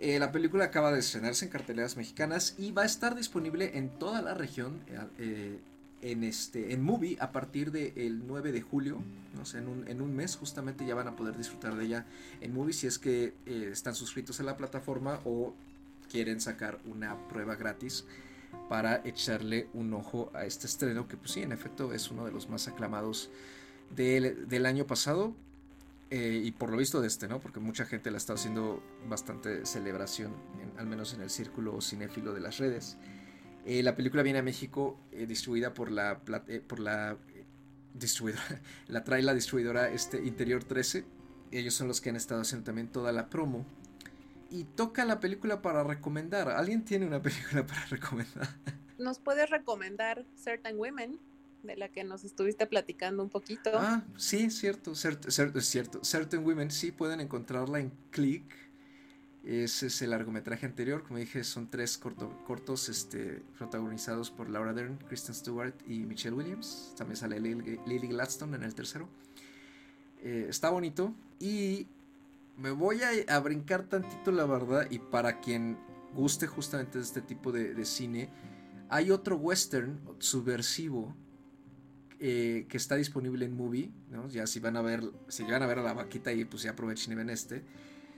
Eh, 0.00 0.18
la 0.18 0.30
película 0.30 0.64
acaba 0.64 0.92
de 0.92 1.00
estrenarse 1.00 1.44
en 1.44 1.50
carteleras 1.50 1.96
mexicanas 1.96 2.54
y 2.58 2.72
va 2.72 2.82
a 2.82 2.86
estar 2.86 3.16
disponible 3.16 3.76
en 3.78 3.88
toda 3.98 4.22
la 4.22 4.34
región 4.34 4.80
eh, 5.18 5.58
en, 6.02 6.24
este, 6.24 6.72
en 6.72 6.82
Movie 6.82 7.16
a 7.20 7.32
partir 7.32 7.70
del 7.72 8.26
9 8.26 8.52
de 8.52 8.62
julio. 8.62 9.02
No 9.36 9.44
sé, 9.44 9.58
en, 9.58 9.68
un, 9.68 9.88
en, 9.88 10.00
un, 10.00 10.14
mes 10.14 10.36
justamente 10.36 10.86
ya 10.86 10.94
van 10.94 11.08
a 11.08 11.16
poder 11.16 11.36
disfrutar 11.36 11.76
de 11.76 11.84
ella 11.84 12.06
en 12.40 12.54
Movie 12.54 12.72
si 12.72 12.86
es 12.86 12.98
que 12.98 13.34
eh, 13.46 13.68
están 13.72 13.94
suscritos 13.94 14.40
a 14.40 14.42
la 14.42 14.56
plataforma 14.56 15.20
o 15.24 15.54
quieren 16.10 16.40
sacar 16.40 16.78
una 16.86 17.16
prueba 17.28 17.54
gratis 17.54 18.04
para 18.68 19.02
echarle 19.04 19.68
un 19.74 19.92
ojo 19.92 20.30
a 20.34 20.44
este 20.44 20.66
estreno 20.66 21.06
que 21.06 21.16
pues 21.16 21.32
sí, 21.32 21.42
en 21.42 21.52
efecto 21.52 21.92
es 21.92 22.10
uno 22.10 22.24
de 22.24 22.32
los 22.32 22.48
más 22.48 22.66
aclamados 22.68 23.30
del, 23.94 24.48
del 24.48 24.66
año 24.66 24.86
pasado. 24.86 25.34
Eh, 26.10 26.40
y 26.42 26.52
por 26.52 26.70
lo 26.70 26.78
visto 26.78 27.02
de 27.02 27.06
este, 27.06 27.28
¿no? 27.28 27.38
Porque 27.38 27.60
mucha 27.60 27.84
gente 27.84 28.10
la 28.10 28.16
está 28.16 28.32
haciendo 28.32 28.82
bastante 29.10 29.66
celebración, 29.66 30.32
al 30.78 30.86
menos 30.86 31.12
en 31.12 31.20
el 31.20 31.28
círculo 31.28 31.82
cinéfilo 31.82 32.32
de 32.32 32.40
las 32.40 32.56
redes. 32.56 32.96
Eh, 33.68 33.82
la 33.82 33.94
película 33.94 34.22
viene 34.22 34.38
a 34.38 34.42
México 34.42 34.98
eh, 35.12 35.26
distribuida 35.26 35.74
por 35.74 35.92
la, 35.92 36.20
por 36.66 36.80
la 36.80 37.18
distribuidora, 37.92 38.62
la 38.88 39.04
trae 39.04 39.22
la 39.22 39.34
distribuidora 39.34 39.90
este, 39.90 40.24
Interior 40.24 40.64
13. 40.64 41.04
Ellos 41.50 41.74
son 41.74 41.86
los 41.86 42.00
que 42.00 42.08
han 42.08 42.16
estado 42.16 42.40
haciendo 42.40 42.64
también 42.64 42.88
toda 42.88 43.12
la 43.12 43.28
promo. 43.28 43.66
Y 44.50 44.64
toca 44.64 45.04
la 45.04 45.20
película 45.20 45.60
para 45.60 45.84
recomendar. 45.84 46.48
¿Alguien 46.48 46.82
tiene 46.82 47.06
una 47.06 47.20
película 47.22 47.66
para 47.66 47.84
recomendar? 47.84 48.48
¿Nos 48.96 49.18
puedes 49.18 49.50
recomendar 49.50 50.24
Certain 50.34 50.78
Women? 50.78 51.20
de 51.62 51.76
la 51.76 51.88
que 51.88 52.04
nos 52.04 52.22
estuviste 52.24 52.66
platicando 52.68 53.20
un 53.22 53.30
poquito. 53.30 53.72
Ah, 53.74 54.04
sí, 54.16 54.48
cierto, 54.48 54.94
cierto, 54.94 55.28
es 55.28 55.66
cierto. 55.66 56.04
Certain 56.04 56.42
Women 56.44 56.70
sí 56.70 56.92
pueden 56.92 57.20
encontrarla 57.20 57.80
en 57.80 57.92
Click. 58.10 58.54
Ese 59.44 59.86
es 59.86 60.02
el 60.02 60.10
largometraje 60.10 60.66
anterior, 60.66 61.04
como 61.04 61.18
dije, 61.18 61.42
son 61.44 61.70
tres 61.70 61.96
cortos 61.96 62.88
este, 62.88 63.42
protagonizados 63.56 64.30
por 64.30 64.50
Laura 64.50 64.72
Dern, 64.72 64.98
Kristen 65.08 65.34
Stewart 65.34 65.74
y 65.86 66.00
Michelle 66.00 66.36
Williams. 66.36 66.94
También 66.98 67.16
sale 67.16 67.40
Lily 67.40 68.08
Gladstone 68.08 68.56
en 68.56 68.64
el 68.64 68.74
tercero. 68.74 69.08
Eh, 70.20 70.46
está 70.48 70.70
bonito 70.70 71.14
y 71.38 71.86
me 72.56 72.72
voy 72.72 73.00
a, 73.28 73.38
brincar 73.38 73.84
tantito 73.84 74.32
la 74.32 74.44
verdad 74.44 74.88
y 74.90 74.98
para 74.98 75.40
quien 75.40 75.78
guste 76.12 76.48
justamente 76.48 76.98
de 76.98 77.04
este 77.04 77.20
tipo 77.20 77.52
de, 77.52 77.84
cine, 77.84 78.28
hay 78.88 79.12
otro 79.12 79.36
western 79.36 80.00
subversivo 80.18 81.14
eh, 82.18 82.66
que 82.68 82.76
está 82.76 82.96
disponible 82.96 83.44
en 83.44 83.56
Movie, 83.56 83.92
ya 84.28 84.48
si 84.48 84.58
van 84.58 84.76
a 84.76 84.82
ver, 84.82 85.04
si 85.28 85.44
van 85.44 85.62
a 85.62 85.66
ver 85.66 85.78
a 85.78 85.82
la 85.82 85.92
vaquita 85.92 86.32
y 86.32 86.44
pues 86.44 86.64
ya 86.64 86.72
aprovechen 86.72 87.12
y 87.12 87.16
ven 87.16 87.30
este. 87.30 87.62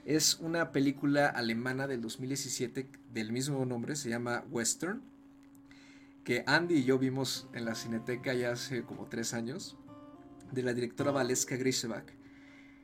Es 0.05 0.39
una 0.39 0.71
película 0.71 1.27
alemana 1.27 1.85
del 1.85 2.01
2017 2.01 2.89
del 3.13 3.31
mismo 3.31 3.63
nombre, 3.65 3.95
se 3.95 4.09
llama 4.09 4.43
Western, 4.49 5.03
que 6.23 6.43
Andy 6.47 6.77
y 6.77 6.83
yo 6.85 6.97
vimos 6.97 7.47
en 7.53 7.65
la 7.65 7.75
Cineteca 7.75 8.33
ya 8.33 8.51
hace 8.51 8.81
como 8.81 9.05
tres 9.05 9.35
años, 9.35 9.77
de 10.51 10.63
la 10.63 10.73
directora 10.73 11.11
Valeska 11.11 11.55
Grisebach, 11.55 12.07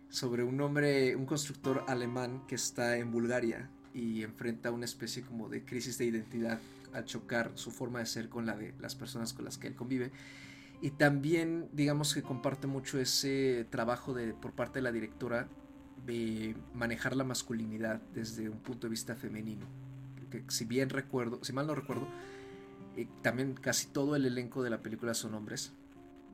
sobre 0.10 0.44
un 0.44 0.62
hombre, 0.62 1.16
un 1.16 1.26
constructor 1.26 1.84
alemán 1.88 2.46
que 2.48 2.54
está 2.54 2.98
en 2.98 3.12
Bulgaria 3.12 3.68
y 3.96 4.22
enfrenta 4.22 4.70
una 4.70 4.86
especie 4.86 5.24
como 5.24 5.50
de 5.50 5.66
crisis 5.66 5.98
de 5.98 6.06
identidad 6.06 6.60
al 6.94 7.06
chocar 7.06 7.50
su 7.56 7.72
forma 7.72 7.98
de 7.98 8.06
ser 8.06 8.30
con 8.30 8.46
la 8.46 8.56
de 8.56 8.76
las 8.80 8.94
personas 8.96 9.34
con 9.34 9.44
las 9.44 9.58
que 9.58 9.66
él 9.66 9.76
convive. 9.76 10.12
Y 10.84 10.92
también, 10.92 11.68
digamos 11.74 12.14
que 12.14 12.22
comparte 12.22 12.68
mucho 12.68 13.00
ese 13.00 13.66
trabajo 13.72 14.14
de, 14.14 14.36
por 14.36 14.52
parte 14.52 14.78
de 14.78 14.84
la 14.84 14.92
directora 14.92 15.48
manejar 16.74 17.16
la 17.16 17.24
masculinidad 17.24 18.02
desde 18.14 18.50
un 18.50 18.60
punto 18.60 18.88
de 18.88 18.92
vista 18.92 19.16
femenino. 19.16 19.66
Que 20.30 20.44
si 20.50 20.66
bien 20.66 20.90
recuerdo, 20.90 21.44
si 21.44 21.54
mal 21.54 21.68
no 21.68 21.76
recuerdo, 21.76 22.08
eh, 22.98 23.08
también 23.22 23.54
casi 23.54 23.88
todo 23.88 24.16
el 24.16 24.26
elenco 24.26 24.64
de 24.64 24.72
la 24.72 24.82
película 24.82 25.14
son 25.14 25.36
hombres. 25.36 25.72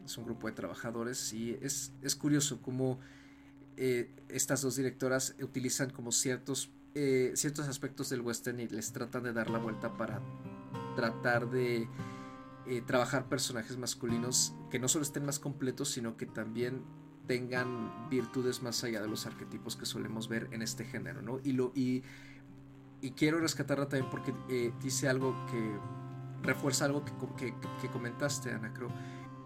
Es 0.05 0.17
un 0.17 0.25
grupo 0.25 0.47
de 0.47 0.53
trabajadores 0.53 1.33
y 1.33 1.57
es, 1.61 1.91
es 2.01 2.15
curioso 2.15 2.61
cómo 2.61 2.99
eh, 3.77 4.09
estas 4.29 4.61
dos 4.61 4.75
directoras 4.75 5.35
utilizan 5.41 5.89
como 5.89 6.11
ciertos, 6.11 6.71
eh, 6.95 7.33
ciertos 7.35 7.67
aspectos 7.67 8.09
del 8.09 8.21
western 8.21 8.59
y 8.59 8.67
les 8.67 8.93
tratan 8.93 9.23
de 9.23 9.33
dar 9.33 9.49
la 9.49 9.59
vuelta 9.59 9.97
para 9.97 10.21
tratar 10.95 11.49
de 11.49 11.87
trabajar 12.87 13.27
personajes 13.27 13.75
masculinos 13.75 14.53
que 14.71 14.79
no 14.79 14.87
solo 14.87 15.03
estén 15.03 15.25
más 15.25 15.37
completos, 15.37 15.89
sino 15.89 16.15
que 16.15 16.25
también 16.25 16.81
tengan 17.27 18.09
virtudes 18.09 18.61
más 18.61 18.83
allá 18.83 19.01
de 19.01 19.07
los 19.07 19.25
arquetipos 19.25 19.75
que 19.75 19.85
solemos 19.85 20.27
ver 20.27 20.49
en 20.51 20.61
este 20.61 20.85
género, 20.85 21.21
¿no? 21.21 21.39
Y, 21.43 21.53
lo, 21.53 21.71
y, 21.75 22.03
y 23.01 23.11
quiero 23.11 23.39
rescatarla 23.39 23.87
también 23.87 24.09
porque 24.09 24.33
eh, 24.49 24.73
dice 24.81 25.07
algo 25.07 25.33
que 25.47 25.77
refuerza 26.41 26.85
algo 26.85 27.05
que, 27.05 27.53
que, 27.81 27.87
comentaste, 27.89 28.51
Ana, 28.51 28.73
creo. 28.73 28.91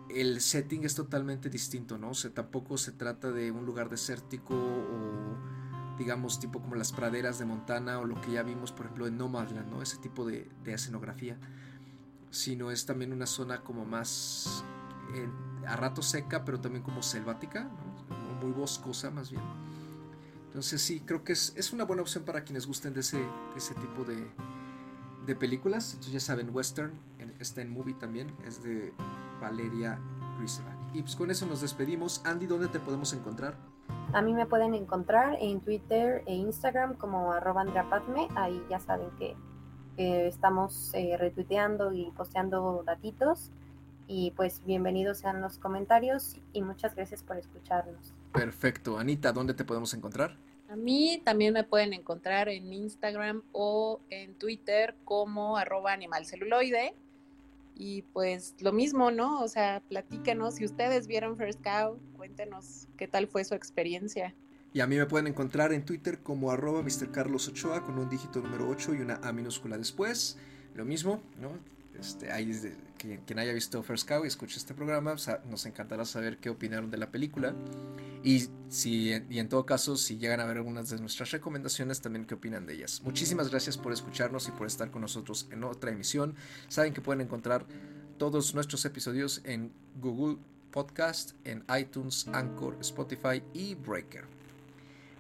El 0.09 0.41
setting 0.41 0.85
es 0.85 0.95
totalmente 0.95 1.49
distinto, 1.49 1.97
¿no? 1.97 2.11
O 2.11 2.29
tampoco 2.33 2.77
se 2.77 2.93
trata 2.93 3.31
de 3.31 3.51
un 3.51 3.65
lugar 3.65 3.89
desértico 3.89 4.55
o 4.55 5.37
digamos 5.97 6.39
tipo 6.39 6.61
como 6.61 6.75
las 6.75 6.91
praderas 6.93 7.39
de 7.39 7.45
Montana 7.45 7.99
o 7.99 8.05
lo 8.05 8.21
que 8.21 8.31
ya 8.31 8.43
vimos 8.43 8.71
por 8.71 8.85
ejemplo 8.85 9.07
en 9.07 9.17
Nomadland, 9.17 9.69
¿no? 9.69 9.81
Ese 9.81 9.97
tipo 9.97 10.25
de, 10.25 10.47
de 10.63 10.73
escenografía 10.73 11.37
sino 12.29 12.71
es 12.71 12.85
también 12.85 13.13
una 13.13 13.25
zona 13.25 13.61
como 13.61 13.85
más 13.85 14.63
eh, 15.13 15.29
a 15.67 15.75
rato 15.75 16.01
seca, 16.01 16.45
pero 16.45 16.59
también 16.59 16.83
como 16.83 17.01
selvática, 17.01 17.69
muy 18.41 18.51
boscosa 18.51 19.11
más 19.11 19.31
bien. 19.31 19.43
Entonces 20.47 20.81
sí, 20.81 21.01
creo 21.01 21.23
que 21.23 21.33
es, 21.33 21.53
es, 21.55 21.73
una 21.73 21.83
buena 21.83 22.01
opción 22.01 22.23
para 22.23 22.43
quienes 22.43 22.65
gusten 22.65 22.93
de 22.93 23.01
ese, 23.01 23.21
ese 23.55 23.75
tipo 23.75 24.03
de, 24.03 24.27
de 25.25 25.35
películas. 25.35 25.91
Entonces 25.91 26.13
ya 26.13 26.19
saben, 26.19 26.49
Western, 26.53 26.93
está 27.39 27.61
en 27.61 27.69
movie 27.69 27.93
también, 27.93 28.33
es 28.45 28.63
de 28.63 28.93
Valeria 29.41 29.99
Grisebach. 30.39 30.77
Y 30.93 31.01
pues 31.01 31.15
con 31.15 31.29
eso 31.29 31.45
nos 31.45 31.61
despedimos. 31.61 32.21
Andy, 32.25 32.47
¿dónde 32.47 32.67
te 32.67 32.79
podemos 32.79 33.13
encontrar? 33.13 33.55
A 34.13 34.21
mí 34.21 34.33
me 34.33 34.45
pueden 34.45 34.73
encontrar 34.73 35.37
en 35.39 35.59
Twitter 35.61 36.23
e 36.25 36.33
Instagram 36.33 36.95
como 36.95 37.33
arroba 37.33 37.65
Ahí 38.35 38.63
ya 38.69 38.79
saben 38.79 39.09
que 39.19 39.35
estamos 39.97 40.91
eh, 40.93 41.17
retuiteando 41.17 41.91
y 41.91 42.11
posteando 42.11 42.83
datitos. 42.85 43.51
Y 44.07 44.31
pues 44.31 44.61
bienvenidos 44.65 45.17
sean 45.17 45.41
los 45.41 45.57
comentarios 45.57 46.37
y 46.53 46.61
muchas 46.61 46.95
gracias 46.95 47.23
por 47.23 47.37
escucharnos. 47.37 48.13
Perfecto. 48.31 48.97
Anita, 48.97 49.33
¿dónde 49.33 49.53
te 49.53 49.65
podemos 49.65 49.93
encontrar? 49.93 50.37
A 50.69 50.77
mí 50.77 51.21
también 51.25 51.53
me 51.53 51.65
pueden 51.65 51.93
encontrar 51.93 52.47
en 52.47 52.71
Instagram 52.71 53.43
o 53.51 53.99
en 54.09 54.33
Twitter 54.35 54.95
como 55.03 55.57
arroba 55.57 55.91
animalceluloide. 55.91 56.95
Y 57.75 58.03
pues 58.13 58.55
lo 58.59 58.71
mismo, 58.71 59.11
¿no? 59.11 59.41
O 59.41 59.47
sea, 59.49 59.81
platícanos 59.89 60.55
si 60.55 60.65
ustedes 60.65 61.07
vieron 61.07 61.37
First 61.37 61.61
Cow, 61.61 61.99
cuéntenos 62.15 62.87
qué 62.97 63.07
tal 63.07 63.27
fue 63.27 63.43
su 63.43 63.55
experiencia. 63.55 64.33
Y 64.73 64.79
a 64.79 64.87
mí 64.87 64.95
me 64.95 65.05
pueden 65.05 65.27
encontrar 65.27 65.73
en 65.73 65.85
Twitter 65.85 66.19
como 66.19 66.51
arroba 66.51 66.81
Mr. 66.81 67.11
Carlos 67.11 67.47
Ochoa 67.47 67.83
con 67.83 67.99
un 67.99 68.09
dígito 68.09 68.41
número 68.41 68.69
8 68.69 68.95
y 68.95 69.01
una 69.01 69.15
A 69.15 69.31
minúscula 69.33 69.77
después. 69.77 70.37
Lo 70.75 70.85
mismo, 70.85 71.21
¿no? 71.39 71.51
Este, 71.99 72.31
ahí 72.31 72.45
quien, 72.97 73.39
haya 73.39 73.53
visto 73.53 73.81
First 73.83 74.07
Cow 74.07 74.25
y 74.25 74.27
escuche 74.27 74.57
este 74.57 74.73
programa, 74.73 75.15
nos 75.49 75.65
encantará 75.65 76.05
saber 76.05 76.37
qué 76.37 76.49
opinaron 76.49 76.89
de 76.89 76.97
la 76.97 77.11
película. 77.11 77.53
Y, 78.23 78.49
si, 78.69 79.13
y 79.29 79.39
en 79.39 79.47
todo 79.47 79.65
caso, 79.65 79.95
si 79.95 80.17
llegan 80.17 80.39
a 80.39 80.45
ver 80.45 80.57
algunas 80.57 80.89
de 80.89 80.99
nuestras 80.99 81.31
recomendaciones, 81.31 82.01
también 82.01 82.25
qué 82.25 82.35
opinan 82.35 82.65
de 82.65 82.73
ellas. 82.73 83.01
Muchísimas 83.03 83.49
gracias 83.49 83.77
por 83.77 83.93
escucharnos 83.93 84.47
y 84.47 84.51
por 84.51 84.67
estar 84.67 84.91
con 84.91 85.01
nosotros 85.01 85.47
en 85.51 85.63
otra 85.63 85.91
emisión. 85.91 86.35
Saben 86.67 86.93
que 86.93 87.01
pueden 87.01 87.21
encontrar 87.21 87.65
todos 88.17 88.53
nuestros 88.55 88.83
episodios 88.85 89.41
en 89.45 89.71
Google 90.01 90.37
Podcast, 90.71 91.31
en 91.43 91.63
iTunes, 91.79 92.27
Anchor, 92.33 92.77
Spotify 92.81 93.43
y 93.53 93.75
Breaker. 93.75 94.25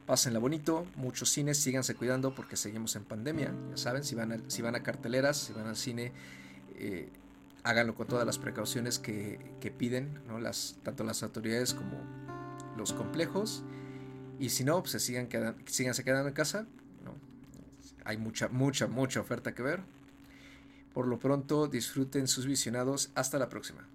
Pásenla 0.05 0.39
bonito, 0.39 0.87
muchos 0.95 1.29
cines, 1.29 1.57
síganse 1.57 1.93
cuidando 1.95 2.33
porque 2.33 2.55
seguimos 2.55 2.95
en 2.95 3.03
pandemia. 3.03 3.53
Ya 3.71 3.77
saben, 3.77 4.03
si 4.03 4.15
van 4.15 4.31
a, 4.31 4.39
si 4.47 4.61
van 4.61 4.75
a 4.75 4.81
carteleras, 4.81 5.37
si 5.37 5.53
van 5.53 5.67
al 5.67 5.75
cine, 5.75 6.13
eh, 6.75 7.09
háganlo 7.67 7.95
con 7.95 8.07
todas 8.07 8.25
las 8.25 8.37
precauciones 8.37 8.97
que, 8.97 9.39
que 9.59 9.71
piden, 9.71 10.21
¿no? 10.25 10.39
las, 10.39 10.77
tanto 10.83 11.03
las 11.03 11.21
autoridades 11.21 11.73
como 11.73 12.01
los 12.77 12.93
complejos. 12.93 13.63
Y 14.39 14.49
si 14.49 14.63
no, 14.63 14.81
pues 14.81 15.01
sigan 15.03 15.27
síganse 15.65 16.03
quedando 16.03 16.29
en 16.29 16.33
casa. 16.33 16.65
¿no? 17.03 17.15
Hay 18.05 18.17
mucha, 18.17 18.47
mucha, 18.47 18.87
mucha 18.87 19.19
oferta 19.19 19.53
que 19.53 19.63
ver. 19.63 19.81
Por 20.93 21.07
lo 21.07 21.19
pronto, 21.19 21.67
disfruten 21.67 22.27
sus 22.27 22.45
visionados. 22.45 23.11
Hasta 23.15 23.37
la 23.37 23.49
próxima. 23.49 23.87